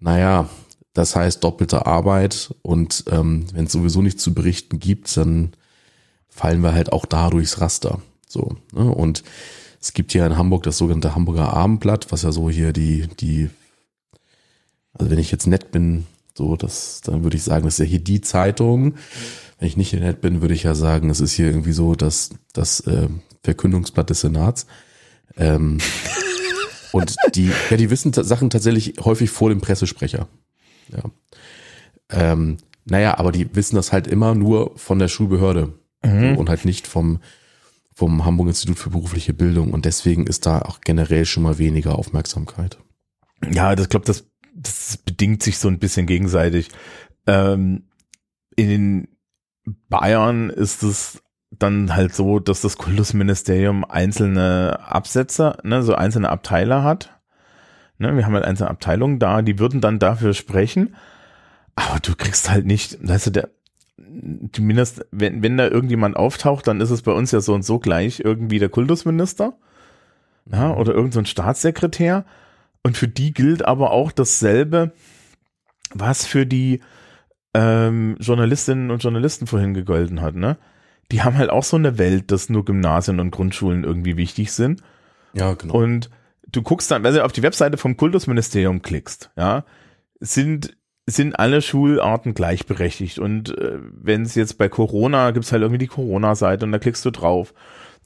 Naja, 0.00 0.50
das 0.94 1.14
heißt 1.14 1.44
doppelte 1.44 1.86
Arbeit 1.86 2.54
und 2.62 3.04
ähm, 3.08 3.46
wenn 3.52 3.66
es 3.66 3.72
sowieso 3.72 4.02
nichts 4.02 4.22
zu 4.22 4.34
berichten 4.34 4.80
gibt, 4.80 5.16
dann 5.16 5.52
fallen 6.28 6.60
wir 6.60 6.74
halt 6.74 6.92
auch 6.92 7.06
da 7.06 7.30
durchs 7.30 7.60
Raster. 7.60 8.00
So, 8.28 8.56
ne? 8.72 8.84
Und 8.90 9.22
es 9.84 9.92
gibt 9.92 10.12
hier 10.12 10.24
in 10.24 10.38
Hamburg 10.38 10.62
das 10.62 10.78
sogenannte 10.78 11.14
Hamburger 11.14 11.52
Abendblatt, 11.52 12.10
was 12.10 12.22
ja 12.22 12.32
so 12.32 12.48
hier 12.48 12.72
die, 12.72 13.06
die, 13.20 13.50
also 14.94 15.10
wenn 15.10 15.18
ich 15.18 15.30
jetzt 15.30 15.46
nett 15.46 15.72
bin, 15.72 16.06
so, 16.32 16.56
das, 16.56 17.02
dann 17.02 17.22
würde 17.22 17.36
ich 17.36 17.42
sagen, 17.42 17.66
das 17.66 17.74
ist 17.74 17.80
ja 17.80 17.84
hier 17.84 17.98
die 17.98 18.22
Zeitung. 18.22 18.94
Wenn 19.58 19.68
ich 19.68 19.76
nicht 19.76 19.92
nett 19.92 20.22
bin, 20.22 20.40
würde 20.40 20.54
ich 20.54 20.62
ja 20.62 20.74
sagen, 20.74 21.10
es 21.10 21.20
ist 21.20 21.32
hier 21.32 21.48
irgendwie 21.48 21.72
so 21.72 21.94
das, 21.94 22.30
das 22.54 22.80
äh, 22.80 23.08
Verkündungsblatt 23.42 24.08
des 24.08 24.22
Senats. 24.22 24.66
Ähm, 25.36 25.76
und 26.92 27.14
die, 27.34 27.50
ja, 27.70 27.76
die 27.76 27.90
wissen 27.90 28.14
Sachen 28.14 28.48
tatsächlich 28.48 28.94
häufig 29.04 29.28
vor 29.28 29.50
dem 29.50 29.60
Pressesprecher. 29.60 30.28
Ja. 30.88 31.10
Ähm, 32.08 32.56
naja, 32.86 33.18
aber 33.18 33.32
die 33.32 33.54
wissen 33.54 33.76
das 33.76 33.92
halt 33.92 34.06
immer 34.06 34.34
nur 34.34 34.78
von 34.78 34.98
der 34.98 35.08
Schulbehörde 35.08 35.74
mhm. 36.02 36.38
und 36.38 36.48
halt 36.48 36.64
nicht 36.64 36.86
vom, 36.86 37.20
vom 37.94 38.24
Hamburg 38.24 38.48
Institut 38.48 38.78
für 38.78 38.90
berufliche 38.90 39.32
Bildung. 39.32 39.72
Und 39.72 39.84
deswegen 39.84 40.26
ist 40.26 40.46
da 40.46 40.60
auch 40.60 40.80
generell 40.80 41.24
schon 41.24 41.44
mal 41.44 41.58
weniger 41.58 41.96
Aufmerksamkeit. 41.96 42.78
Ja, 43.50 43.74
das 43.76 43.88
glaube, 43.88 44.06
das, 44.06 44.26
das 44.54 44.98
bedingt 44.98 45.42
sich 45.42 45.58
so 45.58 45.68
ein 45.68 45.78
bisschen 45.78 46.06
gegenseitig. 46.06 46.70
Ähm, 47.26 47.88
in 48.56 49.08
Bayern 49.88 50.50
ist 50.50 50.82
es 50.82 51.22
dann 51.50 51.94
halt 51.94 52.14
so, 52.14 52.40
dass 52.40 52.60
das 52.60 52.78
Kultusministerium 52.78 53.84
einzelne 53.84 54.80
Absätze, 54.80 55.56
ne, 55.62 55.82
so 55.82 55.94
einzelne 55.94 56.28
Abteile 56.28 56.82
hat. 56.82 57.20
Ne, 57.98 58.16
wir 58.16 58.26
haben 58.26 58.34
halt 58.34 58.44
einzelne 58.44 58.70
Abteilungen 58.70 59.20
da, 59.20 59.42
die 59.42 59.58
würden 59.58 59.80
dann 59.80 60.00
dafür 60.00 60.34
sprechen. 60.34 60.96
Aber 61.76 62.00
du 62.00 62.14
kriegst 62.16 62.50
halt 62.50 62.66
nicht, 62.66 63.06
weißt 63.06 63.28
du, 63.28 63.30
der, 63.30 63.50
zumindest, 64.52 65.06
wenn, 65.10 65.42
wenn 65.42 65.56
da 65.56 65.68
irgendjemand 65.68 66.16
auftaucht, 66.16 66.66
dann 66.66 66.80
ist 66.80 66.90
es 66.90 67.02
bei 67.02 67.12
uns 67.12 67.30
ja 67.30 67.40
so 67.40 67.54
und 67.54 67.64
so 67.64 67.78
gleich 67.78 68.20
irgendwie 68.20 68.58
der 68.58 68.68
Kultusminister. 68.68 69.54
Ja, 70.50 70.68
mhm. 70.68 70.78
oder 70.78 70.94
irgendein 70.94 71.24
so 71.24 71.30
Staatssekretär. 71.30 72.24
Und 72.82 72.96
für 72.96 73.08
die 73.08 73.32
gilt 73.32 73.64
aber 73.64 73.92
auch 73.92 74.12
dasselbe, 74.12 74.92
was 75.94 76.26
für 76.26 76.46
die 76.46 76.80
ähm, 77.54 78.16
Journalistinnen 78.20 78.90
und 78.90 79.02
Journalisten 79.02 79.46
vorhin 79.46 79.74
gegolten 79.74 80.20
hat, 80.20 80.34
ne? 80.34 80.58
Die 81.12 81.22
haben 81.22 81.36
halt 81.36 81.50
auch 81.50 81.64
so 81.64 81.76
eine 81.76 81.98
Welt, 81.98 82.30
dass 82.30 82.48
nur 82.48 82.64
Gymnasien 82.64 83.20
und 83.20 83.30
Grundschulen 83.30 83.84
irgendwie 83.84 84.16
wichtig 84.16 84.52
sind. 84.52 84.82
Ja, 85.34 85.52
genau. 85.52 85.74
Und 85.74 86.08
du 86.50 86.62
guckst 86.62 86.90
dann, 86.90 87.02
wenn 87.04 87.14
du 87.14 87.24
auf 87.24 87.32
die 87.32 87.42
Webseite 87.42 87.76
vom 87.76 87.96
Kultusministerium 87.96 88.80
klickst, 88.80 89.30
ja, 89.36 89.64
sind 90.20 90.76
sind 91.06 91.38
alle 91.38 91.60
Schularten 91.60 92.34
gleichberechtigt. 92.34 93.18
Und 93.18 93.56
äh, 93.58 93.78
wenn 94.02 94.22
es 94.22 94.34
jetzt 94.34 94.58
bei 94.58 94.68
Corona 94.68 95.30
gibt's 95.32 95.52
halt 95.52 95.62
irgendwie 95.62 95.78
die 95.78 95.86
Corona-Seite 95.86 96.64
und 96.64 96.72
da 96.72 96.78
klickst 96.78 97.04
du 97.04 97.10
drauf. 97.10 97.54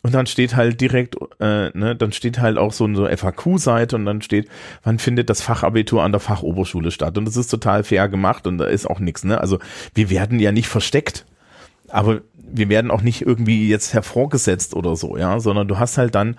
Und 0.03 0.15
dann 0.15 0.27
steht 0.27 0.55
halt 0.55 0.81
direkt, 0.81 1.17
äh, 1.41 1.77
ne, 1.77 1.97
dann 1.97 2.13
steht 2.13 2.39
halt 2.39 2.57
auch 2.57 2.73
so 2.73 2.85
eine 2.85 3.17
FAQ-Seite 3.17 3.97
und 3.97 4.05
dann 4.05 4.23
steht, 4.23 4.49
wann 4.85 4.99
findet 5.01 5.29
das 5.29 5.43
Fachabitur 5.43 6.05
an 6.05 6.13
der 6.13 6.21
Fachoberschule 6.21 6.93
statt? 6.93 7.19
Und 7.19 7.25
das 7.25 7.37
ist 7.37 7.49
total 7.49 7.83
fair 7.83 8.09
gemacht 8.09 8.47
und 8.47 8.59
da 8.59 8.67
ist 8.67 8.89
auch 8.89 9.01
nichts, 9.01 9.25
ne? 9.25 9.41
Also 9.41 9.59
wir 9.95 10.09
werden 10.09 10.39
ja 10.39 10.53
nicht 10.53 10.69
versteckt, 10.69 11.27
aber 11.89 12.21
wir 12.35 12.69
werden 12.69 12.93
auch 12.93 13.03
nicht 13.03 13.23
irgendwie 13.23 13.69
jetzt 13.69 13.93
hervorgesetzt 13.93 14.75
oder 14.75 14.95
so, 14.95 15.17
ja, 15.17 15.41
sondern 15.41 15.67
du 15.67 15.79
hast 15.79 15.99
halt 15.99 16.15
dann 16.15 16.37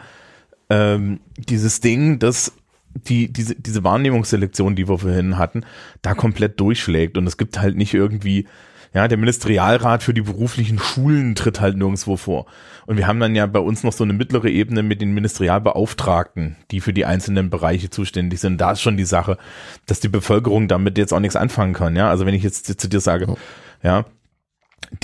ähm, 0.70 1.20
dieses 1.38 1.82
Ding, 1.82 2.18
dass 2.18 2.54
die, 2.94 3.32
diese, 3.32 3.56
diese 3.56 3.84
Wahrnehmungsselektion, 3.84 4.76
die 4.76 4.88
wir 4.88 5.00
vorhin 5.00 5.38
hatten, 5.38 5.66
da 6.02 6.14
komplett 6.14 6.60
durchschlägt. 6.60 7.18
Und 7.18 7.28
es 7.28 7.38
gibt 7.38 7.60
halt 7.60 7.78
nicht 7.78 7.94
irgendwie, 7.94 8.48
ja, 8.94 9.08
der 9.08 9.18
Ministerialrat 9.18 10.02
für 10.02 10.14
die 10.14 10.22
beruflichen 10.22 10.80
Schulen 10.80 11.36
tritt 11.36 11.62
halt 11.62 11.78
nirgendwo 11.78 12.18
vor. 12.18 12.48
Und 12.88 12.98
wir 12.98 13.06
haben 13.06 13.20
dann 13.20 13.36
ja 13.36 13.46
bei 13.46 13.60
uns 13.60 13.84
noch 13.84 13.94
so 13.94 14.04
eine 14.04 14.14
mittlere 14.14 14.50
Ebene 14.50 14.82
mit 14.82 15.02
den 15.02 15.14
Ministerialbeauftragten, 15.14 16.56
die 16.72 16.82
für 16.82 16.94
die 16.94 17.06
einzelnen 17.06 17.50
Bereiche 17.52 17.92
zuständig 17.92 18.40
sind. 18.40 18.60
Da 18.60 18.72
ist 18.72 18.82
schon 18.82 18.98
die 18.98 19.06
Sache, 19.06 19.38
dass 19.86 20.00
die 20.00 20.10
Bevölkerung 20.10 20.68
damit 20.68 20.98
jetzt 20.98 21.14
auch 21.14 21.20
nichts 21.20 21.36
anfangen 21.36 21.74
kann. 21.74 21.96
Ja, 21.96 22.10
also 22.10 22.26
wenn 22.26 22.34
ich 22.34 22.44
jetzt 22.44 22.80
zu 22.80 22.90
dir 22.90 23.00
sage, 23.00 23.36
ja, 23.84 24.06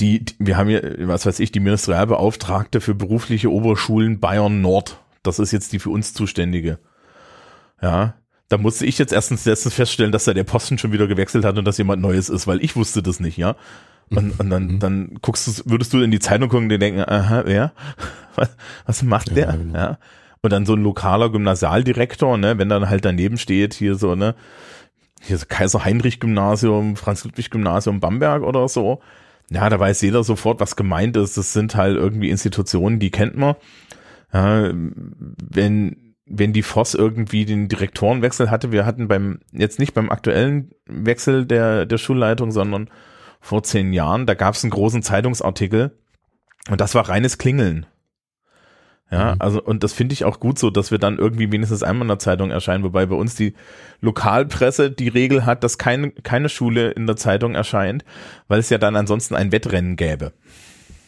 die, 0.00 0.24
die 0.24 0.34
wir 0.40 0.56
haben 0.56 0.68
hier, 0.68 0.96
was 1.00 1.26
weiß 1.26 1.38
ich, 1.38 1.52
die 1.52 1.60
Ministerialbeauftragte 1.60 2.80
für 2.80 2.94
berufliche 2.94 3.52
Oberschulen 3.52 4.18
Bayern 4.18 4.60
Nord. 4.60 4.98
Das 5.22 5.38
ist 5.38 5.52
jetzt 5.52 5.72
die 5.72 5.78
für 5.78 5.90
uns 5.90 6.12
zuständige. 6.12 6.78
Ja, 7.80 8.14
da 8.48 8.58
musste 8.58 8.86
ich 8.86 8.98
jetzt 8.98 9.12
erstens 9.12 9.44
letztens 9.44 9.74
feststellen, 9.74 10.12
dass 10.12 10.24
da 10.24 10.34
der 10.34 10.44
Posten 10.44 10.78
schon 10.78 10.92
wieder 10.92 11.06
gewechselt 11.06 11.44
hat 11.44 11.58
und 11.58 11.64
dass 11.64 11.78
jemand 11.78 12.00
Neues 12.00 12.28
ist, 12.28 12.46
weil 12.46 12.62
ich 12.62 12.76
wusste 12.76 13.02
das 13.02 13.20
nicht, 13.20 13.36
ja. 13.36 13.56
Und, 14.08 14.38
und 14.38 14.50
dann, 14.50 14.66
mhm. 14.66 14.78
dann 14.78 15.18
guckst 15.20 15.48
du, 15.48 15.70
würdest 15.70 15.92
du 15.92 16.00
in 16.00 16.12
die 16.12 16.20
Zeitung 16.20 16.48
gucken 16.48 16.70
und 16.70 16.80
denken, 16.80 17.00
aha, 17.00 17.42
wer? 17.44 17.72
Was, 18.36 18.50
was 18.84 19.02
macht 19.02 19.34
der? 19.34 19.46
Ja, 19.46 19.56
genau. 19.56 19.78
ja. 19.78 19.98
Und 20.42 20.52
dann 20.52 20.66
so 20.66 20.74
ein 20.74 20.82
lokaler 20.82 21.30
Gymnasialdirektor, 21.30 22.36
ne, 22.36 22.58
wenn 22.58 22.68
dann 22.68 22.90
halt 22.90 23.06
daneben 23.06 23.38
steht, 23.38 23.72
hier 23.72 23.94
so, 23.94 24.14
ne, 24.14 24.34
hier 25.22 25.38
so 25.38 25.46
Kaiser 25.48 25.86
Heinrich 25.86 26.20
Gymnasium, 26.20 26.96
Franz 26.96 27.24
Ludwig 27.24 27.50
Gymnasium 27.50 27.98
Bamberg 27.98 28.42
oder 28.42 28.68
so. 28.68 29.00
Ja, 29.50 29.70
da 29.70 29.80
weiß 29.80 30.02
jeder 30.02 30.22
sofort, 30.22 30.60
was 30.60 30.76
gemeint 30.76 31.16
ist. 31.16 31.38
Das 31.38 31.54
sind 31.54 31.76
halt 31.76 31.96
irgendwie 31.96 32.28
Institutionen, 32.28 32.98
die 32.98 33.10
kennt 33.10 33.38
man. 33.38 33.54
Ja, 34.32 34.70
wenn 34.72 36.05
wenn 36.26 36.52
die 36.52 36.62
Voss 36.62 36.94
irgendwie 36.94 37.44
den 37.44 37.68
Direktorenwechsel 37.68 38.50
hatte, 38.50 38.72
wir 38.72 38.84
hatten 38.84 39.08
beim, 39.08 39.38
jetzt 39.52 39.78
nicht 39.78 39.94
beim 39.94 40.10
aktuellen 40.10 40.72
Wechsel 40.86 41.46
der, 41.46 41.86
der 41.86 41.98
Schulleitung, 41.98 42.50
sondern 42.50 42.90
vor 43.40 43.62
zehn 43.62 43.92
Jahren, 43.92 44.26
da 44.26 44.34
gab 44.34 44.54
es 44.54 44.64
einen 44.64 44.72
großen 44.72 45.02
Zeitungsartikel 45.02 45.96
und 46.68 46.80
das 46.80 46.94
war 46.96 47.08
reines 47.08 47.38
Klingeln. 47.38 47.86
Ja, 49.08 49.34
mhm. 49.34 49.40
also 49.40 49.62
und 49.62 49.84
das 49.84 49.92
finde 49.92 50.14
ich 50.14 50.24
auch 50.24 50.40
gut 50.40 50.58
so, 50.58 50.70
dass 50.70 50.90
wir 50.90 50.98
dann 50.98 51.18
irgendwie 51.18 51.52
wenigstens 51.52 51.84
einmal 51.84 52.02
in 52.02 52.08
der 52.08 52.18
Zeitung 52.18 52.50
erscheinen, 52.50 52.82
wobei 52.82 53.06
bei 53.06 53.14
uns 53.14 53.36
die 53.36 53.54
Lokalpresse 54.00 54.90
die 54.90 55.08
Regel 55.08 55.46
hat, 55.46 55.62
dass 55.62 55.78
keine, 55.78 56.10
keine 56.10 56.48
Schule 56.48 56.90
in 56.90 57.06
der 57.06 57.16
Zeitung 57.16 57.54
erscheint, 57.54 58.04
weil 58.48 58.58
es 58.58 58.68
ja 58.68 58.78
dann 58.78 58.96
ansonsten 58.96 59.36
ein 59.36 59.52
Wettrennen 59.52 59.94
gäbe. 59.94 60.32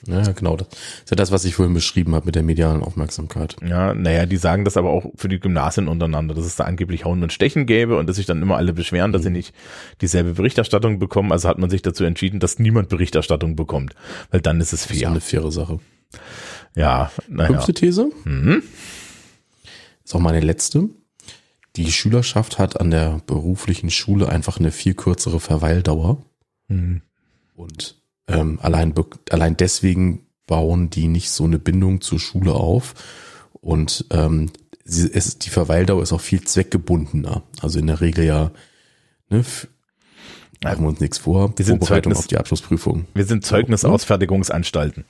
Ja, 0.06 0.22
genau. 0.32 0.56
Das 0.56 0.68
ist 1.04 1.10
ja 1.10 1.16
das, 1.16 1.30
was 1.32 1.44
ich 1.44 1.54
vorhin 1.54 1.74
beschrieben 1.74 2.14
habe 2.14 2.26
mit 2.26 2.34
der 2.34 2.42
medialen 2.42 2.82
Aufmerksamkeit. 2.82 3.56
Ja, 3.66 3.94
naja, 3.94 4.26
die 4.26 4.36
sagen 4.36 4.64
das 4.64 4.76
aber 4.76 4.90
auch 4.90 5.10
für 5.16 5.28
die 5.28 5.40
Gymnasien 5.40 5.88
untereinander, 5.88 6.34
dass 6.34 6.44
es 6.44 6.56
da 6.56 6.64
angeblich 6.64 7.04
Hauen 7.04 7.22
und 7.22 7.32
Stechen 7.32 7.66
gäbe 7.66 7.98
und 7.98 8.08
dass 8.08 8.16
sich 8.16 8.26
dann 8.26 8.40
immer 8.40 8.56
alle 8.56 8.72
beschweren, 8.72 9.12
dass 9.12 9.22
mhm. 9.22 9.26
sie 9.26 9.32
nicht 9.32 9.54
dieselbe 10.00 10.34
Berichterstattung 10.34 10.98
bekommen. 10.98 11.32
Also 11.32 11.48
hat 11.48 11.58
man 11.58 11.70
sich 11.70 11.82
dazu 11.82 12.04
entschieden, 12.04 12.40
dass 12.40 12.58
niemand 12.58 12.88
Berichterstattung 12.88 13.56
bekommt, 13.56 13.94
weil 14.30 14.40
dann 14.40 14.60
ist 14.60 14.72
es 14.72 14.86
fair. 14.86 14.94
Das 14.94 15.02
ist 15.02 15.06
eine 15.08 15.20
faire 15.20 15.52
Sache. 15.52 15.80
Ja, 16.74 17.10
naja. 17.28 17.48
Fünfte 17.48 17.74
These. 17.74 18.10
Mhm. 18.24 18.62
Ist 20.04 20.14
auch 20.14 20.20
meine 20.20 20.40
letzte. 20.40 20.88
Die 21.76 21.92
Schülerschaft 21.92 22.58
hat 22.58 22.80
an 22.80 22.90
der 22.90 23.20
beruflichen 23.26 23.90
Schule 23.90 24.28
einfach 24.28 24.58
eine 24.58 24.70
viel 24.70 24.94
kürzere 24.94 25.40
Verweildauer. 25.40 26.22
Mhm. 26.68 27.02
Und 27.54 27.97
ähm, 28.28 28.58
allein, 28.62 28.94
allein 29.30 29.56
deswegen 29.56 30.26
bauen 30.46 30.90
die 30.90 31.08
nicht 31.08 31.30
so 31.30 31.44
eine 31.44 31.58
Bindung 31.58 32.00
zur 32.00 32.18
Schule 32.20 32.52
auf. 32.52 32.94
Und 33.60 34.06
ähm, 34.10 34.50
sie, 34.84 35.10
es, 35.12 35.38
die 35.38 35.50
Verweildauer 35.50 36.02
ist 36.02 36.12
auch 36.12 36.20
viel 36.20 36.42
zweckgebundener. 36.42 37.42
Also 37.60 37.78
in 37.78 37.86
der 37.86 38.00
Regel 38.00 38.24
ja, 38.24 38.50
ne, 39.30 39.44
machen 40.62 40.84
wir 40.84 40.88
uns 40.88 41.00
nichts 41.00 41.18
vor, 41.18 41.52
wir 41.56 41.64
sind 41.64 41.78
Vorbereitung 41.78 42.12
Zeugnis, 42.12 42.18
auf 42.18 42.26
die 42.26 42.38
Abschlussprüfung. 42.38 43.06
Wir 43.14 43.24
sind 43.24 43.44
Zeugnisausfertigungsanstalten. 43.44 45.04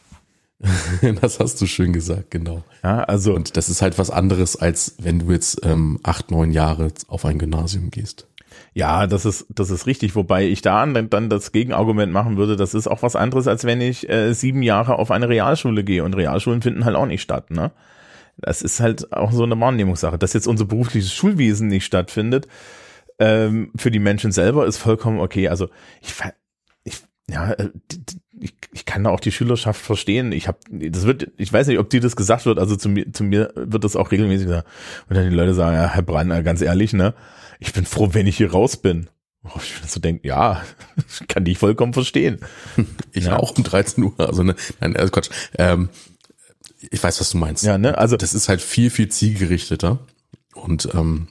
das 1.21 1.39
hast 1.39 1.61
du 1.61 1.66
schön 1.66 1.93
gesagt, 1.93 2.31
genau. 2.31 2.64
Ja, 2.83 3.05
also. 3.05 3.35
Und 3.35 3.57
das 3.57 3.69
ist 3.69 3.81
halt 3.81 3.99
was 3.99 4.11
anderes, 4.11 4.57
als 4.57 4.97
wenn 4.99 5.21
du 5.21 5.33
jetzt 5.33 5.61
ähm, 5.64 6.01
acht, 6.03 6.31
neun 6.31 6.51
Jahre 6.51 6.93
auf 7.07 7.25
ein 7.25 7.39
Gymnasium 7.39 7.91
gehst. 7.91 8.27
Ja, 8.75 9.07
das 9.07 9.25
ist, 9.25 9.47
das 9.51 9.71
ist 9.71 9.87
richtig, 9.87 10.15
wobei 10.15 10.47
ich 10.47 10.63
da 10.63 10.85
dann, 10.87 11.11
dann 11.11 11.29
das 11.29 11.53
Gegenargument 11.53 12.13
machen 12.13 12.37
würde, 12.37 12.57
das 12.57 12.75
ist 12.75 12.87
auch 12.87 13.03
was 13.03 13.17
anderes, 13.17 13.49
als 13.49 13.65
wenn 13.65 13.81
ich 13.81 14.09
äh, 14.09 14.33
sieben 14.33 14.63
Jahre 14.63 14.99
auf 14.99 15.11
eine 15.11 15.29
Realschule 15.29 15.85
gehe 15.85 16.05
und 16.05 16.15
Realschulen 16.15 16.63
finden 16.63 16.85
halt 16.85 16.97
auch 16.97 17.07
nicht 17.07 17.23
statt, 17.23 17.51
ne? 17.51 17.73
Das 18.41 18.63
ist 18.63 18.79
halt 18.79 19.13
auch 19.13 19.33
so 19.33 19.43
eine 19.43 19.59
Wahrnehmungssache. 19.59 20.17
Dass 20.17 20.33
jetzt 20.33 20.47
unser 20.47 20.65
berufliches 20.65 21.13
Schulwesen 21.13 21.67
nicht 21.67 21.85
stattfindet, 21.85 22.47
ähm, 23.19 23.73
für 23.75 23.91
die 23.91 23.99
Menschen 23.99 24.31
selber 24.31 24.67
ist 24.67 24.79
vollkommen 24.79 25.19
okay. 25.19 25.49
Also 25.49 25.69
ich, 26.01 26.15
ich 26.85 27.03
ja, 27.29 27.53
äh, 27.53 27.71
ich, 28.41 28.55
ich 28.73 28.87
kann 28.87 29.05
da 29.05 29.11
auch 29.11 29.21
die 29.21 29.33
Schülerschaft 29.33 29.81
verstehen. 29.81 30.33
Ich 30.33 30.49
habe, 30.49 30.59
das 30.71 31.07
wird, 31.07 31.33
ich 31.37 31.53
weiß 31.53 31.67
nicht, 31.67 31.79
ob 31.79 31.91
dir 31.91 32.01
das 32.01 32.17
gesagt 32.17 32.47
wird. 32.47 32.59
Also 32.59 32.77
zu 32.77 32.89
mir, 32.89 33.13
zu 33.13 33.25
mir 33.25 33.53
wird 33.57 33.85
das 33.85 33.97
auch 33.97 34.13
regelmäßig 34.13 34.47
gesagt. 34.47 34.69
Und 35.09 35.17
dann 35.17 35.29
die 35.29 35.35
Leute 35.35 35.55
sagen, 35.55 35.77
ja, 35.77 35.89
Herr 35.89 36.03
Brand, 36.03 36.45
ganz 36.45 36.63
ehrlich, 36.63 36.93
ne? 36.93 37.15
Ich 37.59 37.73
bin 37.73 37.85
froh, 37.85 38.11
wenn 38.13 38.27
ich 38.27 38.37
hier 38.37 38.53
raus 38.53 38.77
bin. 38.77 39.09
Oh, 39.45 39.59
ich 39.63 39.81
bin 39.81 39.89
so 39.89 40.01
denken, 40.01 40.27
ja, 40.27 40.63
kann 41.29 41.47
ich 41.47 41.59
vollkommen 41.59 41.93
verstehen. 41.93 42.41
Ich 43.13 43.25
ja. 43.25 43.37
auch 43.37 43.57
um 43.57 43.65
13 43.65 44.05
Uhr, 44.05 44.15
also 44.21 44.43
ne, 44.43 44.55
nein, 44.81 44.97
also 44.97 45.11
Quatsch. 45.11 45.31
Ähm, 45.59 45.89
ich 46.91 47.03
weiß, 47.03 47.21
was 47.21 47.31
du 47.31 47.39
meinst. 47.39 47.65
Ja, 47.65 47.79
ne, 47.79 47.99
also 47.99 48.17
das 48.17 48.35
ist 48.35 48.49
halt 48.49 48.61
viel, 48.61 48.91
viel 48.91 49.09
zielgerichteter 49.09 49.99
und 50.55 50.89
ähm, 50.95 51.29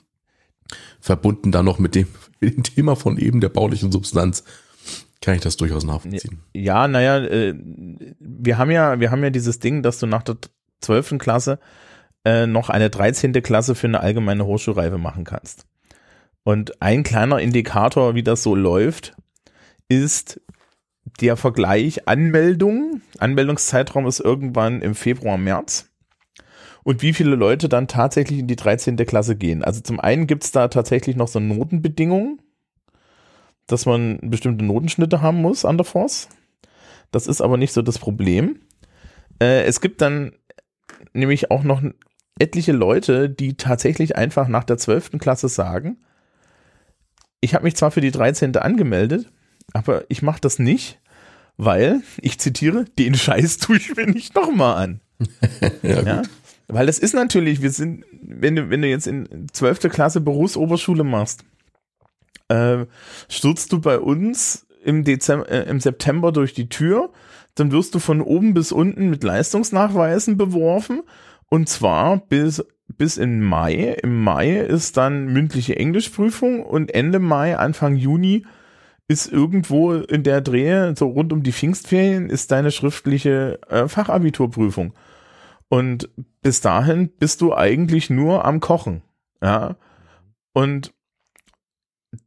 verbunden 1.00 1.52
dann 1.52 1.64
noch 1.64 1.78
mit 1.78 1.94
dem, 1.94 2.08
mit 2.40 2.56
dem 2.56 2.62
Thema 2.62 2.96
von 2.96 3.16
eben 3.18 3.40
der 3.40 3.48
baulichen 3.48 3.92
Substanz 3.92 4.44
kann 5.20 5.34
ich 5.34 5.40
das 5.40 5.56
durchaus 5.56 5.84
nachvollziehen. 5.84 6.42
Ja, 6.54 6.86
naja, 6.86 7.18
äh, 7.18 7.54
wir 8.20 8.58
haben 8.58 8.70
ja, 8.70 9.00
wir 9.00 9.10
haben 9.10 9.22
ja 9.22 9.30
dieses 9.30 9.58
Ding, 9.58 9.82
dass 9.82 9.98
du 9.98 10.06
nach 10.06 10.22
der 10.22 10.36
zwölften 10.80 11.18
Klasse 11.18 11.58
äh, 12.24 12.46
noch 12.46 12.68
eine 12.68 12.88
dreizehnte 12.88 13.42
Klasse 13.42 13.74
für 13.74 13.88
eine 13.88 14.00
allgemeine 14.00 14.46
Hochschulreife 14.46 14.98
machen 14.98 15.24
kannst. 15.24 15.66
Und 16.48 16.80
ein 16.80 17.02
kleiner 17.02 17.40
Indikator, 17.40 18.14
wie 18.14 18.22
das 18.22 18.42
so 18.42 18.54
läuft, 18.54 19.14
ist 19.90 20.40
der 21.20 21.36
Vergleich 21.36 22.08
Anmeldung. 22.08 23.02
Anmeldungszeitraum 23.18 24.06
ist 24.06 24.20
irgendwann 24.20 24.80
im 24.80 24.94
Februar, 24.94 25.36
März. 25.36 25.90
Und 26.84 27.02
wie 27.02 27.12
viele 27.12 27.36
Leute 27.36 27.68
dann 27.68 27.86
tatsächlich 27.86 28.38
in 28.38 28.46
die 28.46 28.56
13. 28.56 28.96
Klasse 28.96 29.36
gehen. 29.36 29.62
Also 29.62 29.82
zum 29.82 30.00
einen 30.00 30.26
gibt 30.26 30.42
es 30.42 30.50
da 30.50 30.68
tatsächlich 30.68 31.16
noch 31.16 31.28
so 31.28 31.38
Notenbedingungen, 31.38 32.40
dass 33.66 33.84
man 33.84 34.18
bestimmte 34.22 34.64
Notenschnitte 34.64 35.20
haben 35.20 35.42
muss 35.42 35.66
an 35.66 35.76
der 35.76 35.84
Force. 35.84 36.30
Das 37.10 37.26
ist 37.26 37.42
aber 37.42 37.58
nicht 37.58 37.74
so 37.74 37.82
das 37.82 37.98
Problem. 37.98 38.60
Äh, 39.38 39.64
es 39.64 39.82
gibt 39.82 40.00
dann 40.00 40.32
nämlich 41.12 41.50
auch 41.50 41.62
noch 41.62 41.82
etliche 42.38 42.72
Leute, 42.72 43.28
die 43.28 43.58
tatsächlich 43.58 44.16
einfach 44.16 44.48
nach 44.48 44.64
der 44.64 44.78
12. 44.78 45.18
Klasse 45.18 45.50
sagen, 45.50 45.98
ich 47.40 47.54
habe 47.54 47.64
mich 47.64 47.76
zwar 47.76 47.90
für 47.90 48.00
die 48.00 48.10
13. 48.10 48.56
angemeldet, 48.56 49.30
aber 49.72 50.04
ich 50.08 50.22
mache 50.22 50.40
das 50.40 50.58
nicht, 50.58 51.00
weil, 51.56 52.02
ich 52.20 52.38
zitiere, 52.38 52.84
den 52.98 53.14
Scheiß 53.14 53.58
tue 53.58 53.76
ich 53.76 53.94
mir 53.96 54.06
nicht 54.06 54.34
nochmal 54.34 54.82
an. 54.82 55.00
ja, 55.82 56.02
ja? 56.02 56.22
Weil 56.68 56.86
das 56.86 56.98
ist 56.98 57.14
natürlich, 57.14 57.62
wir 57.62 57.70
sind, 57.70 58.04
wenn 58.22 58.56
du, 58.56 58.70
wenn 58.70 58.82
du 58.82 58.88
jetzt 58.88 59.06
in 59.06 59.46
12. 59.52 59.88
Klasse 59.90 60.20
Berufsoberschule 60.20 61.02
machst, 61.02 61.44
äh, 62.48 62.84
stürzt 63.28 63.72
du 63.72 63.80
bei 63.80 63.98
uns 63.98 64.66
im, 64.84 65.04
Dezember, 65.04 65.50
äh, 65.50 65.68
im 65.68 65.80
September 65.80 66.30
durch 66.30 66.52
die 66.52 66.68
Tür, 66.68 67.10
dann 67.54 67.72
wirst 67.72 67.94
du 67.94 67.98
von 67.98 68.20
oben 68.20 68.54
bis 68.54 68.70
unten 68.70 69.10
mit 69.10 69.24
Leistungsnachweisen 69.24 70.36
beworfen 70.36 71.02
und 71.48 71.68
zwar 71.68 72.18
bis 72.18 72.64
bis 72.96 73.16
in 73.16 73.40
Mai. 73.42 73.96
Im 74.02 74.22
Mai 74.22 74.58
ist 74.58 74.96
dann 74.96 75.26
mündliche 75.26 75.76
Englischprüfung 75.76 76.64
und 76.64 76.94
Ende 76.94 77.18
Mai, 77.18 77.56
Anfang 77.56 77.96
Juni 77.96 78.44
ist 79.08 79.32
irgendwo 79.32 79.94
in 79.94 80.22
der 80.22 80.42
Dreh, 80.42 80.94
so 80.94 81.08
rund 81.08 81.32
um 81.32 81.42
die 81.42 81.52
Pfingstferien, 81.52 82.28
ist 82.28 82.52
deine 82.52 82.70
schriftliche 82.70 83.58
äh, 83.68 83.88
Fachabiturprüfung. 83.88 84.92
Und 85.68 86.10
bis 86.42 86.60
dahin 86.60 87.08
bist 87.08 87.40
du 87.40 87.54
eigentlich 87.54 88.10
nur 88.10 88.44
am 88.44 88.60
Kochen. 88.60 89.02
Ja. 89.42 89.76
Und 90.52 90.92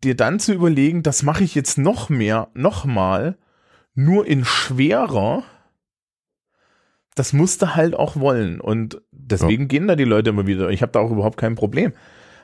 dir 0.03 0.15
dann 0.15 0.39
zu 0.39 0.53
überlegen, 0.53 1.03
das 1.03 1.21
mache 1.21 1.43
ich 1.43 1.53
jetzt 1.53 1.77
noch 1.77 2.09
mehr, 2.09 2.49
noch 2.53 2.85
mal, 2.85 3.37
nur 3.93 4.25
in 4.25 4.43
schwerer, 4.43 5.43
das 7.15 7.33
musste 7.33 7.75
halt 7.75 7.95
auch 7.95 8.15
wollen. 8.15 8.59
Und 8.59 9.01
deswegen 9.31 9.63
ja. 9.63 9.67
gehen 9.67 9.87
da 9.87 9.95
die 9.95 10.03
Leute 10.03 10.29
immer 10.29 10.47
wieder. 10.47 10.69
Ich 10.69 10.81
habe 10.81 10.91
da 10.91 10.99
auch 10.99 11.11
überhaupt 11.11 11.37
kein 11.37 11.55
Problem. 11.55 11.93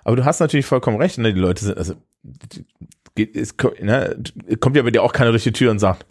Aber 0.04 0.16
du 0.16 0.26
hast 0.26 0.40
natürlich 0.40 0.66
vollkommen 0.66 0.98
recht. 0.98 1.18
Ne? 1.18 1.34
Die 1.34 1.40
Leute 1.40 1.66
sind, 1.66 1.78
also 1.78 1.96
es 3.16 3.56
ne, 3.82 4.24
kommt 4.60 4.76
ja 4.76 4.84
bei 4.84 4.92
dir 4.92 5.04
auch 5.04 5.14
keiner 5.14 5.32
durch 5.32 5.44
die 5.44 5.52
Tür 5.52 5.72
und 5.72 5.80
sagt, 5.80 6.06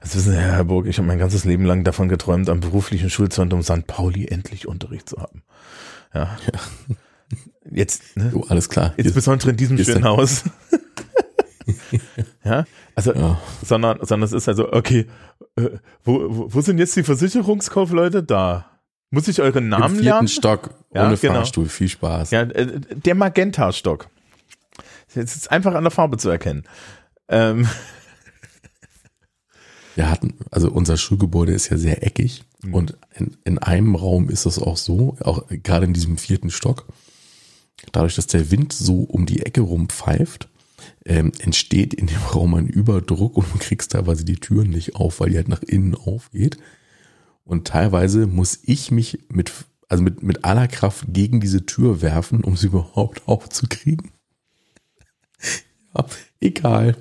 das 0.00 0.16
wissen 0.16 0.32
Sie, 0.32 0.38
Herr 0.38 0.64
Burg, 0.64 0.86
ich 0.86 0.98
habe 0.98 1.06
mein 1.06 1.18
ganzes 1.18 1.44
Leben 1.44 1.64
lang 1.64 1.84
davon 1.84 2.08
geträumt, 2.08 2.48
am 2.48 2.60
beruflichen 2.60 3.10
Schulzentrum 3.10 3.62
St. 3.62 3.86
Pauli 3.86 4.26
endlich 4.26 4.66
Unterricht 4.66 5.08
zu 5.08 5.18
haben. 5.18 5.42
Ja. 6.14 6.36
ja. 6.52 6.96
Jetzt, 7.70 8.16
ne? 8.16 8.32
Oh, 8.34 8.44
alles 8.48 8.68
klar. 8.68 8.94
Insbesondere 8.96 9.50
in 9.50 9.56
diesem 9.56 9.78
schönen 9.78 10.04
Haus. 10.04 10.44
ja, 12.44 12.64
also, 12.94 13.12
ja. 13.12 13.40
sondern, 13.62 13.98
sondern 14.00 14.26
es 14.26 14.32
ist 14.32 14.48
also, 14.48 14.72
okay, 14.72 15.06
äh, 15.56 15.70
wo, 16.04 16.52
wo 16.52 16.60
sind 16.60 16.78
jetzt 16.78 16.96
die 16.96 17.02
Versicherungskaufleute 17.02 18.22
da? 18.22 18.77
Muss 19.10 19.28
ich 19.28 19.40
euren 19.40 19.68
Namen 19.68 19.84
Im 19.84 19.90
vierten 19.90 20.04
lernen? 20.04 20.28
Stock 20.28 20.74
ohne 20.90 21.10
ja, 21.10 21.14
genau. 21.14 21.34
Fahrstuhl, 21.34 21.68
viel 21.68 21.88
Spaß. 21.88 22.30
Ja, 22.30 22.42
äh, 22.42 22.80
der 22.80 23.14
Magenta-Stock. 23.14 24.08
Jetzt 25.14 25.36
ist 25.36 25.50
einfach 25.50 25.74
an 25.74 25.84
der 25.84 25.90
Farbe 25.90 26.18
zu 26.18 26.28
erkennen. 26.28 26.64
Ähm. 27.28 27.68
Wir 29.94 30.10
hatten, 30.10 30.34
also 30.50 30.70
unser 30.70 30.96
Schulgebäude 30.96 31.52
ist 31.52 31.70
ja 31.70 31.76
sehr 31.76 32.06
eckig 32.06 32.44
mhm. 32.62 32.74
und 32.74 32.98
in, 33.14 33.36
in 33.44 33.58
einem 33.58 33.96
Raum 33.96 34.28
ist 34.28 34.46
es 34.46 34.58
auch 34.58 34.76
so, 34.76 35.16
auch 35.20 35.46
gerade 35.48 35.86
in 35.86 35.92
diesem 35.92 36.18
vierten 36.18 36.50
Stock, 36.50 36.86
dadurch, 37.90 38.14
dass 38.14 38.28
der 38.28 38.50
Wind 38.50 38.72
so 38.72 39.00
um 39.02 39.26
die 39.26 39.44
Ecke 39.44 39.62
rumpfeift, 39.62 40.48
ähm, 41.04 41.32
entsteht 41.40 41.94
in 41.94 42.06
dem 42.06 42.18
Raum 42.34 42.54
ein 42.54 42.68
Überdruck 42.68 43.36
und 43.36 43.52
du 43.52 43.58
kriegst 43.58 43.92
teilweise 43.92 44.24
die 44.24 44.36
Türen 44.36 44.70
nicht 44.70 44.94
auf, 44.94 45.20
weil 45.20 45.30
die 45.30 45.36
halt 45.36 45.48
nach 45.48 45.62
innen 45.62 45.94
aufgeht. 45.94 46.58
Und 47.48 47.66
teilweise 47.66 48.26
muss 48.26 48.58
ich 48.62 48.90
mich 48.90 49.20
mit, 49.30 49.50
also 49.88 50.02
mit, 50.04 50.22
mit 50.22 50.44
aller 50.44 50.68
Kraft 50.68 51.06
gegen 51.08 51.40
diese 51.40 51.64
Tür 51.64 52.02
werfen, 52.02 52.44
um 52.44 52.58
sie 52.58 52.66
überhaupt 52.66 53.26
aufzukriegen. 53.26 54.10
ja, 55.96 56.04
egal. 56.40 56.96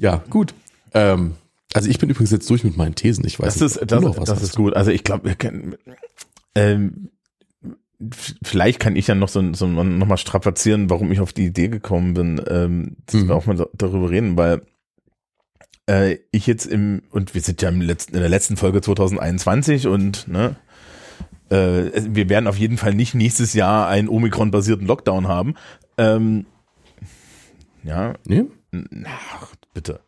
Ja, 0.00 0.24
gut. 0.28 0.54
Ähm, 0.92 1.34
also 1.72 1.88
ich 1.88 2.00
bin 2.00 2.10
übrigens 2.10 2.32
jetzt 2.32 2.50
durch 2.50 2.64
mit 2.64 2.76
meinen 2.76 2.96
Thesen. 2.96 3.24
Ich 3.24 3.38
weiß 3.38 3.54
das 3.54 3.76
nicht, 3.76 3.82
ist, 3.82 3.92
das, 3.92 4.24
das 4.24 4.42
ist 4.42 4.56
gut. 4.56 4.74
Also 4.74 4.90
ich 4.90 5.04
glaube, 5.04 5.28
wir 5.28 5.36
können, 5.36 5.76
ähm, 6.56 7.10
vielleicht 8.42 8.80
kann 8.80 8.96
ich 8.96 9.06
ja 9.06 9.14
noch 9.14 9.28
so, 9.28 9.54
so 9.54 9.68
noch 9.68 10.06
mal 10.06 10.16
strapazieren, 10.16 10.90
warum 10.90 11.12
ich 11.12 11.20
auf 11.20 11.32
die 11.32 11.46
Idee 11.46 11.68
gekommen 11.68 12.14
bin, 12.14 12.42
ähm, 12.48 12.96
dass 13.06 13.22
mhm. 13.22 13.28
wir 13.28 13.36
auch 13.36 13.46
mal 13.46 13.68
darüber 13.74 14.10
reden, 14.10 14.36
weil 14.36 14.62
äh, 15.88 16.18
ich 16.30 16.46
jetzt 16.46 16.66
im, 16.66 17.02
und 17.10 17.34
wir 17.34 17.40
sind 17.40 17.62
ja 17.62 17.68
im 17.68 17.80
letzten, 17.80 18.14
in 18.14 18.20
der 18.20 18.28
letzten 18.28 18.56
Folge 18.56 18.80
2021 18.80 19.86
und 19.86 20.28
ne, 20.28 20.56
äh, 21.50 21.90
wir 22.08 22.28
werden 22.28 22.46
auf 22.46 22.58
jeden 22.58 22.78
Fall 22.78 22.94
nicht 22.94 23.14
nächstes 23.14 23.54
Jahr 23.54 23.88
einen 23.88 24.08
Omikron-basierten 24.08 24.86
Lockdown 24.86 25.28
haben. 25.28 25.54
Ähm, 25.98 26.46
ja. 27.82 28.14
Nee? 28.26 28.44
Ach, 29.04 29.54
bitte. 29.74 30.00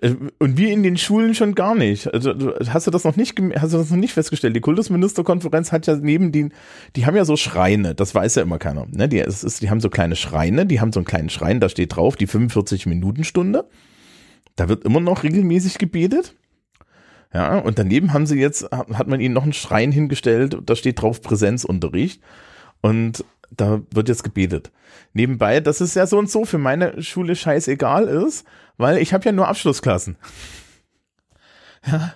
Äh, 0.00 0.14
und 0.38 0.56
wir 0.56 0.70
in 0.70 0.82
den 0.82 0.96
Schulen 0.96 1.34
schon 1.34 1.54
gar 1.54 1.74
nicht. 1.74 2.12
Also 2.12 2.54
hast 2.68 2.86
du 2.86 2.90
das 2.90 3.04
noch 3.04 3.16
nicht, 3.16 3.38
hast 3.56 3.74
du 3.74 3.78
das 3.78 3.90
noch 3.90 3.96
nicht 3.96 4.12
festgestellt? 4.12 4.54
Die 4.54 4.60
Kultusministerkonferenz 4.60 5.72
hat 5.72 5.86
ja 5.86 5.96
neben 5.96 6.32
den, 6.32 6.52
die 6.96 7.06
haben 7.06 7.16
ja 7.16 7.24
so 7.24 7.36
Schreine, 7.36 7.94
das 7.94 8.14
weiß 8.14 8.36
ja 8.36 8.42
immer 8.42 8.58
keiner. 8.58 8.86
Ne? 8.90 9.08
Die, 9.08 9.20
es 9.20 9.44
ist, 9.44 9.62
die 9.62 9.70
haben 9.70 9.80
so 9.80 9.90
kleine 9.90 10.16
Schreine, 10.16 10.66
die 10.66 10.80
haben 10.80 10.92
so 10.92 11.00
einen 11.00 11.06
kleinen 11.06 11.30
Schrein, 11.30 11.60
da 11.60 11.68
steht 11.68 11.96
drauf 11.96 12.16
die 12.16 12.26
45 12.26 12.86
Minuten 12.86 13.24
Stunde. 13.24 13.68
Da 14.56 14.68
wird 14.68 14.84
immer 14.84 15.00
noch 15.00 15.22
regelmäßig 15.22 15.78
gebetet. 15.78 16.34
Ja, 17.32 17.58
und 17.58 17.78
daneben 17.78 18.12
haben 18.12 18.26
sie 18.26 18.38
jetzt, 18.38 18.70
hat 18.70 19.08
man 19.08 19.20
ihnen 19.20 19.34
noch 19.34 19.42
einen 19.42 19.52
Schrein 19.52 19.90
hingestellt, 19.90 20.56
da 20.64 20.76
steht 20.76 21.02
drauf 21.02 21.20
Präsenzunterricht. 21.20 22.22
Und 22.80 23.24
da 23.50 23.80
wird 23.90 24.08
jetzt 24.08 24.24
gebetet. 24.24 24.72
Nebenbei, 25.12 25.60
dass 25.60 25.80
es 25.80 25.94
ja 25.94 26.06
so 26.06 26.18
und 26.18 26.30
so 26.30 26.44
für 26.44 26.58
meine 26.58 27.02
Schule 27.02 27.34
scheißegal 27.34 28.06
ist, 28.06 28.46
weil 28.76 28.98
ich 28.98 29.12
habe 29.12 29.24
ja 29.24 29.32
nur 29.32 29.48
Abschlussklassen. 29.48 30.16
Ja, 31.86 32.14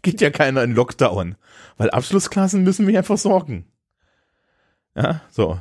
geht 0.00 0.22
ja 0.22 0.30
keiner 0.30 0.62
in 0.62 0.74
Lockdown, 0.74 1.36
weil 1.76 1.90
Abschlussklassen 1.90 2.62
müssen 2.62 2.86
wir 2.86 2.94
ja 2.94 3.02
versorgen. 3.02 3.66
Ja, 4.96 5.20
so. 5.30 5.60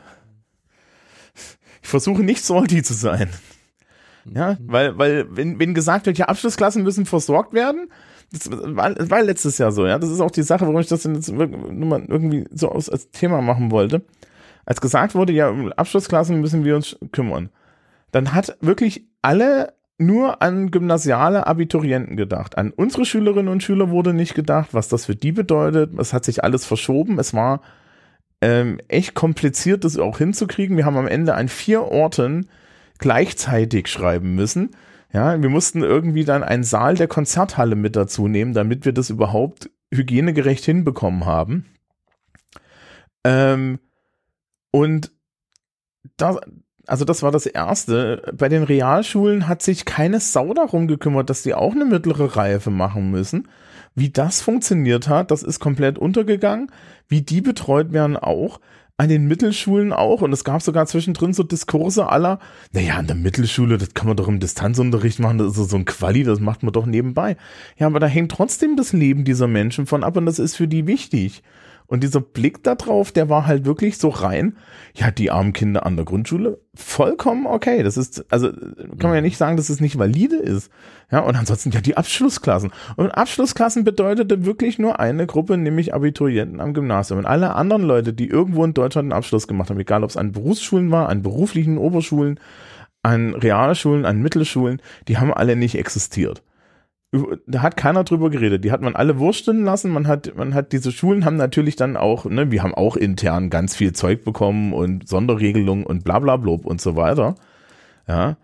Ich 1.82 1.90
versuche 1.90 2.24
nicht 2.24 2.42
salty 2.42 2.82
zu 2.82 2.94
sein. 2.94 3.30
Ja, 4.36 4.58
weil, 4.66 4.98
weil, 4.98 5.28
wenn, 5.30 5.60
wenn 5.60 5.74
gesagt 5.74 6.06
wird, 6.06 6.18
ja, 6.18 6.26
Abschlussklassen 6.26 6.84
müssen 6.84 7.06
versorgt 7.06 7.54
werden, 7.54 7.90
das 8.32 8.50
war, 8.52 8.94
das 8.94 9.10
war 9.10 9.24
letztes 9.24 9.58
Jahr 9.58 9.72
so, 9.72 9.88
ja. 9.88 9.98
Das 9.98 10.10
ist 10.10 10.22
auch 10.22 10.32
die 10.32 10.44
Sache, 10.44 10.66
warum 10.68 10.80
ich 10.80 10.88
das 10.88 11.04
jetzt 11.04 11.30
irgendwie 11.30 12.46
so 12.52 12.70
als 12.70 13.10
Thema 13.12 13.42
machen 13.42 13.72
wollte 13.72 14.04
als 14.70 14.82
gesagt 14.82 15.16
wurde, 15.16 15.34
ja, 15.34 15.50
um 15.50 15.74
Abschlussklassen 15.74 16.40
müssen 16.40 16.64
wir 16.64 16.76
uns 16.76 16.96
kümmern, 17.12 17.50
dann 18.12 18.34
hat 18.34 18.56
wirklich 18.62 19.08
alle 19.24 19.74
nur 19.98 20.44
an 20.44 20.70
gymnasiale 20.70 21.48
Abiturienten 21.48 22.16
gedacht. 22.16 22.56
An 22.58 22.72
unsere 22.72 23.04
Schülerinnen 23.04 23.52
und 23.52 23.64
Schüler 23.64 23.90
wurde 23.90 24.14
nicht 24.14 24.36
gedacht, 24.36 24.70
was 24.72 24.88
das 24.88 25.08
für 25.08 25.16
die 25.16 25.32
bedeutet. 25.32 25.98
Es 25.98 26.14
hat 26.14 26.24
sich 26.24 26.44
alles 26.44 26.66
verschoben. 26.66 27.18
Es 27.18 27.34
war 27.34 27.62
ähm, 28.42 28.80
echt 28.88 29.16
kompliziert, 29.16 29.84
das 29.84 29.98
auch 29.98 30.20
hinzukriegen. 30.20 30.78
Wir 30.78 30.86
haben 30.86 30.98
am 30.98 31.08
Ende 31.08 31.34
an 31.34 31.50
vier 31.50 31.82
Orten 31.82 32.48
gleichzeitig 33.00 33.88
schreiben 33.88 34.36
müssen. 34.36 34.72
Ja, 35.12 35.41
wir 35.41 35.50
mussten 35.50 35.82
irgendwie 35.82 36.24
dann 36.24 36.43
einen 36.43 36.64
Saal 36.64 36.95
der 36.95 37.08
Konzerthalle 37.08 37.76
mit 37.76 37.95
dazu 37.95 38.28
nehmen, 38.28 38.54
damit 38.54 38.86
wir 38.86 38.93
das 38.93 39.10
überhaupt 39.10 39.72
hygienegerecht 39.91 40.64
hinbekommen 40.64 41.26
haben. 41.26 41.66
Ähm, 43.24 43.80
und 44.72 45.12
da, 46.18 46.39
also 46.86 47.06
das 47.06 47.24
war 47.24 47.32
das 47.32 47.47
Erste. 47.47 48.22
Bei 48.38 48.50
den 48.50 48.64
Realschulen 48.64 49.47
hat 49.47 49.64
sich 49.64 49.86
keine 49.86 50.20
Sau 50.20 50.54
darum 50.54 50.88
gekümmert, 50.88 51.30
dass 51.30 51.41
die 51.41 51.56
auch 51.56 51.74
eine 51.74 51.86
mittlere 51.86 52.36
Reife 52.36 52.70
machen 52.70 53.10
müssen. 53.10 53.47
Wie 53.95 54.10
das 54.10 54.41
funktioniert 54.41 55.08
hat, 55.08 55.32
das 55.32 55.41
ist 55.41 55.60
komplett 55.60 55.97
untergegangen. 55.97 56.72
Wie 57.08 57.22
die 57.22 57.41
betreut 57.41 57.91
werden 57.91 58.16
auch. 58.16 58.60
An 59.00 59.08
den 59.08 59.30
Mittelschulen 59.30 59.93
auch. 59.93 60.22
Und 60.22 60.34
es 60.34 60.43
gab 60.43 60.62
sogar 60.62 60.86
zwischendrin 60.86 61.34
so 61.34 61.43
Diskurse 61.43 62.10
aller, 62.10 62.39
naja, 62.74 62.97
an 62.97 63.08
der 63.08 63.16
Mittelschule, 63.16 63.78
das 63.78 63.93
kann 63.93 64.08
man 64.08 64.18
doch 64.18 64.28
im 64.28 64.41
Distanzunterricht 64.41 65.20
machen, 65.20 65.38
das 65.38 65.58
ist 65.58 65.70
so 65.70 65.78
ein 65.78 65.86
Quali, 65.86 66.26
das 66.26 66.41
macht 66.41 66.64
man 66.64 66.74
doch 66.74 66.86
nebenbei. 66.86 67.38
Ja, 67.78 67.88
aber 67.88 68.02
da 68.02 68.08
hängt 68.08 68.30
trotzdem 68.34 68.76
das 68.76 68.91
Leben 68.91 69.24
dieser 69.24 69.47
Menschen 69.47 69.86
von 69.86 70.04
ab 70.04 70.18
und 70.18 70.26
das 70.26 70.38
ist 70.38 70.58
für 70.58 70.68
die 70.68 70.86
wichtig. 70.86 71.43
Und 71.90 72.04
dieser 72.04 72.22
Blick 72.22 72.64
da 72.64 72.76
drauf, 72.76 73.12
der 73.12 73.30
war 73.30 73.48
halt 73.48 73.66
wirklich 73.66 73.98
so 73.98 74.10
rein, 74.10 74.56
ja, 74.94 75.10
die 75.10 75.32
armen 75.32 75.54
Kinder 75.54 75.88
an 75.88 75.96
der 75.96 76.06
Grundschule, 76.06 76.60
vollkommen 76.76 77.48
okay. 77.48 77.82
Das 77.82 77.98
ist, 77.98 78.32
also 78.32 78.52
kann 78.52 79.10
man 79.10 79.16
ja 79.16 79.22
nicht 79.22 79.38
sagen, 79.38 79.58
dass 79.58 79.70
es 79.70 79.82
nicht 79.82 79.98
valide 79.98 80.36
ist. 80.36 80.70
Ja, 81.12 81.22
und 81.22 81.36
ansonsten 81.36 81.72
ja 81.72 81.82
die 81.82 81.98
Abschlussklassen. 81.98 82.72
Und 82.96 83.10
Abschlussklassen 83.10 83.84
bedeutete 83.84 84.46
wirklich 84.46 84.78
nur 84.78 85.00
eine 85.00 85.26
Gruppe, 85.26 85.58
nämlich 85.58 85.96
Abiturienten 85.96 86.62
am 86.62 86.76
Gymnasium. 86.76 87.18
Und 87.18 87.26
alle 87.26 87.56
anderen 87.56 87.82
Leute, 87.82 88.14
die 88.14 88.28
irgendwo 88.28 88.64
in 88.64 88.76
Deutschland 88.76 89.06
einen 89.06 89.18
Abschluss 89.18 89.48
gemacht 89.48 89.72
haben, 89.72 89.80
egal 89.80 90.04
ob 90.04 90.12
es 90.12 90.18
an 90.18 90.32
Berufsschulen 90.32 90.92
war, 90.92 91.10
an 91.10 91.24
beruflichen 91.24 91.80
Oberschulen, 91.80 92.40
an 93.02 93.34
Realschulen, 93.34 94.06
an 94.06 94.22
Mittelschulen, 94.22 94.80
die 95.08 95.18
haben 95.18 95.34
alle 95.34 95.56
nicht 95.56 95.74
existiert 95.76 96.44
da 97.12 97.62
hat 97.64 97.76
keiner 97.76 98.03
drüber 98.03 98.30
geredet. 98.30 98.64
Die 98.64 98.72
hat 98.72 98.82
man 98.82 98.95
alle 98.95 99.18
wursteln 99.18 99.64
lassen. 99.64 99.91
Man 99.91 100.07
hat, 100.07 100.36
man 100.36 100.53
hat 100.53 100.72
diese 100.72 100.91
Schulen 100.91 101.26
haben 101.26 101.38
natürlich 101.38 101.76
dann 101.76 101.97
auch, 101.97 102.26
ne, 102.26 102.51
wir 102.51 102.62
haben 102.62 102.76
auch 102.76 102.95
intern 102.95 103.49
ganz 103.49 103.76
viel 103.76 103.93
Zeug 103.93 104.24
bekommen 104.24 104.74
und 104.74 105.07
Sonderregelungen 105.07 105.86
und 105.86 106.03
bla 106.03 106.20
bla 106.20 106.38
blub 106.38 106.66
und 106.66 106.80
so 106.80 106.95
weiter. 106.95 107.36
Ja, 108.07 108.38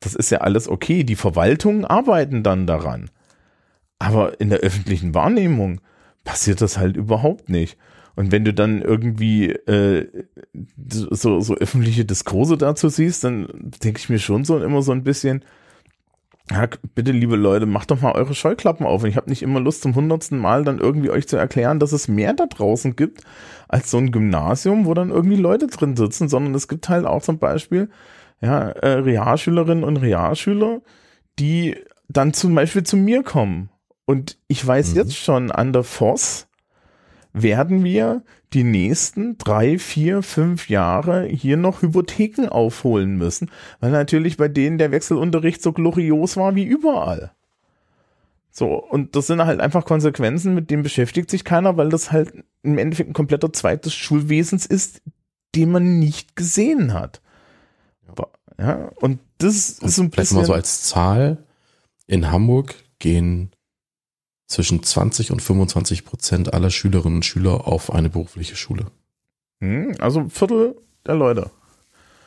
das 0.00 0.14
ist 0.14 0.30
ja 0.30 0.38
alles 0.38 0.68
okay. 0.68 1.02
Die 1.04 1.16
Verwaltungen 1.16 1.84
arbeiten 1.86 2.42
dann 2.42 2.66
daran. 2.66 3.10
Aber 3.98 4.40
in 4.40 4.50
der 4.50 4.60
öffentlichen 4.60 5.14
Wahrnehmung 5.14 5.80
passiert 6.24 6.60
das 6.60 6.78
halt 6.78 6.96
überhaupt 6.96 7.48
nicht. 7.48 7.78
Und 8.16 8.32
wenn 8.32 8.44
du 8.44 8.52
dann 8.52 8.82
irgendwie 8.82 9.50
äh, 9.50 10.06
so, 10.86 11.40
so 11.40 11.54
öffentliche 11.54 12.04
Diskurse 12.04 12.58
dazu 12.58 12.90
siehst, 12.90 13.24
dann 13.24 13.48
denke 13.82 13.98
ich 13.98 14.10
mir 14.10 14.18
schon 14.18 14.44
so 14.44 14.58
immer 14.58 14.82
so 14.82 14.92
ein 14.92 15.04
bisschen, 15.04 15.42
ja, 16.50 16.68
bitte, 16.94 17.12
liebe 17.12 17.36
Leute, 17.36 17.66
macht 17.66 17.90
doch 17.90 18.00
mal 18.00 18.12
eure 18.12 18.34
Scheuklappen 18.34 18.86
auf. 18.86 19.02
Und 19.02 19.08
ich 19.08 19.16
habe 19.16 19.28
nicht 19.28 19.42
immer 19.42 19.60
Lust, 19.60 19.82
zum 19.82 19.94
hundertsten 19.94 20.38
Mal 20.38 20.64
dann 20.64 20.78
irgendwie 20.78 21.10
euch 21.10 21.28
zu 21.28 21.36
erklären, 21.36 21.78
dass 21.78 21.92
es 21.92 22.08
mehr 22.08 22.32
da 22.32 22.46
draußen 22.46 22.96
gibt 22.96 23.22
als 23.68 23.90
so 23.90 23.98
ein 23.98 24.10
Gymnasium, 24.10 24.86
wo 24.86 24.94
dann 24.94 25.10
irgendwie 25.10 25.36
Leute 25.36 25.68
drin 25.68 25.96
sitzen, 25.96 26.28
sondern 26.28 26.54
es 26.54 26.66
gibt 26.66 26.88
halt 26.88 27.06
auch 27.06 27.22
zum 27.22 27.38
Beispiel 27.38 27.88
ja, 28.40 28.70
äh, 28.70 28.94
Realschülerinnen 28.94 29.84
und 29.84 29.98
Realschüler, 29.98 30.80
die 31.38 31.76
dann 32.08 32.32
zum 32.32 32.54
Beispiel 32.54 32.82
zu 32.82 32.96
mir 32.96 33.22
kommen. 33.22 33.70
Und 34.04 34.38
ich 34.48 34.66
weiß 34.66 34.90
mhm. 34.90 34.96
jetzt 34.96 35.16
schon 35.16 35.52
an 35.52 35.72
der 35.72 35.84
Voss, 35.84 36.48
werden 37.32 37.84
wir 37.84 38.24
die 38.52 38.64
nächsten 38.64 39.38
drei, 39.38 39.78
vier, 39.78 40.22
fünf 40.22 40.68
Jahre 40.68 41.24
hier 41.26 41.56
noch 41.56 41.82
Hypotheken 41.82 42.48
aufholen 42.48 43.16
müssen, 43.16 43.50
weil 43.80 43.90
natürlich 43.90 44.36
bei 44.36 44.48
denen 44.48 44.78
der 44.78 44.90
Wechselunterricht 44.90 45.62
so 45.62 45.72
glorios 45.72 46.36
war 46.36 46.54
wie 46.54 46.64
überall. 46.64 47.32
So, 48.50 48.74
und 48.74 49.14
das 49.14 49.28
sind 49.28 49.44
halt 49.44 49.60
einfach 49.60 49.84
Konsequenzen, 49.84 50.54
mit 50.54 50.70
denen 50.70 50.82
beschäftigt 50.82 51.30
sich 51.30 51.44
keiner, 51.44 51.76
weil 51.76 51.88
das 51.88 52.10
halt 52.10 52.32
im 52.62 52.78
Endeffekt 52.78 53.10
ein 53.10 53.14
kompletter 53.14 53.52
Zweig 53.52 53.82
des 53.82 53.94
Schulwesens 53.94 54.66
ist, 54.66 55.00
den 55.54 55.70
man 55.70 56.00
nicht 56.00 56.34
gesehen 56.34 56.92
hat. 56.92 57.20
Ja, 58.58 58.90
und 58.96 59.20
das 59.38 59.78
und 59.78 59.88
ist 59.88 59.96
so 59.96 60.02
ein 60.02 60.10
bisschen. 60.10 60.36
mal 60.36 60.44
so 60.44 60.52
als 60.52 60.82
Zahl. 60.82 61.44
In 62.06 62.30
Hamburg 62.30 62.74
gehen 62.98 63.52
zwischen 64.50 64.82
20 64.82 65.30
und 65.30 65.40
25 65.40 66.04
Prozent 66.04 66.52
aller 66.52 66.70
Schülerinnen 66.70 67.18
und 67.18 67.24
Schüler 67.24 67.68
auf 67.68 67.92
eine 67.92 68.10
berufliche 68.10 68.56
Schule. 68.56 68.86
Hm, 69.60 69.94
also 70.00 70.20
ein 70.20 70.30
Viertel 70.30 70.76
der 71.06 71.14
Leute. 71.14 71.50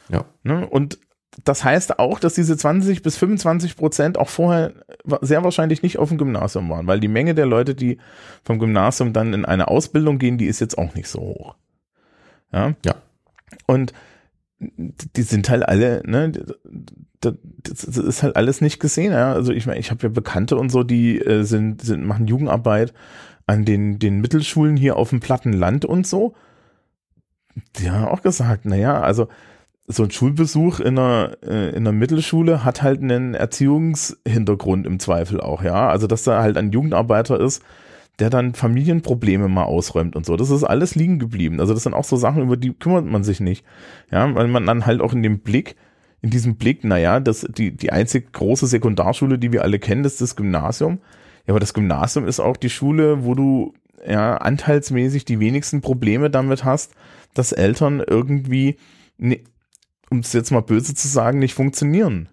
Ja. 0.10 0.26
Ne, 0.44 0.66
und 0.68 1.00
das 1.44 1.64
heißt 1.64 2.00
auch, 2.00 2.20
dass 2.20 2.36
diese 2.36 2.56
20 2.56 3.02
bis 3.02 3.18
25 3.18 3.76
Prozent 3.76 4.18
auch 4.18 4.30
vorher 4.30 4.74
sehr 5.22 5.44
wahrscheinlich 5.44 5.84
nicht 5.84 5.98
auf 6.00 6.10
dem 6.10 6.18
Gymnasium 6.18 6.70
waren, 6.70 6.88
weil 6.88 7.00
die 7.00 7.08
Menge 7.08 7.36
der 7.36 7.46
Leute, 7.46 7.76
die 7.76 7.98
vom 8.44 8.60
Gymnasium 8.60 9.12
dann 9.12 9.34
in 9.34 9.44
eine 9.44 9.68
Ausbildung 9.68 10.18
gehen, 10.18 10.38
die 10.38 10.46
ist 10.46 10.62
jetzt 10.62 10.78
auch 10.78 10.96
nicht 10.96 11.10
so 11.10 11.20
hoch. 11.20 11.56
Ja. 12.54 12.74
Ja. 12.86 12.96
Und 13.66 13.94
die 14.60 15.22
sind 15.22 15.50
halt 15.50 15.68
alle, 15.68 16.02
ne, 16.06 16.32
das, 17.22 17.84
ist 17.84 18.24
halt 18.24 18.36
alles 18.36 18.62
nicht 18.62 18.80
gesehen. 18.80 19.12
Ja? 19.12 19.34
Also 19.34 19.52
ich 19.52 19.66
meine, 19.66 19.80
ich 19.80 19.92
habe 19.92 20.04
ja 20.04 20.10
Bekannte 20.10 20.58
und 20.58 20.70
so, 20.70 20.84
die 20.84 21.20
äh, 21.20 21.44
sind, 21.44 21.82
sind, 21.82 22.06
machen 22.06 22.28
Jugendarbeit 22.28 22.94
an 23.46 23.66
den, 23.66 24.00
den 24.00 24.22
Mittelschulen 24.22 24.78
hier 24.78 24.96
auf 24.96 25.10
dem 25.10 25.20
platten 25.20 25.54
Land 25.54 25.86
und 25.86 26.08
so. 26.08 26.34
Die 27.78 27.92
haben 27.92 28.06
auch 28.06 28.22
gesagt, 28.22 28.66
naja, 28.66 29.02
also 29.02 29.28
so 29.88 30.04
ein 30.04 30.12
Schulbesuch 30.12 30.80
in 30.80 30.98
einer, 30.98 31.38
äh, 31.44 31.70
in 31.70 31.78
einer 31.88 31.92
Mittelschule 31.92 32.64
hat 32.64 32.82
halt 32.82 33.02
einen 33.02 33.34
Erziehungshintergrund 33.34 34.88
im 34.88 35.00
Zweifel 35.00 35.42
auch, 35.42 35.62
ja. 35.62 35.90
Also 35.90 36.08
dass 36.08 36.24
da 36.24 36.42
halt 36.42 36.58
ein 36.58 36.72
Jugendarbeiter 36.72 37.40
ist, 37.40 37.62
der 38.20 38.30
dann 38.30 38.54
Familienprobleme 38.54 39.48
mal 39.48 39.64
ausräumt 39.64 40.16
und 40.16 40.26
so. 40.26 40.36
Das 40.36 40.50
ist 40.50 40.64
alles 40.64 40.96
liegen 40.96 41.20
geblieben. 41.20 41.60
Also 41.60 41.74
das 41.74 41.84
sind 41.84 41.94
auch 41.94 42.04
so 42.04 42.16
Sachen, 42.16 42.44
über 42.44 42.58
die 42.58 42.74
kümmert 42.74 43.06
man 43.06 43.24
sich 43.24 43.40
nicht. 43.40 43.66
Ja, 44.12 44.34
weil 44.36 44.48
man 44.48 44.66
dann 44.66 44.86
halt 44.86 45.02
auch 45.02 45.14
in 45.14 45.24
dem 45.24 45.40
Blick, 45.40 45.76
in 46.22 46.30
diesem 46.30 46.56
Blick, 46.56 46.84
naja, 46.84 47.20
das, 47.20 47.46
die, 47.50 47.76
die 47.76 47.92
einzig 47.92 48.32
große 48.32 48.68
Sekundarschule, 48.68 49.40
die 49.40 49.52
wir 49.52 49.64
alle 49.64 49.80
kennen, 49.80 50.04
das 50.04 50.14
ist 50.14 50.22
das 50.22 50.36
Gymnasium. 50.36 51.00
Ja, 51.46 51.54
aber 51.54 51.60
das 51.60 51.74
Gymnasium 51.74 52.28
ist 52.28 52.40
auch 52.40 52.56
die 52.56 52.70
Schule, 52.70 53.26
wo 53.26 53.34
du 53.36 53.74
ja 54.08 54.38
anteilsmäßig 54.38 55.26
die 55.26 55.40
wenigsten 55.40 55.82
Probleme 55.82 56.30
damit 56.30 56.64
hast, 56.64 56.94
dass 57.34 57.52
Eltern 57.52 58.02
irgendwie, 58.06 58.78
ne, 59.18 59.42
um 60.10 60.20
es 60.20 60.34
jetzt 60.34 60.52
mal 60.52 60.62
böse 60.62 60.94
zu 60.94 61.08
sagen, 61.08 61.40
nicht 61.40 61.56
funktionieren. 61.56 62.30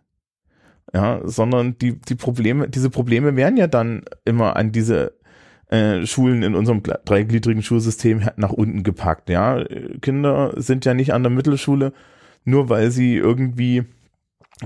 Ja, 0.93 1.21
sondern 1.25 1.79
die, 1.79 1.99
die 2.01 2.17
Probleme, 2.17 2.69
diese 2.69 2.91
Probleme 2.91 3.37
werden 3.37 3.57
ja 3.57 3.69
dann 3.69 4.03
immer 4.25 4.57
an 4.57 4.73
diese 4.73 5.20
äh, 5.71 6.05
Schulen 6.07 6.43
in 6.43 6.55
unserem 6.55 6.83
dreigliedrigen 6.83 7.63
Schulsystem 7.63 8.29
nach 8.37 8.51
unten 8.51 8.83
gepackt. 8.83 9.29
Ja, 9.31 9.65
Kinder 10.01 10.53
sind 10.57 10.85
ja 10.85 10.95
nicht 10.95 11.13
an 11.13 11.23
der 11.23 11.31
Mittelschule, 11.31 11.93
nur 12.45 12.69
weil 12.69 12.91
sie 12.91 13.17
irgendwie 13.17 13.85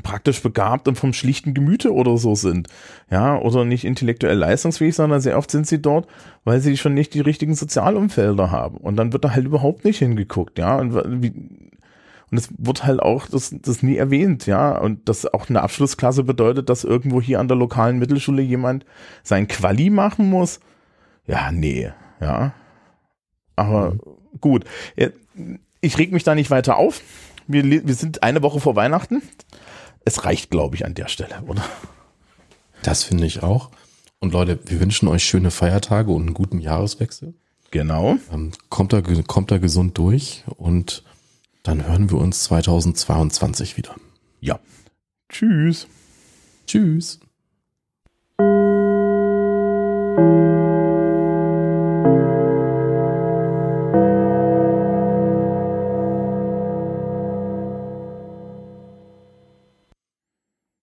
praktisch 0.03 0.43
begabt 0.43 0.89
und 0.89 0.97
vom 0.97 1.13
schlichten 1.13 1.55
Gemüte 1.55 1.93
oder 1.93 2.17
so 2.17 2.35
sind. 2.35 2.69
Ja, 3.11 3.39
oder 3.39 3.65
nicht 3.65 3.85
intellektuell 3.85 4.37
leistungsfähig, 4.37 4.95
sondern 4.95 5.21
sehr 5.21 5.39
oft 5.39 5.51
sind 5.51 5.67
sie 5.67 5.81
dort, 5.81 6.09
weil 6.45 6.61
sie 6.61 6.77
schon 6.77 6.95
nicht 6.95 7.15
die 7.15 7.21
richtigen 7.21 7.55
Sozialumfelder 7.55 8.51
haben. 8.51 8.79
Und 8.79 8.97
dann 8.97 9.13
wird 9.13 9.25
da 9.25 9.35
halt 9.35 9.47
überhaupt 9.47 9.85
nicht 9.85 9.99
hingeguckt, 9.99 10.59
ja. 10.59 10.77
Und, 10.77 11.23
wie, 11.23 11.33
und 12.31 12.39
es 12.39 12.49
wird 12.59 12.85
halt 12.85 13.01
auch 13.01 13.29
das, 13.29 13.55
das 13.63 13.83
nie 13.83 13.97
erwähnt, 13.97 14.47
ja. 14.47 14.79
Und 14.79 15.09
das 15.09 15.33
auch 15.33 15.49
eine 15.49 15.63
Abschlussklasse 15.63 16.25
bedeutet, 16.25 16.71
dass 16.71 16.83
irgendwo 16.83 17.21
hier 17.21 17.41
an 17.41 17.49
der 17.49 17.57
lokalen 17.57 17.99
Mittelschule 17.99 18.43
jemand 18.43 18.85
sein 19.23 19.47
Quali 19.49 19.91
machen 19.91 20.29
muss 20.29 20.61
ja, 21.27 21.53
nee, 21.53 21.91
ja. 22.21 22.53
Aber 23.57 23.95
mhm. 23.95 24.01
gut, 24.41 24.65
äh, 24.97 25.11
ich 25.81 25.99
reg 25.99 26.13
mich 26.13 26.25
da 26.25 26.35
nicht 26.35 26.51
weiter 26.51 26.77
auf. 26.77 27.03
Wir, 27.47 27.65
wir 27.65 27.95
sind 27.95 28.23
eine 28.23 28.43
Woche 28.43 28.61
vor 28.61 28.75
Weihnachten. 28.77 29.23
Es 30.05 30.25
reicht, 30.25 30.51
glaube 30.51 30.77
ich, 30.77 30.85
an 30.85 30.95
der 30.95 31.09
Stelle, 31.09 31.43
oder? 31.47 31.65
Das 32.83 33.05
finde 33.05 33.27
ich 33.27 33.43
auch. 33.43 33.71
Und 34.21 34.33
Leute, 34.33 34.59
wir 34.67 34.81
wünschen 34.81 35.09
euch 35.09 35.25
schöne 35.25 35.51
Feiertage 35.51 36.11
und 36.11 36.23
einen 36.23 36.35
guten 36.35 36.59
Jahreswechsel. 36.59 37.35
Genau. 37.71 38.17
Ähm, 38.33 38.53
kommt, 38.69 38.93
da, 38.93 39.03
kommt 39.27 39.51
da 39.51 39.59
gesund 39.59 39.99
durch 39.99 40.45
und 40.57 41.03
dann 41.63 41.87
hören 41.87 42.11
wir 42.11 42.19
uns 42.19 42.45
2022 42.45 43.77
wieder. 43.77 43.97
Ja. 44.41 44.61
Tschüss. 45.29 45.89
Tschüss. 46.67 47.21